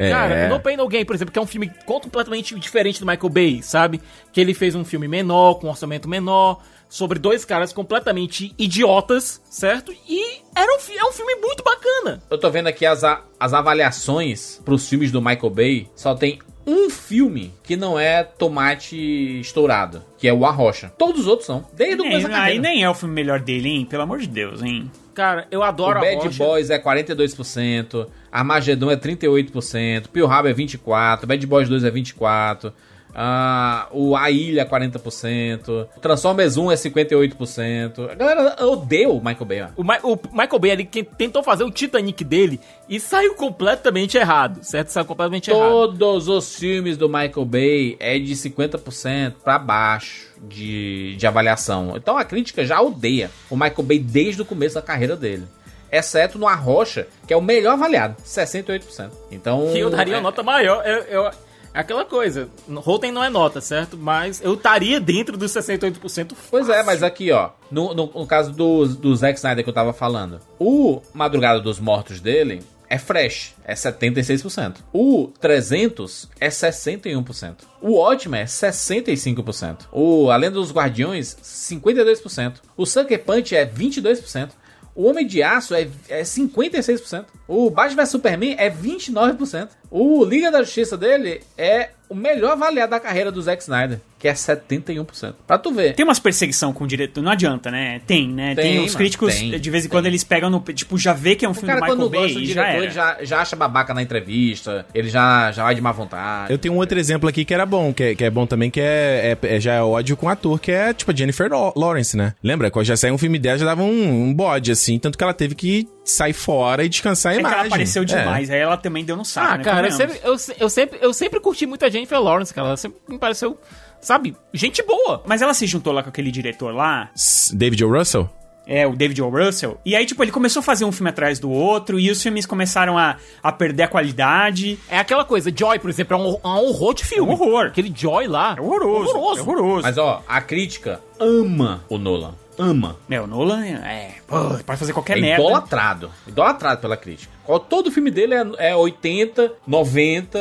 [0.00, 0.10] É.
[0.10, 3.28] Cara, No Pain No Gain, por exemplo, que é um filme completamente diferente do Michael
[3.28, 4.00] Bay, sabe?
[4.32, 9.42] Que ele fez um filme menor, com um orçamento menor, sobre dois caras completamente idiotas,
[9.50, 9.94] certo?
[10.08, 12.22] E era um, é um filme muito bacana.
[12.30, 13.02] Eu tô vendo aqui as,
[13.38, 15.90] as avaliações pros filmes do Michael Bay.
[15.94, 16.38] Só tem
[16.70, 20.92] um filme que não é tomate estourado, que é o A Rocha.
[20.96, 21.66] Todos os outros são.
[21.72, 23.84] Desde o começo da aí nem é o filme melhor dele, hein?
[23.84, 24.90] Pelo amor de Deus, hein?
[25.14, 26.44] Cara, eu O adoro a Bad Rocha.
[26.44, 32.72] Boys é 42%, Armagedon é 38%, Pearl Harbor é 24%, Bad Boys 2 é 24%,
[33.14, 38.10] ah, o A Ilha é 40%, Transformers 1 é 58%.
[38.10, 39.66] A galera odeia o Michael Bay.
[39.76, 44.16] O, Mi- o Michael Bay ali que tentou fazer o Titanic dele e saiu completamente
[44.16, 44.88] errado, certo?
[44.88, 45.70] Saiu completamente errado.
[45.70, 51.94] Todos os filmes do Michael Bay é de 50% pra baixo de, de avaliação.
[51.96, 55.44] Então a crítica já odeia o Michael Bay desde o começo da carreira dele.
[55.92, 59.10] Exceto no Arrocha, que é o melhor avaliado, 68%.
[59.32, 59.70] Então.
[59.72, 60.86] Que eu daria é, nota maior.
[60.86, 61.30] Eu, eu,
[61.72, 63.96] É aquela coisa, Rotten não é nota, certo?
[63.96, 68.52] Mas eu estaria dentro dos 68% Pois é, mas aqui, ó, no, no, no caso
[68.52, 73.54] do, do Zack Snyder que eu tava falando, o Madrugada dos Mortos dele é fresh,
[73.64, 74.78] é 76%.
[74.92, 77.58] O 300 é 61%.
[77.80, 79.86] O ótimo é 65%.
[79.92, 82.54] O A Lenda dos Guardiões, 52%.
[82.76, 84.50] O Sucker Punch é 22%.
[84.92, 87.26] O Homem de Aço é, é 56%.
[87.46, 89.68] O Batman vs Superman é 29%.
[89.90, 94.26] O Liga da Justiça dele é o melhor avaliado da carreira do Zack Snyder, que
[94.26, 95.34] é 71%.
[95.46, 95.94] Pra tu ver.
[95.94, 98.00] Tem umas perseguição com o diretor, não adianta, né?
[98.06, 98.54] Tem, né?
[98.54, 100.60] Tem, Tem, os críticos, tem, de vez em quando, eles pegam no.
[100.60, 102.44] Tipo, já vê que é um O filme cara, do Michael quando Bay gosta do
[102.44, 102.84] e já diretor, era.
[102.84, 106.52] ele já, já acha babaca na entrevista, ele já, já vai de má vontade.
[106.52, 108.70] Eu tenho um outro exemplo aqui que era bom, que é, que é bom também,
[108.70, 111.72] que é, é- é- já é ódio com ator, que é tipo a Jennifer Law-
[111.76, 112.34] Lawrence, né?
[112.42, 112.70] Lembra?
[112.72, 115.34] Quando já saiu um filme dela, já dava um, um bode, assim, tanto que ela
[115.34, 117.58] teve que sair fora e descansar a É que imagem.
[117.58, 118.04] ela apareceu É.
[118.06, 119.64] demais, aí ela também deu no saco, Ah, né?
[119.64, 122.68] cara, eu sempre, eu, eu sempre, eu sempre curti muito a Jennifer Lawrence, cara.
[122.68, 123.58] Ela sempre me pareceu,
[124.00, 125.22] sabe, gente boa.
[125.26, 127.10] Mas ela se juntou lá com aquele diretor lá,
[127.52, 127.92] David O.
[127.92, 128.28] Russell?
[128.66, 129.28] é, o David O.
[129.28, 132.22] Russell, e aí, tipo, ele começou a fazer um filme atrás do outro, e os
[132.22, 134.78] filmes começaram a, a perder a qualidade.
[134.88, 137.32] É aquela coisa, Joy, por exemplo, é um, é um horror de filme.
[137.32, 137.66] É um horror.
[137.66, 138.54] Aquele Joy lá.
[138.56, 139.10] É horroroso.
[139.10, 139.38] Horroroso.
[139.38, 139.82] É horroroso.
[139.82, 142.34] Mas ó, a crítica ama o Nolan.
[142.58, 142.96] Ama.
[143.08, 144.14] É, o Nolan é.
[144.26, 145.42] Pô, pode fazer qualquer é merda.
[145.42, 146.10] idolatrado.
[146.26, 147.32] Idolatrado pela crítica.
[147.68, 150.38] Todo filme dele é, é 80, 90.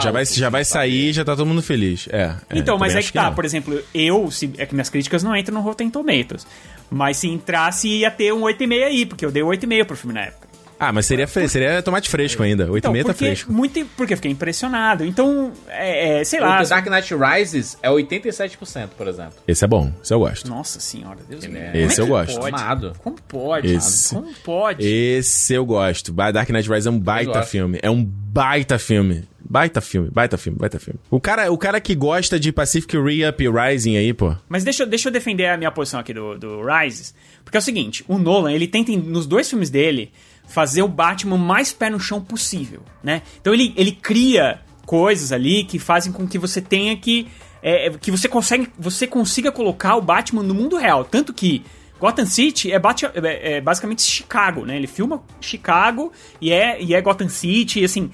[0.00, 0.80] já vai, alto, já vai sabe?
[0.82, 2.08] sair já tá todo mundo feliz.
[2.12, 2.34] É.
[2.50, 3.34] é, Então, mas é que tá, não.
[3.34, 6.46] por exemplo, eu, se, é que minhas críticas não entram no Rotten Tomatoes.
[6.90, 10.22] Mas se entrasse, ia ter um 8,5 aí, porque eu dei 8,5 pro filme na
[10.26, 10.47] época.
[10.80, 12.66] Ah, mas seria, fre- seria tomate fresco ainda.
[12.68, 13.52] 8,5 Então, tá porque, fresco.
[13.52, 15.04] muito, porque eu fiquei impressionado.
[15.04, 16.60] Então, é, é, sei lá.
[16.60, 19.34] O The Dark Knight Rises é 87%, por exemplo.
[19.46, 20.48] Esse é bom, esse eu gosto.
[20.48, 21.78] Nossa senhora, Deus Ele me é- livre.
[21.80, 22.38] Como Esse eu gosto.
[22.40, 22.54] Pode?
[22.62, 22.92] Amado.
[23.02, 23.74] Como pode?
[23.74, 24.86] Esse- Como pode?
[24.86, 26.12] Esse eu gosto.
[26.12, 27.78] Dark Knight Rises é um baita filme.
[27.82, 29.24] É um baita filme.
[29.50, 31.00] Baita filme, baita filme, baita filme.
[31.10, 34.36] O cara, o cara que gosta de Pacific Re-Up e Rising aí, pô.
[34.46, 37.14] Mas deixa, eu- deixa eu defender a minha posição aqui do, do Rises.
[37.42, 40.12] Porque é o seguinte, o Nolan, ele tenta, nos dois filmes dele,
[40.48, 43.22] fazer o Batman mais pé no chão possível, né?
[43.40, 47.28] Então ele, ele cria coisas ali que fazem com que você tenha que...
[47.62, 51.04] é, que você, consegue, você consiga colocar o Batman no mundo real.
[51.04, 51.62] Tanto que
[52.00, 54.76] Gotham City é, é- é basicamente Chicago, né?
[54.76, 58.10] Ele filma Chicago e é, e é Gotham City, e assim...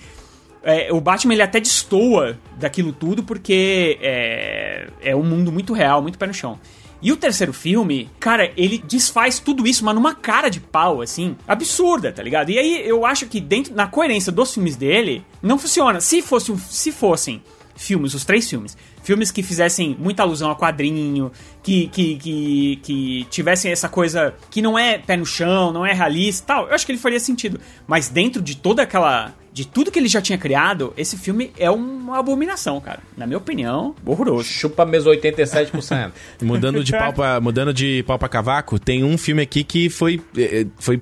[0.67, 6.01] É, o Batman ele até destoa daquilo tudo porque é, é um mundo muito real,
[6.01, 6.59] muito pé no chão.
[7.05, 11.37] E o terceiro filme, cara, ele desfaz tudo isso, mas numa cara de pau, assim,
[11.47, 12.49] absurda, tá ligado?
[12.49, 16.01] E aí eu acho que dentro, na coerência dos filmes dele, não funciona.
[16.01, 17.43] Se, fosse se fossem
[17.77, 21.31] filmes, os três filmes, filmes que fizessem muita alusão a quadrinho,
[21.63, 25.93] que, que, que, que tivessem essa coisa que não é pé no chão, não é
[25.93, 27.61] realista tal, eu acho que ele faria sentido.
[27.87, 29.35] Mas dentro de toda aquela.
[29.55, 32.99] De tudo que ele já tinha criado, esse filme é uma abominação, cara.
[33.17, 34.49] Na minha opinião, horroroso.
[34.49, 36.11] Chupa mesmo 87%.
[36.43, 40.21] Mudando de pau pra, mudando de pau pra cavaco, tem um filme aqui que foi,
[40.37, 41.01] eh, foi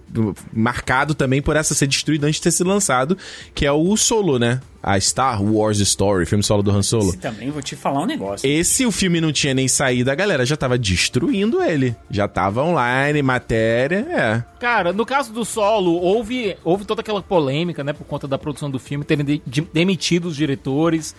[0.52, 3.16] marcado também por essa ser destruído antes de ter sido lançado,
[3.54, 4.60] que é o Solo, né?
[4.82, 7.10] A Star Wars Story, filme solo do Han Solo.
[7.10, 8.48] Esse também vou te falar um negócio.
[8.50, 11.94] Esse o filme não tinha nem saído, a galera já tava destruindo ele.
[12.10, 14.44] Já tava online, matéria, é.
[14.58, 18.68] Cara, no caso do solo, houve, houve toda aquela polêmica, né, por conta da produção
[18.70, 21.14] do filme, terem de- de- demitido os diretores.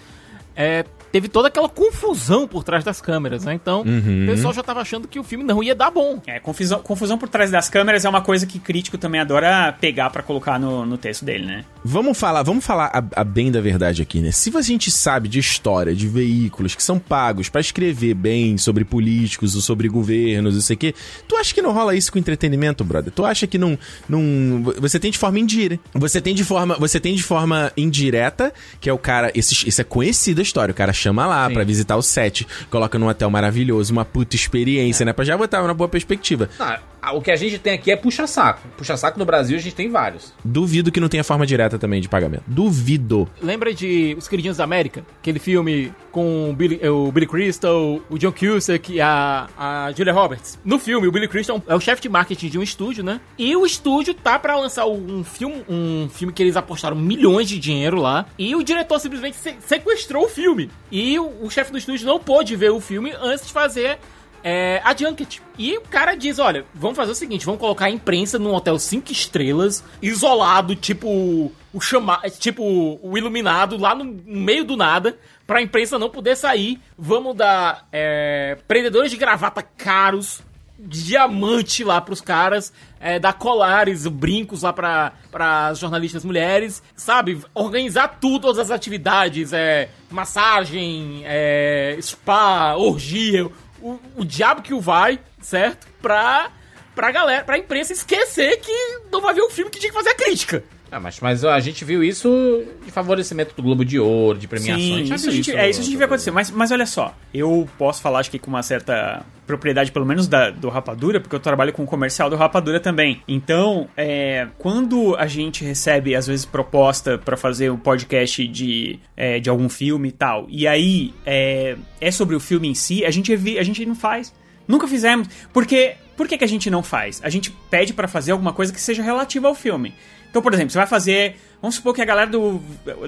[0.55, 0.83] É,
[1.13, 3.53] teve toda aquela confusão por trás das câmeras, né?
[3.53, 6.19] Então, o pessoal já tava achando que o filme não ia dar bom.
[6.25, 10.09] É, confusão, confusão por trás das câmeras é uma coisa que crítico também adora pegar
[10.09, 11.65] pra colocar no, no texto dele, né?
[11.85, 14.31] Vamos falar, vamos falar a, a bem da verdade aqui, né?
[14.31, 18.83] Se a gente sabe de história, de veículos que são pagos pra escrever bem sobre
[18.83, 20.95] políticos ou sobre governos, não sei o quê,
[21.27, 23.13] tu acha que não rola isso com entretenimento, brother?
[23.13, 23.77] Tu acha que não,
[24.09, 28.51] não você tem de forma indireta, você tem de forma, você tem de forma indireta,
[28.81, 31.63] que é o cara, esse, isso é conhecida a história, o cara chama lá pra
[31.63, 35.13] visitar o set, coloca num hotel maravilhoso, uma puta experiência, né?
[35.13, 36.49] Pra já botar uma boa perspectiva.
[36.59, 36.79] Ah,
[37.11, 38.61] o que a gente tem aqui é puxa-saco.
[38.77, 40.33] Puxa-saco no Brasil a gente tem vários.
[40.43, 42.43] Duvido que não tenha forma direta também de pagamento.
[42.47, 43.27] Duvido.
[43.41, 45.05] Lembra de Os Queridinhos da América?
[45.19, 50.13] Aquele filme com o Billy, o Billy Crystal, o John Cusack e a, a Julia
[50.13, 50.59] Roberts.
[50.63, 53.19] No filme, o Billy Crystal é o chefe de marketing de um estúdio, né?
[53.37, 57.59] E o estúdio tá pra lançar um filme, um filme que eles apostaram milhões de
[57.59, 58.25] dinheiro lá.
[58.37, 60.69] E o diretor simplesmente se- sequestrou o filme.
[60.91, 63.97] E o, o chefe do estúdio não pôde ver o filme antes de fazer
[64.43, 65.41] é, a Junket.
[65.57, 68.77] E o cara diz: olha, vamos fazer o seguinte: vamos colocar a imprensa num hotel
[68.77, 75.17] 5 estrelas, isolado, tipo o chama tipo o iluminado, lá no, meio do nada,
[75.47, 76.79] pra imprensa não poder sair.
[76.97, 80.41] Vamos dar é, prendedores de gravata caros.
[80.77, 87.39] diamante lá pros caras, é, dar colares, brincos lá pra, pras jornalistas mulheres, sabe?
[87.53, 93.49] Organizar tudo, todas as atividades, é, massagem, é, spa, orgia,
[93.83, 95.85] o, o diabo que o vai, certo?
[96.01, 96.49] Pra,
[96.95, 100.11] pra galera, pra imprensa esquecer que não vai ver o filme que tinha que fazer
[100.11, 100.63] a crítica.
[100.93, 105.07] Ah, mas, mas a gente viu isso de favorecimento do Globo de Ouro, de premiações.
[105.07, 106.29] Sim, isso viu gente- é isso a gente vê acontecer.
[106.29, 110.27] Mas, mas olha só, eu posso falar, acho que com uma certa propriedade, pelo menos
[110.27, 113.21] da, do Rapadura, porque eu trabalho com o comercial do Rapadura também.
[113.27, 119.39] Então, é, quando a gente recebe, às vezes, proposta pra fazer um podcast de, é,
[119.39, 123.09] de algum filme e tal, e aí é, é sobre o filme em si, a
[123.11, 124.33] gente, a gente não faz.
[124.67, 125.27] Nunca fizemos.
[125.51, 127.21] Porque, por que, que a gente não faz?
[127.23, 129.93] A gente pede pra fazer alguma coisa que seja relativa ao filme.
[130.29, 131.35] Então, por exemplo, você vai fazer.
[131.61, 132.59] Vamos supor que a galera do,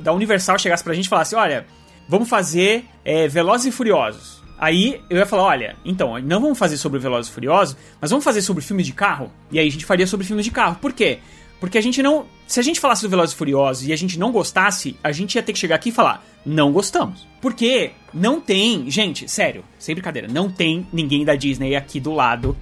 [0.01, 1.65] da Universal chegasse pra gente e falasse: olha,
[2.07, 4.43] vamos fazer é, Velozes e Furiosos.
[4.57, 8.23] Aí eu ia falar: olha, então, não vamos fazer sobre Velozes e Furiosos, mas vamos
[8.23, 9.31] fazer sobre filmes de carro?
[9.51, 10.77] E aí a gente faria sobre filmes de carro.
[10.79, 11.19] Por quê?
[11.59, 12.25] Porque a gente não.
[12.47, 15.35] Se a gente falasse do Velozes e Furiosos e a gente não gostasse, a gente
[15.35, 17.27] ia ter que chegar aqui e falar: não gostamos.
[17.41, 18.89] Porque não tem.
[18.89, 22.55] Gente, sério, sem brincadeira, não tem ninguém da Disney aqui do lado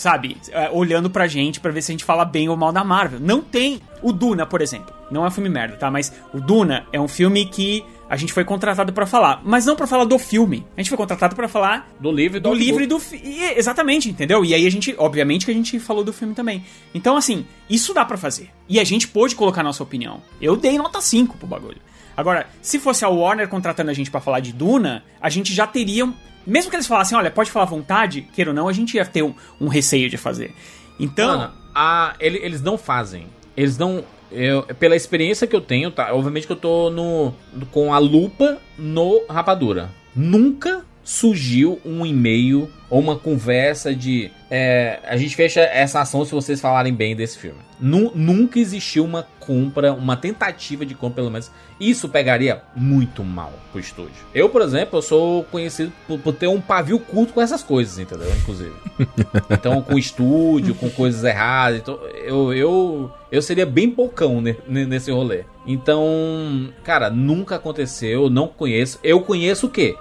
[0.00, 2.82] sabe, é, olhando pra gente pra ver se a gente fala bem ou mal da
[2.82, 3.20] Marvel.
[3.20, 3.80] Não tem.
[4.02, 4.94] O Duna, por exemplo.
[5.10, 5.90] Não é um filme merda, tá?
[5.90, 9.40] Mas o Duna é um filme que a gente foi contratado pra falar.
[9.44, 10.66] Mas não pra falar do filme.
[10.76, 13.22] A gente foi contratado pra falar Do livro e do do livro e do fi-
[13.56, 14.44] Exatamente, entendeu?
[14.44, 16.62] E aí a gente, obviamente que a gente falou do filme também.
[16.92, 18.50] Então, assim, isso dá pra fazer.
[18.68, 20.20] E a gente pôde colocar nossa opinião.
[20.42, 21.78] Eu dei nota 5 pro bagulho.
[22.16, 25.66] Agora, se fosse a Warner contratando a gente pra falar de Duna, a gente já
[25.66, 26.04] teria.
[26.04, 26.12] um-
[26.46, 29.04] Mesmo que eles falassem, olha, pode falar à vontade, queira ou não, a gente ia
[29.06, 30.52] ter um, um receio de fazer.
[30.98, 31.38] Então.
[31.38, 33.26] Mano, a- ele- eles não fazem.
[33.56, 34.04] Eles não.
[34.32, 36.14] Eu, pela experiência que eu tenho, tá?
[36.14, 37.34] Obviamente que eu tô no,
[37.70, 39.90] com a lupa no rapadura.
[40.14, 44.30] Nunca surgiu um e-mail ou uma conversa de.
[44.50, 47.58] é, a gente fecha essa ação se vocês falarem bem desse filme.
[47.80, 51.50] Nu- nunca existiu uma compra, uma tentativa de compra, pelo menos.
[51.80, 54.12] Isso pegaria muito mal pro estúdio.
[54.34, 57.98] Eu, por exemplo, eu sou conhecido por, por ter um pavio curto com essas coisas,
[57.98, 58.30] entendeu?
[58.40, 58.72] Inclusive.
[59.50, 61.80] Então, com estúdio, com coisas erradas.
[61.80, 65.44] Então, eu, eu, eu seria bem poucão ne- ne- nesse rolê.
[65.66, 68.98] Então, cara, nunca aconteceu, não conheço.
[69.02, 69.96] Eu conheço o quê?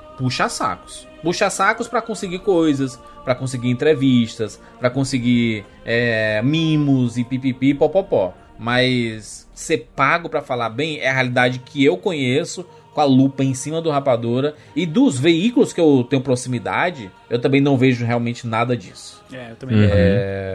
[1.21, 1.29] Puxa-sacos.
[1.39, 8.33] Puxa-sacos pra conseguir coisas, pra conseguir entrevistas, pra conseguir é, mimos e pipipi, popopó.
[8.57, 13.43] Mas ser pago pra falar bem é a realidade que eu conheço com a lupa
[13.43, 18.03] em cima do rapadura e dos veículos que eu tenho proximidade, eu também não vejo
[18.05, 19.23] realmente nada disso.
[19.31, 19.77] É, eu também.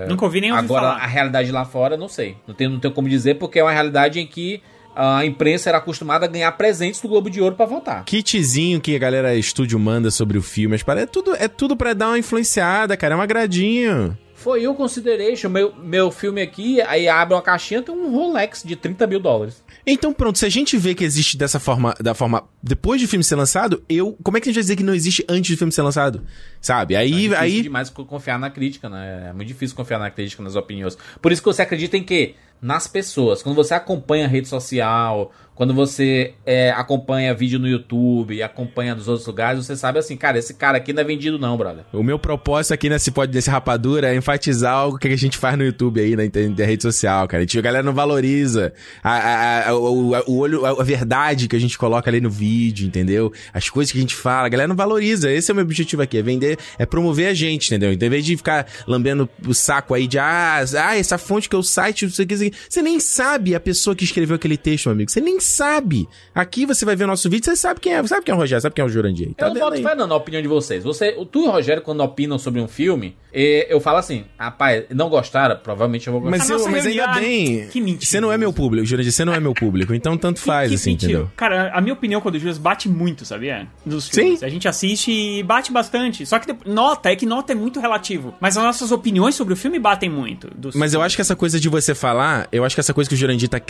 [0.09, 0.97] Nunca ouvi nem ouvi Agora, falar.
[0.97, 2.37] a realidade lá fora, não sei.
[2.47, 4.61] Não tenho, não tenho como dizer, porque é uma realidade em que
[4.95, 8.05] a imprensa era acostumada a ganhar presentes do Globo de Ouro pra votar.
[8.05, 11.93] Kitzinho que a galera estúdio manda sobre o filme, mas é tudo, é tudo pra
[11.93, 13.15] dar uma influenciada, cara.
[13.15, 14.17] É um agradinho.
[14.35, 18.77] Foi o Consideration, meu, meu filme aqui, aí abre uma caixinha, tem um Rolex de
[18.77, 19.65] 30 mil dólares.
[19.87, 23.09] Então, pronto, se a gente vê que existe dessa forma, da forma depois de o
[23.09, 25.55] filme ser lançado, eu, como é que a gente vai dizer que não existe antes
[25.55, 26.23] do filme ser lançado?
[26.61, 26.93] Sabe?
[26.95, 29.29] É Aí, difícil aí demais co- confiar na crítica, né?
[29.31, 30.99] É muito difícil confiar na crítica, nas opiniões.
[31.23, 32.35] Por isso que você acredita em quê?
[32.65, 33.43] Nas pessoas.
[33.43, 39.07] Quando você acompanha a rede social, quando você é, acompanha vídeo no YouTube, acompanha nos
[39.07, 41.85] outros lugares, você sabe assim, cara, esse cara aqui não é vendido não, brother.
[41.93, 45.57] o meu propósito aqui nesse pod desse rapadura é enfatizar algo que a gente faz
[45.57, 47.43] no YouTube aí, na, inter- na rede social, cara.
[47.43, 48.73] A, gente, a galera não valoriza
[49.03, 52.31] a, a, a- o, a- o olho, a, verdade que a gente coloca ali no
[52.31, 53.31] vídeo, entendeu?
[53.53, 55.31] As coisas que a gente fala, a galera não valoriza.
[55.31, 57.93] Esse é o meu objetivo aqui, é vender, é promover a gente, entendeu?
[57.93, 61.55] Então, em vez de ficar lambendo o saco aí de, ah, ah essa fonte que
[61.55, 62.54] é o site, aqui, isso aqui.
[62.69, 65.11] Você nem sabe a pessoa que escreveu aquele texto, meu amigo.
[65.11, 66.09] Você nem sabe.
[66.35, 68.39] Aqui você vai ver o nosso vídeo, você sabe quem é, sabe quem é o
[68.39, 69.35] Rogério, sabe quem é o Jurandir.
[69.35, 70.85] Tá eu não boto fé não na opinião de vocês.
[70.85, 75.09] Você, tu e o Rogério, quando opinam sobre um filme, eu falo assim, rapaz, não
[75.09, 75.57] gostaram?
[75.57, 76.39] Provavelmente eu vou gostar.
[76.39, 77.69] Mas, eu, mas ainda bem.
[77.69, 78.07] Que mentira.
[78.07, 79.95] Você não é meu público, Jurandir, você não é meu público.
[79.95, 81.13] Então tanto faz, Que assim, mentira.
[81.13, 81.31] entendeu?
[81.37, 83.67] Cara, a minha opinião quando o Juras bate muito, sabia?
[83.87, 84.01] Sim.
[84.01, 84.43] filmes.
[84.43, 86.25] A gente assiste e bate bastante.
[86.27, 88.35] Só que nota, é que nota é muito relativo.
[88.41, 90.49] Mas as nossas opiniões sobre o filme batem muito.
[90.55, 91.07] dos Mas eu filmes.
[91.07, 93.49] acho que essa coisa de você falar, eu acho que essa coisa que o Jurandir
[93.49, 93.61] tá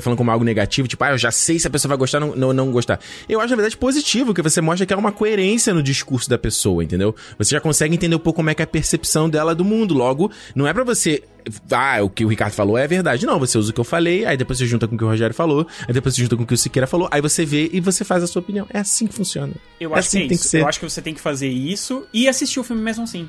[0.00, 2.28] falando como algo negativo, tipo, ah, eu já sei se a pessoa vai gostar ou
[2.30, 2.98] não, não, não gostar.
[3.28, 6.38] Eu acho, na verdade, positivo, que você mostra que há uma coerência no discurso da
[6.38, 7.14] pessoa, entendeu?
[7.38, 9.94] Você já consegue entender um pouco como é que é a percepção dela do mundo.
[9.94, 11.22] Logo, não é pra você.
[11.70, 13.26] Ah, o que o Ricardo falou é verdade.
[13.26, 15.08] Não, você usa o que eu falei, aí depois você junta com o que o
[15.08, 17.68] Rogério falou, aí depois você junta com o que o Siqueira falou, aí você vê
[17.72, 18.66] e você faz a sua opinião.
[18.70, 19.52] É assim que funciona.
[19.80, 20.44] Eu é acho assim que é tem isso.
[20.44, 20.60] que ser.
[20.60, 23.28] Eu acho que você tem que fazer isso e assistir o filme mesmo assim.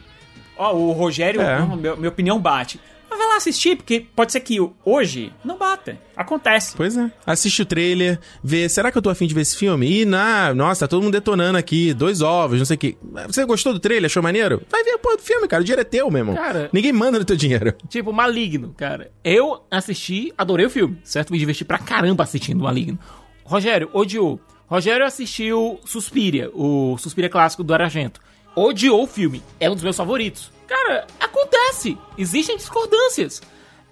[0.55, 1.57] Ó, o Rogério, É.
[1.97, 2.80] minha opinião bate.
[3.14, 5.99] Mas vai lá assistir, porque pode ser que hoje não bata.
[6.18, 6.73] Acontece.
[6.76, 7.11] Pois é.
[7.27, 10.02] Assiste o trailer, vê, será que eu tô afim de ver esse filme?
[10.02, 12.98] E na, nossa, tá todo mundo detonando aqui, dois ovos, não sei o que.
[13.27, 14.06] Você gostou do trailer?
[14.10, 14.64] Achou maneiro?
[14.68, 15.61] Vai ver a porra do filme, cara.
[15.61, 16.35] O dinheiro é teu, meu irmão.
[16.35, 17.76] Cara- Ninguém manda no teu dinheiro.
[17.88, 19.11] Tipo, Maligno, cara.
[19.23, 21.31] Eu assisti, adorei o filme, certo?
[21.31, 22.98] Me diverti pra caramba assistindo Maligno.
[23.44, 24.40] Rogério, odiou.
[24.65, 28.19] Rogério assistiu Suspiria, o Suspiria clássico do Argento.
[28.56, 29.44] Odiou o filme.
[29.60, 30.52] É um dos meus favoritos.
[30.68, 31.98] Cara, acontece.
[32.18, 33.41] Existem discordâncias.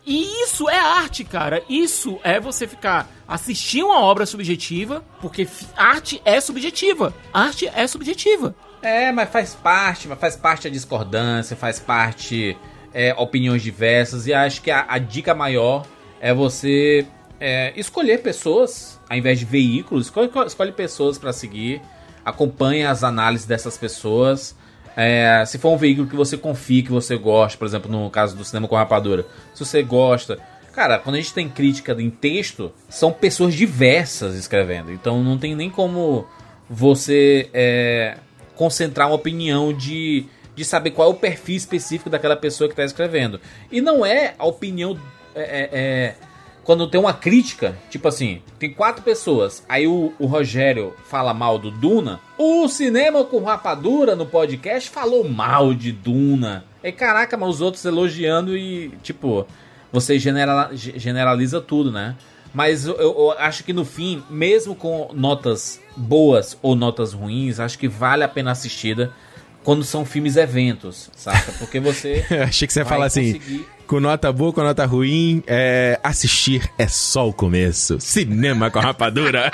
[0.06, 1.64] E isso é arte, cara.
[1.70, 7.14] Isso é você ficar assistir uma obra subjetiva, porque arte é subjetiva.
[7.34, 8.56] Arte é subjetiva.
[8.82, 12.58] É, mas faz parte, mas faz parte a discordância, faz parte
[12.94, 15.86] é, opiniões diversas, e acho que a, a dica maior
[16.20, 17.06] é você
[17.40, 21.82] é, escolher pessoas, ao invés de veículos, escolhe, escolhe pessoas pra seguir,
[22.26, 24.56] acompanha as análises dessas pessoas.
[24.96, 28.36] É, se for um veículo que você confie, que você gosta, por exemplo, no caso
[28.36, 30.40] do cinema com rapadura, se você gosta.
[30.74, 34.92] Cara, quando a gente tem crítica em texto, são pessoas diversas escrevendo.
[34.92, 36.26] Então não tem nem como
[36.70, 38.18] você é,
[38.56, 42.84] concentrar uma opinião de, de saber qual é o perfil específico daquela pessoa que está
[42.84, 43.40] escrevendo.
[43.72, 44.98] E não é a opinião.
[45.36, 46.16] é, é, é,
[46.64, 51.58] quando tem uma crítica, tipo assim, tem quatro pessoas, aí o, o Rogério fala mal
[51.58, 56.64] do Duna, o Cinema com Rapadura no podcast falou mal de Duna.
[56.84, 59.46] E caraca, mas os outros elogiando e, tipo,
[59.92, 62.16] você generala- ge- generaliza tudo, né?
[62.54, 67.78] Mas eu, eu acho que no fim, mesmo com notas boas ou notas ruins, acho
[67.80, 69.12] que vale a pena assistida
[69.64, 71.52] quando são filmes eventos, saca?
[71.60, 72.26] Porque você.
[72.44, 76.72] Achei que você ia falar assim, conseguir- com nota boa, com nota ruim, é, assistir
[76.78, 78.00] é só o começo.
[78.00, 79.52] Cinema com rapadura.com.br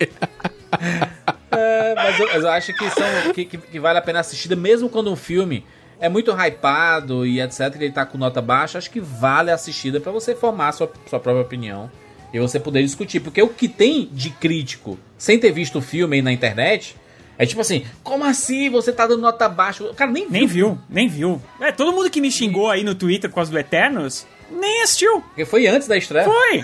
[1.52, 4.88] É, mas eu, mas eu acho que, são, que, que, vale a pena assistir, mesmo
[4.88, 5.66] quando um filme
[6.00, 10.00] é muito hypado e etc, ele tá com nota baixa, acho que vale a assistida
[10.00, 11.90] pra você formar sua, sua própria opinião
[12.32, 13.20] e você poder discutir.
[13.20, 16.96] Porque o que tem de crítico sem ter visto o filme aí na internet
[17.42, 19.82] é tipo assim: como assim você tá dando nota baixa?
[19.82, 20.30] O cara nem viu.
[20.38, 21.42] Nem viu, nem viu.
[21.58, 25.22] É, todo mundo que me xingou aí no Twitter por causa do Eternos, nem assistiu.
[25.22, 26.26] Porque foi antes da estreia.
[26.26, 26.62] Foi.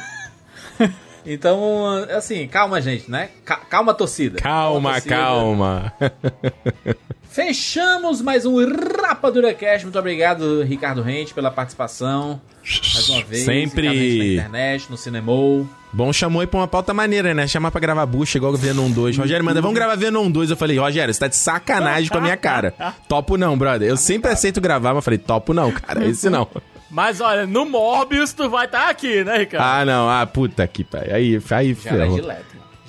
[1.28, 3.30] Então, assim, calma, gente, né?
[3.44, 4.38] Ca- calma, torcida.
[4.38, 5.16] Calma, torcida.
[5.16, 5.92] calma.
[7.28, 8.56] Fechamos mais um
[9.02, 9.84] Rapadura Cast.
[9.84, 12.40] Muito obrigado, Ricardo Rente, pela participação.
[12.62, 13.42] Mais uma vez.
[13.44, 13.88] Sempre.
[13.88, 15.68] Na internet, no Cinemou.
[15.96, 17.46] Bom, chamou aí pra uma pauta maneira, né?
[17.46, 19.16] Chamar pra gravar bucha igual o Venom 2.
[19.16, 20.50] Rogério manda, vamos gravar Venom 2.
[20.50, 22.74] Eu falei, Rogério, você tá de sacanagem com a minha cara.
[23.08, 23.88] Topo não, brother.
[23.88, 26.04] Eu sempre aceito gravar, mas falei, topo não, cara.
[26.04, 26.46] Esse não.
[26.90, 29.64] Mas olha, no Morbius tu vai estar aqui, né, Ricardo?
[29.64, 30.10] Ah, não.
[30.10, 31.08] Ah, puta que pai.
[31.10, 32.32] Aí, aí era ferrou.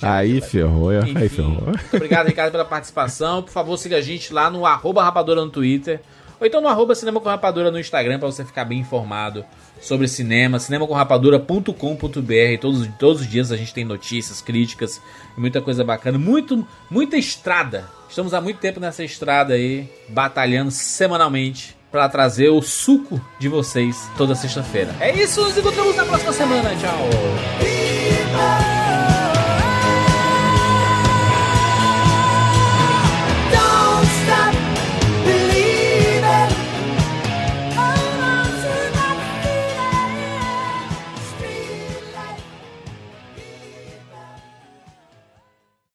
[0.02, 1.62] Aí ferrou, aí ferrou.
[1.62, 3.42] muito obrigado, Ricardo, pela participação.
[3.42, 6.02] Por favor, siga a gente lá no arroba rapadura no Twitter.
[6.42, 9.46] Ou então no arroba cinema com rapadura no Instagram pra você ficar bem informado
[9.82, 10.60] sobre cinema.
[10.60, 15.02] cinemacomrapadura.com.br todos, todos os dias a gente tem notícias, críticas
[15.38, 16.18] muita coisa bacana.
[16.18, 17.90] Muito, muita estrada.
[18.10, 24.10] Estamos há muito tempo nessa estrada aí, batalhando semanalmente pra trazer o suco de vocês
[24.18, 24.94] toda sexta-feira.
[25.00, 26.70] É isso, nos encontramos na próxima semana.
[26.76, 27.67] Tchau!